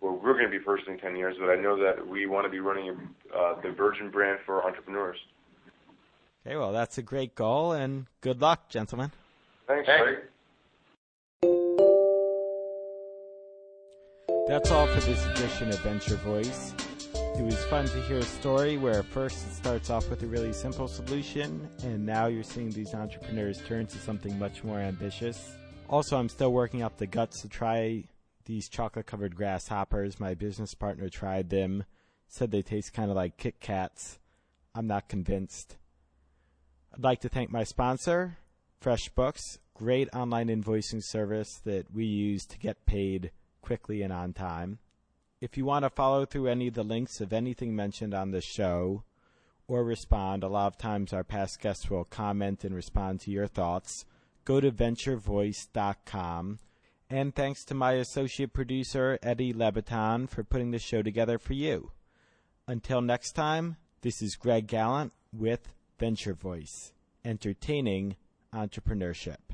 well, 0.00 0.18
we're 0.22 0.34
going 0.34 0.44
to 0.44 0.50
be 0.50 0.60
personally 0.60 0.94
in 0.94 1.00
10 1.00 1.16
years, 1.16 1.36
but 1.40 1.50
I 1.50 1.56
know 1.56 1.76
that 1.82 2.06
we 2.06 2.26
want 2.26 2.44
to 2.46 2.50
be 2.50 2.60
running 2.60 2.96
uh, 3.36 3.60
the 3.62 3.72
Virgin 3.72 4.10
brand 4.10 4.38
for 4.46 4.64
entrepreneurs. 4.64 5.18
Okay, 6.46 6.56
well, 6.56 6.72
that's 6.72 6.98
a 6.98 7.02
great 7.02 7.34
goal, 7.34 7.72
and 7.72 8.06
good 8.20 8.40
luck, 8.40 8.68
gentlemen. 8.68 9.10
Thanks, 9.66 9.86
Thanks. 9.86 10.22
That's 14.48 14.70
all 14.70 14.86
for 14.86 15.00
this 15.02 15.26
edition 15.26 15.68
of 15.68 15.78
Venture 15.80 16.16
Voice. 16.16 16.72
It 17.38 17.44
was 17.44 17.62
fun 17.66 17.84
to 17.84 18.00
hear 18.00 18.16
a 18.16 18.22
story 18.22 18.78
where 18.78 19.02
first 19.02 19.46
it 19.46 19.52
starts 19.52 19.90
off 19.90 20.08
with 20.08 20.22
a 20.22 20.26
really 20.26 20.54
simple 20.54 20.88
solution, 20.88 21.68
and 21.82 22.06
now 22.06 22.28
you're 22.28 22.42
seeing 22.42 22.70
these 22.70 22.94
entrepreneurs 22.94 23.60
turn 23.68 23.86
to 23.88 23.98
something 23.98 24.38
much 24.38 24.64
more 24.64 24.78
ambitious. 24.78 25.52
Also, 25.90 26.16
I'm 26.16 26.30
still 26.30 26.50
working 26.50 26.82
up 26.82 26.96
the 26.96 27.06
guts 27.06 27.42
to 27.42 27.48
try 27.50 28.04
these 28.46 28.70
chocolate 28.70 29.04
covered 29.04 29.36
grasshoppers. 29.36 30.18
My 30.18 30.32
business 30.32 30.72
partner 30.72 31.10
tried 31.10 31.50
them, 31.50 31.84
said 32.26 32.50
they 32.50 32.62
taste 32.62 32.94
kind 32.94 33.10
of 33.10 33.16
like 33.16 33.36
Kit 33.36 33.60
Kats. 33.60 34.18
I'm 34.74 34.86
not 34.86 35.10
convinced. 35.10 35.76
I'd 36.94 37.04
like 37.04 37.20
to 37.20 37.28
thank 37.28 37.52
my 37.52 37.64
sponsor, 37.64 38.38
FreshBooks, 38.82 39.58
great 39.74 40.08
online 40.14 40.48
invoicing 40.48 41.04
service 41.04 41.60
that 41.66 41.92
we 41.92 42.06
use 42.06 42.46
to 42.46 42.58
get 42.58 42.86
paid 42.86 43.30
quickly 43.68 44.00
and 44.00 44.10
on 44.10 44.32
time. 44.32 44.78
If 45.42 45.58
you 45.58 45.66
want 45.66 45.82
to 45.84 45.90
follow 45.90 46.24
through 46.24 46.46
any 46.46 46.68
of 46.68 46.74
the 46.74 46.82
links 46.82 47.20
of 47.20 47.34
anything 47.34 47.76
mentioned 47.76 48.14
on 48.14 48.30
the 48.30 48.40
show 48.40 49.04
or 49.66 49.84
respond, 49.84 50.42
a 50.42 50.48
lot 50.48 50.68
of 50.68 50.78
times 50.78 51.12
our 51.12 51.22
past 51.22 51.60
guests 51.60 51.90
will 51.90 52.04
comment 52.04 52.64
and 52.64 52.74
respond 52.74 53.20
to 53.20 53.30
your 53.30 53.46
thoughts. 53.46 54.06
Go 54.46 54.58
to 54.58 54.72
venturevoice.com 54.72 56.60
and 57.10 57.34
thanks 57.34 57.62
to 57.66 57.74
my 57.74 57.92
associate 57.92 58.54
producer, 58.54 59.18
Eddie 59.22 59.52
Leviton, 59.52 60.30
for 60.30 60.42
putting 60.42 60.70
the 60.70 60.78
show 60.78 61.02
together 61.02 61.38
for 61.38 61.52
you. 61.52 61.90
Until 62.66 63.02
next 63.02 63.32
time, 63.32 63.76
this 64.00 64.22
is 64.22 64.36
Greg 64.36 64.66
Galant 64.66 65.12
with 65.30 65.74
Venture 65.98 66.32
Voice, 66.32 66.92
entertaining 67.22 68.16
entrepreneurship. 68.54 69.47